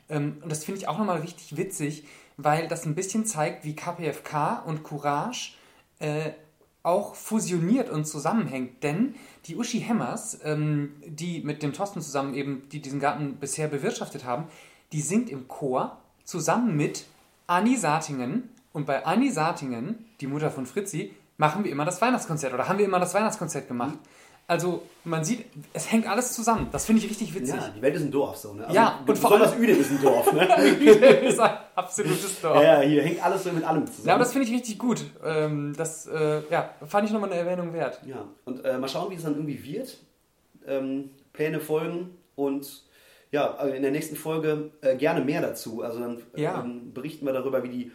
Ähm, 0.09 0.39
und 0.43 0.51
das 0.51 0.65
finde 0.65 0.81
ich 0.81 0.89
auch 0.89 0.99
nochmal 0.99 1.21
richtig 1.21 1.57
witzig, 1.57 2.05
weil 2.37 2.67
das 2.69 2.85
ein 2.87 2.95
bisschen 2.95 3.25
zeigt, 3.25 3.65
wie 3.65 3.77
KPFK 3.77 4.65
und 4.67 4.83
Courage 4.83 5.53
äh, 6.01 6.31
auch 6.83 7.15
fusioniert 7.15 7.89
und 7.89 8.05
zusammenhängt. 8.05 8.83
Denn 8.83 9.15
die 9.47 9.57
Uschi 9.57 9.81
Hemmers, 9.81 10.39
ähm, 10.45 10.95
die 11.07 11.41
mit 11.43 11.63
dem 11.63 11.73
Thorsten 11.73 12.01
zusammen 12.03 12.35
eben, 12.35 12.69
die 12.71 12.81
diesen 12.83 13.01
Garten 13.01 13.37
bisher 13.37 13.69
bewirtschaftet 13.69 14.25
haben, 14.25 14.47
die 14.93 15.01
singt 15.01 15.31
im 15.31 15.49
Chor 15.49 16.01
zusammen 16.25 16.77
mit 16.77 17.05
Anni 17.47 17.77
Sartingen. 17.77 18.51
Und 18.73 18.87
bei 18.87 19.05
Anni 19.07 19.31
Sartingen, 19.31 20.05
die 20.21 20.27
Mutter 20.27 20.51
von 20.51 20.67
Fritzi, 20.67 21.13
machen 21.37 21.65
wir 21.65 21.71
immer 21.71 21.85
das 21.85 22.01
Weihnachtskonzert 22.01 22.53
oder 22.55 22.69
haben 22.69 22.79
wir 22.79 22.85
immer 22.85 22.99
das 23.01 23.15
Weihnachtskonzert 23.15 23.69
gemacht. 23.69 23.95
Also 24.47 24.83
man 25.05 25.25
sieht, 25.25 25.47
es 25.73 25.91
hängt 25.91 26.07
alles 26.07 26.35
zusammen. 26.35 26.69
Das 26.71 26.85
finde 26.85 27.03
ich 27.03 27.09
richtig 27.09 27.35
witzig. 27.35 27.55
Ja, 27.55 27.71
die 27.75 27.81
Welt 27.81 27.95
ist 27.95 28.03
ein 28.03 28.11
Dorf 28.11 28.37
so. 28.37 28.53
Ne? 28.53 28.65
Also, 28.65 28.75
Ja, 28.77 29.01
und 29.07 29.17
vor 29.17 29.33
allem- 29.33 29.59
Udem 29.59 29.81
ist 29.81 29.91
ein 29.91 30.03
Dorf. 30.03 30.31
Ne? 30.35 30.47
das 31.23 31.33
ist 31.33 31.41
ein 31.41 31.51
absolutes 31.75 32.41
Dorf. 32.43 32.63
ja, 32.63 32.81
hier 32.81 33.03
hängt 33.05 33.25
alles 33.25 33.45
so 33.45 33.53
mit 33.53 33.65
allem 33.65 33.87
zusammen. 33.87 34.07
Ja, 34.09 34.15
aber 34.15 34.25
das 34.25 34.33
finde 34.33 34.49
ich 34.49 34.55
richtig 34.55 34.79
gut. 34.79 35.03
Ähm, 35.25 35.73
das 35.79 36.07
äh, 36.09 36.43
ja, 36.51 36.71
fand 36.87 37.07
ich 37.07 37.13
nochmal 37.13 37.33
eine 37.33 37.41
Erwähnung 37.41 37.73
wert. 37.73 38.01
Ja, 38.07 38.25
und 38.45 38.63
äh, 38.67 38.77
mal 38.77 38.89
schauen, 38.89 39.11
wie 39.11 39.15
es 39.15 39.23
dann 39.23 39.35
irgendwie 39.35 39.63
wird. 39.65 39.97
Ähm, 40.67 41.11
Pläne 41.33 41.59
folgen 41.61 42.11
und 42.37 42.83
ja, 43.35 43.57
äh, 43.61 43.77
in 43.77 43.83
der 43.83 43.91
nächsten 43.91 44.15
Folge 44.15 44.71
äh, 44.81 44.95
gerne 44.97 45.25
mehr 45.25 45.43
dazu. 45.43 45.83
Also 45.83 45.99
dann 45.99 46.23
Ja. 46.37 46.61
ähm, 46.63 46.95
berichten 46.95 47.27
wir 47.27 47.33
darüber, 47.33 47.65
wie 47.65 47.69
die 47.69 47.93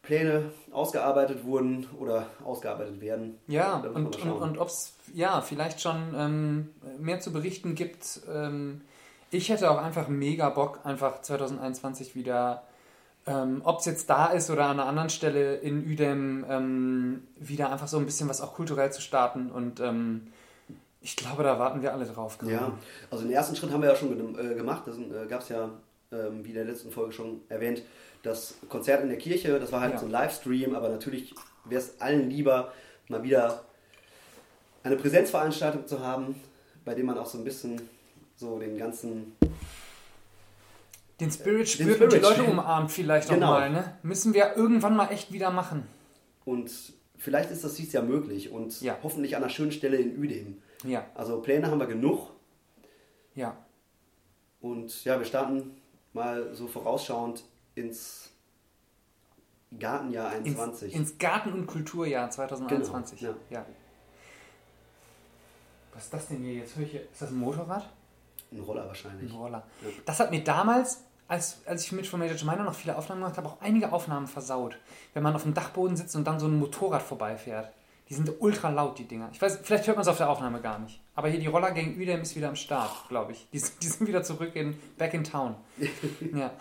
Pläne 0.00 0.50
ausgearbeitet 0.72 1.44
wurden 1.44 1.86
oder 1.98 2.26
ausgearbeitet 2.42 3.02
werden. 3.02 3.38
Ja, 3.48 3.76
und, 3.94 4.16
und, 4.16 4.30
und 4.30 4.58
ob 4.58 4.68
es 4.68 4.94
ja, 5.12 5.42
vielleicht 5.42 5.80
schon 5.82 6.14
ähm, 6.16 6.70
mehr 6.98 7.20
zu 7.20 7.32
berichten 7.32 7.74
gibt. 7.74 8.20
Ähm, 8.32 8.80
ich 9.30 9.50
hätte 9.50 9.70
auch 9.70 9.78
einfach 9.78 10.08
mega 10.08 10.48
Bock, 10.48 10.80
einfach 10.84 11.20
2021 11.20 12.14
wieder, 12.14 12.62
ähm, 13.26 13.60
ob 13.64 13.80
es 13.80 13.84
jetzt 13.84 14.08
da 14.08 14.26
ist 14.28 14.48
oder 14.48 14.66
an 14.66 14.80
einer 14.80 14.88
anderen 14.88 15.10
Stelle 15.10 15.56
in 15.56 15.84
Udem, 15.84 16.46
ähm, 16.48 17.26
wieder 17.38 17.70
einfach 17.70 17.88
so 17.88 17.98
ein 17.98 18.06
bisschen 18.06 18.28
was 18.30 18.40
auch 18.40 18.54
kulturell 18.54 18.90
zu 18.90 19.02
starten. 19.02 19.50
Und 19.50 19.80
ähm, 19.80 20.28
ich 21.06 21.14
glaube, 21.16 21.42
da 21.44 21.56
warten 21.58 21.82
wir 21.82 21.92
alle 21.92 22.04
drauf. 22.04 22.36
gerade. 22.38 22.52
Ja, 22.52 22.72
also 23.10 23.22
den 23.24 23.32
ersten 23.32 23.54
Schritt 23.54 23.70
haben 23.70 23.80
wir 23.82 23.90
ja 23.90 23.96
schon 23.96 24.10
äh, 24.38 24.54
gemacht. 24.54 24.82
Da 24.86 25.22
äh, 25.22 25.26
gab 25.28 25.40
es 25.42 25.48
ja 25.48 25.70
ähm, 26.12 26.44
wie 26.44 26.48
in 26.48 26.54
der 26.56 26.64
letzten 26.64 26.90
Folge 26.90 27.12
schon 27.12 27.42
erwähnt, 27.48 27.82
das 28.24 28.54
Konzert 28.68 29.02
in 29.02 29.08
der 29.08 29.18
Kirche. 29.18 29.58
Das 29.60 29.70
war 29.70 29.80
halt 29.80 29.92
Ja. 29.94 29.98
so 30.00 30.06
ein 30.06 30.10
Livestream, 30.10 30.74
aber 30.74 30.88
natürlich 30.88 31.32
wäre 31.64 31.80
es 31.80 32.00
allen 32.00 32.28
lieber, 32.28 32.72
mal 33.08 33.22
wieder 33.22 33.62
eine 34.82 34.96
Präsenzveranstaltung 34.96 35.86
zu 35.86 36.00
haben, 36.00 36.34
bei 36.84 36.94
dem 36.94 37.06
man 37.06 37.18
auch 37.18 37.26
so 37.26 37.38
ein 37.38 37.44
bisschen 37.44 37.80
so 38.36 38.58
den 38.58 38.76
ganzen 38.76 39.36
Den 41.20 41.30
Spirit 41.30 41.60
Den 41.60 41.66
spürt 41.66 42.00
und 42.02 42.12
die 42.12 42.16
Spirit 42.18 42.38
Leute 42.38 42.50
umarmt 42.50 42.90
vielleicht 42.90 43.28
Genau. 43.28 43.46
auch 43.54 43.58
mal. 43.60 43.70
Ne? 43.70 43.96
Müssen 44.02 44.34
wir 44.34 44.56
irgendwann 44.56 44.96
mal 44.96 45.08
echt 45.12 45.32
wieder 45.32 45.50
machen. 45.50 45.86
und 46.44 46.70
vielleicht 47.18 47.50
ist 47.50 47.64
das 47.64 47.74
dies 47.74 47.92
Jahr 47.92 48.02
möglich 48.04 48.50
und 48.50 48.80
Ja. 48.82 48.98
hoffentlich 49.02 49.34
an 49.36 49.42
einer 49.42 49.50
schönen 49.50 49.72
Stelle 49.72 49.96
in 49.96 50.18
Uedem. 50.20 50.58
Ja, 50.84 51.06
Also 51.14 51.40
Pläne 51.40 51.70
haben 51.70 51.78
wir 51.78 51.86
genug 51.86 52.30
ja. 53.34 53.56
und 54.60 55.04
ja, 55.04 55.18
wir 55.18 55.24
starten 55.24 55.76
mal 56.12 56.54
so 56.54 56.66
vorausschauend 56.68 57.44
ins 57.74 58.30
Gartenjahr 59.78 60.34
Ins, 60.36 60.46
21. 60.58 60.94
ins 60.94 61.18
Garten- 61.18 61.52
und 61.52 61.66
Kulturjahr 61.66 62.30
2021. 62.30 63.20
Genau, 63.20 63.34
ja. 63.50 63.64
Was 65.92 66.04
ist 66.04 66.12
das 66.12 66.28
denn 66.28 66.38
hier? 66.42 66.54
Jetzt 66.54 66.76
höre 66.76 66.84
ich 66.84 66.90
hier. 66.92 67.02
Ist 67.10 67.22
das 67.22 67.30
ein 67.30 67.36
Motorrad? 67.38 67.88
Ein 68.52 68.60
Roller 68.60 68.86
wahrscheinlich. 68.86 69.32
Ein 69.32 69.36
Roller. 69.36 69.62
Ja. 69.82 69.88
Das 70.04 70.20
hat 70.20 70.30
mir 70.30 70.44
damals, 70.44 71.04
als, 71.26 71.66
als 71.66 71.84
ich 71.84 71.92
mit 71.92 72.06
von 72.06 72.20
Major 72.20 72.36
Jemina 72.36 72.62
noch 72.62 72.74
viele 72.74 72.96
Aufnahmen 72.96 73.22
gemacht 73.22 73.38
habe, 73.38 73.48
auch 73.48 73.60
einige 73.60 73.92
Aufnahmen 73.92 74.26
versaut. 74.26 74.78
Wenn 75.14 75.22
man 75.22 75.34
auf 75.34 75.42
dem 75.42 75.54
Dachboden 75.54 75.96
sitzt 75.96 76.14
und 76.14 76.24
dann 76.24 76.38
so 76.38 76.46
ein 76.46 76.58
Motorrad 76.58 77.02
vorbeifährt. 77.02 77.72
Die 78.08 78.14
sind 78.14 78.30
ultra 78.38 78.70
laut, 78.70 78.98
die 78.98 79.04
Dinger. 79.04 79.28
Ich 79.32 79.42
weiß, 79.42 79.58
vielleicht 79.64 79.86
hört 79.88 79.96
man 79.96 80.02
es 80.02 80.08
auf 80.08 80.16
der 80.18 80.30
Aufnahme 80.30 80.60
gar 80.60 80.78
nicht. 80.78 81.00
Aber 81.16 81.28
hier 81.28 81.40
die 81.40 81.46
Rollergang 81.48 81.96
Udem 81.98 82.20
ist 82.22 82.36
wieder 82.36 82.48
am 82.48 82.54
Start, 82.56 83.08
glaube 83.08 83.32
ich. 83.32 83.48
Die, 83.52 83.58
sind- 83.58 83.82
die 83.82 83.86
sind 83.88 84.06
wieder 84.06 84.22
zurück 84.22 84.54
in 84.54 84.78
back 84.96 85.12
in 85.14 85.24
town. 85.24 85.56
ja. 86.34 86.52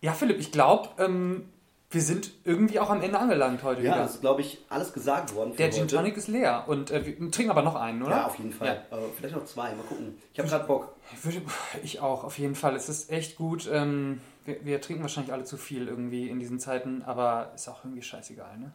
ja, 0.00 0.12
Philipp, 0.12 0.38
ich 0.38 0.52
glaube, 0.52 0.88
ähm, 0.98 1.48
wir 1.90 2.00
sind 2.00 2.32
irgendwie 2.44 2.80
auch 2.80 2.88
am 2.88 3.02
Ende 3.02 3.18
angelangt 3.18 3.62
heute 3.62 3.82
Ja, 3.82 3.92
wieder. 3.92 4.02
das 4.04 4.14
ist, 4.14 4.20
glaube 4.22 4.40
ich, 4.40 4.58
alles 4.70 4.92
gesagt 4.94 5.34
worden. 5.34 5.54
Der 5.56 5.70
Gin. 5.70 5.86
Tonic 5.88 6.16
ist 6.16 6.28
leer 6.28 6.64
und 6.66 6.90
äh, 6.90 7.04
wir 7.04 7.30
trinken 7.30 7.50
aber 7.50 7.62
noch 7.62 7.74
einen, 7.74 8.02
oder? 8.02 8.12
Ja, 8.16 8.26
auf 8.26 8.38
jeden 8.38 8.52
Fall. 8.52 8.86
Ja. 8.90 8.96
Äh, 8.96 9.02
vielleicht 9.16 9.36
noch 9.36 9.44
zwei, 9.44 9.74
mal 9.74 9.82
gucken. 9.86 10.16
Ich 10.32 10.38
habe 10.38 10.48
gerade 10.48 10.64
Bock. 10.66 10.94
Ich 11.12 11.24
würde- 11.24 11.42
Ich 11.82 12.00
auch, 12.00 12.24
auf 12.24 12.38
jeden 12.38 12.54
Fall. 12.54 12.74
Es 12.74 12.88
ist 12.88 13.10
echt 13.10 13.36
gut. 13.36 13.68
Ähm, 13.70 14.22
wir, 14.44 14.64
wir 14.64 14.80
trinken 14.80 15.02
wahrscheinlich 15.02 15.32
alle 15.32 15.44
zu 15.44 15.56
viel 15.56 15.88
irgendwie 15.88 16.28
in 16.28 16.38
diesen 16.38 16.58
Zeiten, 16.58 17.02
aber 17.02 17.52
ist 17.54 17.68
auch 17.68 17.84
irgendwie 17.84 18.02
scheißegal, 18.02 18.58
ne? 18.58 18.72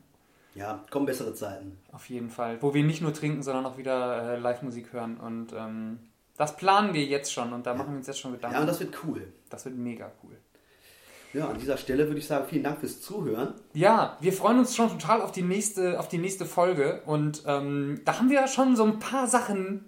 Ja, 0.55 0.83
kommen 0.89 1.05
bessere 1.05 1.35
Zeiten. 1.35 1.77
Auf 1.91 2.09
jeden 2.09 2.31
Fall. 2.31 2.59
Wo 2.61 2.73
wir 2.73 2.83
nicht 2.83 3.01
nur 3.01 3.13
trinken, 3.13 3.43
sondern 3.43 3.65
auch 3.67 3.77
wieder 3.77 4.33
äh, 4.33 4.39
Live-Musik 4.39 4.91
hören. 4.91 5.17
Und 5.17 5.53
ähm, 5.55 5.99
das 6.35 6.57
planen 6.57 6.95
wir 6.95 7.03
jetzt 7.03 7.31
schon 7.31 7.53
und 7.53 7.67
da 7.67 7.75
machen 7.75 7.91
wir 7.91 7.97
uns 7.97 8.07
jetzt 8.07 8.19
schon 8.19 8.31
Gedanken. 8.31 8.55
Ja, 8.55 8.61
und 8.61 8.67
das 8.67 8.79
wird 8.79 8.97
cool. 9.05 9.31
das 9.49 9.65
wird 9.65 9.75
mega 9.75 10.11
cool. 10.23 10.35
Ja, 11.33 11.49
an 11.49 11.59
dieser 11.59 11.77
Stelle 11.77 12.07
würde 12.07 12.19
ich 12.19 12.25
sagen, 12.25 12.45
vielen 12.47 12.63
Dank 12.63 12.79
fürs 12.79 13.01
Zuhören. 13.01 13.53
Ja, 13.73 14.17
wir 14.21 14.33
freuen 14.33 14.59
uns 14.59 14.75
schon 14.75 14.89
total 14.89 15.21
auf 15.21 15.31
die 15.31 15.43
nächste, 15.43 15.99
auf 15.99 16.07
die 16.07 16.17
nächste 16.17 16.45
Folge. 16.45 17.03
Und 17.05 17.43
ähm, 17.45 18.01
da 18.05 18.17
haben 18.17 18.29
wir 18.29 18.41
ja 18.41 18.47
schon 18.47 18.75
so 18.75 18.83
ein 18.83 18.97
paar 18.97 19.27
Sachen, 19.27 19.85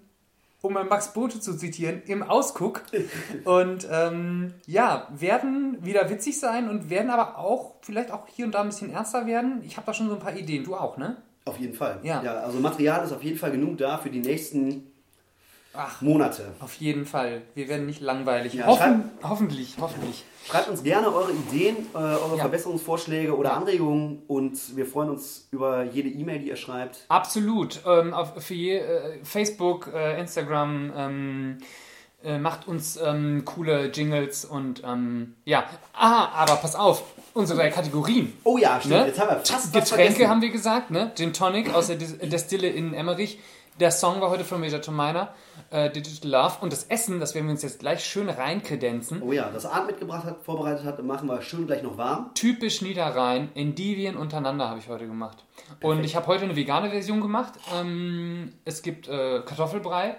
um 0.62 0.74
mal 0.74 0.84
Max 0.84 1.14
Bote 1.14 1.40
zu 1.40 1.56
zitieren, 1.56 2.02
im 2.06 2.24
Ausguck. 2.24 2.84
Und 3.46 3.88
ähm, 3.92 4.54
ja, 4.66 5.08
werden 5.16 5.78
wieder 5.86 6.10
witzig 6.10 6.40
sein 6.40 6.70
und 6.70 6.90
werden 6.90 7.10
aber 7.10 7.38
auch 7.38 7.76
vielleicht 7.82 8.12
auch 8.12 8.28
hier 8.28 8.46
und 8.46 8.54
da 8.54 8.62
ein 8.62 8.68
bisschen 8.68 8.92
ernster 8.92 9.26
werden. 9.26 9.62
Ich 9.64 9.78
habe 9.78 9.86
da 9.86 9.94
schon 9.94 10.10
so 10.10 10.16
ein 10.16 10.20
paar 10.20 10.36
Ideen. 10.36 10.64
Du 10.64 10.76
auch, 10.76 10.98
ne? 10.98 11.18
Auf 11.46 11.60
jeden 11.60 11.74
Fall. 11.74 12.00
Ja. 12.04 12.22
also 12.22 12.60
Material 12.60 13.04
ist 13.04 13.12
auf 13.12 13.24
jeden 13.24 13.38
Fall 13.38 13.52
genug 13.52 13.78
da 13.78 13.98
für 13.98 14.10
die 14.10 14.20
nächsten 14.20 14.92
Ach, 15.74 16.02
Monate. 16.02 16.54
auf 16.60 16.74
jeden 16.76 17.06
Fall. 17.06 17.44
Wir 17.54 17.68
werden 17.70 17.86
nicht 17.86 18.02
langweilig. 18.02 18.54
Ja, 18.56 18.66
Hoffen, 18.66 19.12
hoffentlich, 19.22 19.76
hoffentlich. 19.80 20.26
Schreibt 20.46 20.68
uns 20.68 20.82
gerne 20.82 21.14
eure 21.14 21.32
Ideen, 21.32 21.78
äh, 21.94 21.98
eure 21.98 22.36
Ja. 22.38 22.42
Verbesserungsvorschläge 22.44 23.38
oder 23.38 23.54
Anregungen 23.54 24.24
und 24.28 24.76
wir 24.76 24.86
freuen 24.88 25.10
uns 25.12 25.48
über 25.52 25.84
jede 25.84 26.10
E-Mail, 26.10 26.40
die 26.40 26.48
ihr 26.48 26.56
schreibt. 26.56 27.06
Absolut. 27.10 27.82
Ähm, 27.86 28.14
auf, 28.16 28.34
für 28.44 28.56
je, 28.56 28.78
äh, 28.80 29.24
Facebook, 29.24 29.92
äh, 29.94 30.20
Instagram 30.20 30.92
ähm, 30.96 31.58
äh, 32.24 32.40
macht 32.40 32.68
uns 32.68 32.98
ähm, 32.98 33.44
coole 33.46 33.92
Jingles 33.92 34.46
und 34.46 34.82
ähm, 34.84 35.36
ja. 35.46 35.66
Ah, 35.94 36.30
aber 36.34 36.56
pass 36.56 36.76
auf, 36.76 37.04
unsere 37.36 37.70
Kategorien. 37.70 38.34
Oh 38.44 38.58
ja, 38.58 38.80
stimmt. 38.80 38.96
Ne? 39.02 39.08
Jetzt 39.08 39.20
haben 39.20 39.30
wir 39.30 39.40
fast 39.46 39.72
Getränke 39.72 40.28
haben 40.28 40.42
wir 40.42 40.50
gesagt, 40.50 40.90
ne? 40.90 41.12
Gin 41.16 41.32
Tonic 41.32 41.74
aus 41.74 41.88
der 41.88 41.98
Destille 41.98 42.68
in 42.70 42.94
Emmerich. 42.96 43.40
Der 43.80 43.92
Song 43.92 44.20
war 44.20 44.30
heute 44.30 44.44
von 44.44 44.60
Major 44.60 44.82
Tom 44.82 44.98
Miner, 44.98 45.34
äh, 45.72 45.90
Digital 45.90 46.30
Love. 46.30 46.56
Und 46.60 46.74
das 46.74 46.84
Essen, 46.86 47.22
das 47.22 47.34
werden 47.34 47.46
wir 47.46 47.52
uns 47.52 47.62
jetzt 47.62 47.80
gleich 47.80 48.04
schön 48.04 48.28
reinkredenzen. 48.28 49.22
Oh 49.22 49.32
ja, 49.32 49.50
das 49.52 49.66
Art 49.66 49.88
mitgebracht 49.88 50.26
hat, 50.26 50.44
vorbereitet 50.44 50.84
hat, 50.84 51.02
machen 51.02 51.30
wir 51.30 51.42
schön 51.42 51.66
gleich 51.66 51.82
noch 51.82 51.98
warm. 51.98 52.32
Typisch 52.34 52.82
Niederrhein, 52.82 53.50
Endivien 53.56 54.18
untereinander 54.18 54.68
habe 54.68 54.80
ich 54.80 54.90
heute 54.90 55.08
gemacht. 55.08 55.46
Und 55.82 56.04
ich 56.04 56.18
habe 56.18 56.28
heute 56.28 56.44
eine 56.44 56.58
vegane 56.58 56.90
Version 56.90 57.22
gemacht. 57.22 57.54
Ähm, 57.74 58.52
es 58.66 58.82
gibt 58.82 59.08
äh, 59.08 59.40
Kartoffelbrei 59.46 60.18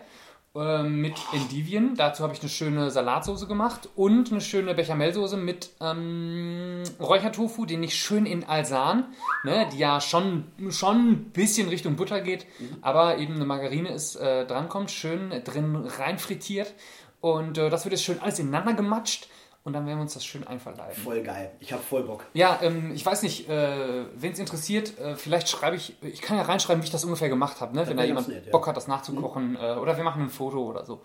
äh, 0.57 0.83
mit 0.83 1.15
Endivien. 1.33 1.95
Dazu 1.95 2.25
habe 2.25 2.35
ich 2.35 2.41
eine 2.41 2.49
schöne 2.49 2.91
Salatsoße 2.91 3.47
gemacht 3.47 3.89
und 3.95 4.33
eine 4.33 4.41
schöne 4.41 4.75
Bechamelsoße 4.75 5.37
mit 5.37 5.71
ähm, 5.81 6.83
Räuchertofu, 6.99 7.67
den 7.67 7.85
ich 7.85 7.95
schön 7.95 8.27
in 8.27 8.43
Alsan, 8.43 9.05
ne, 9.45 9.69
die 9.73 9.79
ja 9.79 10.01
schon, 10.01 10.45
schon 10.71 11.11
ein 11.13 11.25
bisschen 11.31 11.69
Richtung 11.69 11.95
Butter 11.95 12.21
geht, 12.21 12.47
aber 12.83 13.19
eben 13.19 13.37
eine 13.37 13.45
Margarine 13.45 13.91
ist 13.91 14.17
äh, 14.17 14.45
drankommt, 14.45 14.91
schön 14.91 15.31
drin 15.45 15.77
rein 15.99 16.19
frittiert. 16.19 16.75
Und 17.21 17.59
äh, 17.59 17.71
das 17.71 17.85
wird 17.85 17.93
jetzt 17.93 18.05
schön 18.05 18.19
alles 18.19 18.39
ineinander 18.39 18.73
gematscht. 18.73 19.29
Und 19.63 19.75
dann 19.75 19.85
werden 19.87 19.99
wir 19.99 20.03
uns 20.03 20.15
das 20.15 20.25
schön 20.25 20.47
einverleiben. 20.47 20.95
Voll 20.95 21.23
geil. 21.23 21.51
Ich 21.61 21.73
habe 21.73 21.83
voll 21.83 22.03
Bock. 22.05 22.25
Ja, 22.33 22.59
ähm, 22.63 22.93
ich 22.95 23.05
weiß 23.05 23.23
nicht, 23.23 23.49
äh, 23.49 24.05
wen 24.15 24.33
es 24.33 24.39
interessiert, 24.39 24.99
äh, 24.99 25.17
vielleicht 25.17 25.51
schreibe 25.51 25.77
ich, 25.77 25.95
ich 26.03 26.23
kann 26.23 26.39
ja 26.39 26.45
reinschreiben, 26.45 26.83
wie 26.83 26.87
ich 26.87 26.93
das 26.93 27.05
ungefähr 27.05 27.29
gemacht 27.29 27.61
habe, 27.61 27.77
ne? 27.77 27.87
wenn 27.87 27.97
da 27.97 28.05
jemand 28.05 28.29
nett, 28.29 28.47
ja. 28.47 28.53
Bock 28.53 28.67
hat, 28.67 28.77
das 28.77 28.89
nachzukochen. 28.89 29.57
Äh, 29.57 29.75
oder 29.75 29.99
wir 29.99 30.05
machen 30.05 30.23
ein 30.23 30.31
Foto 30.31 30.65
oder 30.65 30.85
so. 30.85 31.03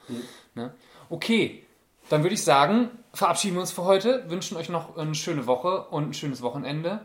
Ne? 0.54 0.74
Okay, 1.10 1.66
dann 2.10 2.24
würde 2.24 2.34
ich 2.34 2.44
sagen, 2.44 2.92
verabschieden 3.14 3.56
wir 3.56 3.62
uns 3.62 3.72
für 3.72 3.84
heute, 3.84 4.30
wünschen 4.30 4.56
euch 4.56 4.70
noch 4.70 4.96
eine 4.96 5.16
schöne 5.16 5.48
Woche 5.48 5.88
und 5.90 6.10
ein 6.10 6.14
schönes 6.14 6.42
Wochenende 6.42 7.02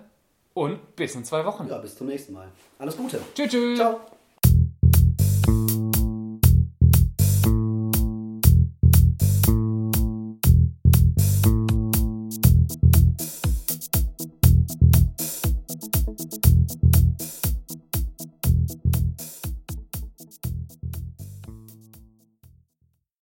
und 0.55 0.95
bis 0.95 1.17
in 1.17 1.25
zwei 1.25 1.45
Wochen. 1.45 1.67
Ja, 1.69 1.79
bis 1.79 1.97
zum 1.97 2.07
nächsten 2.07 2.33
Mal. 2.33 2.49
Alles 2.79 2.97
Gute. 2.97 3.21
Tschüss, 3.35 3.51
tschüss. 3.51 3.79
Ciao. 3.79 4.01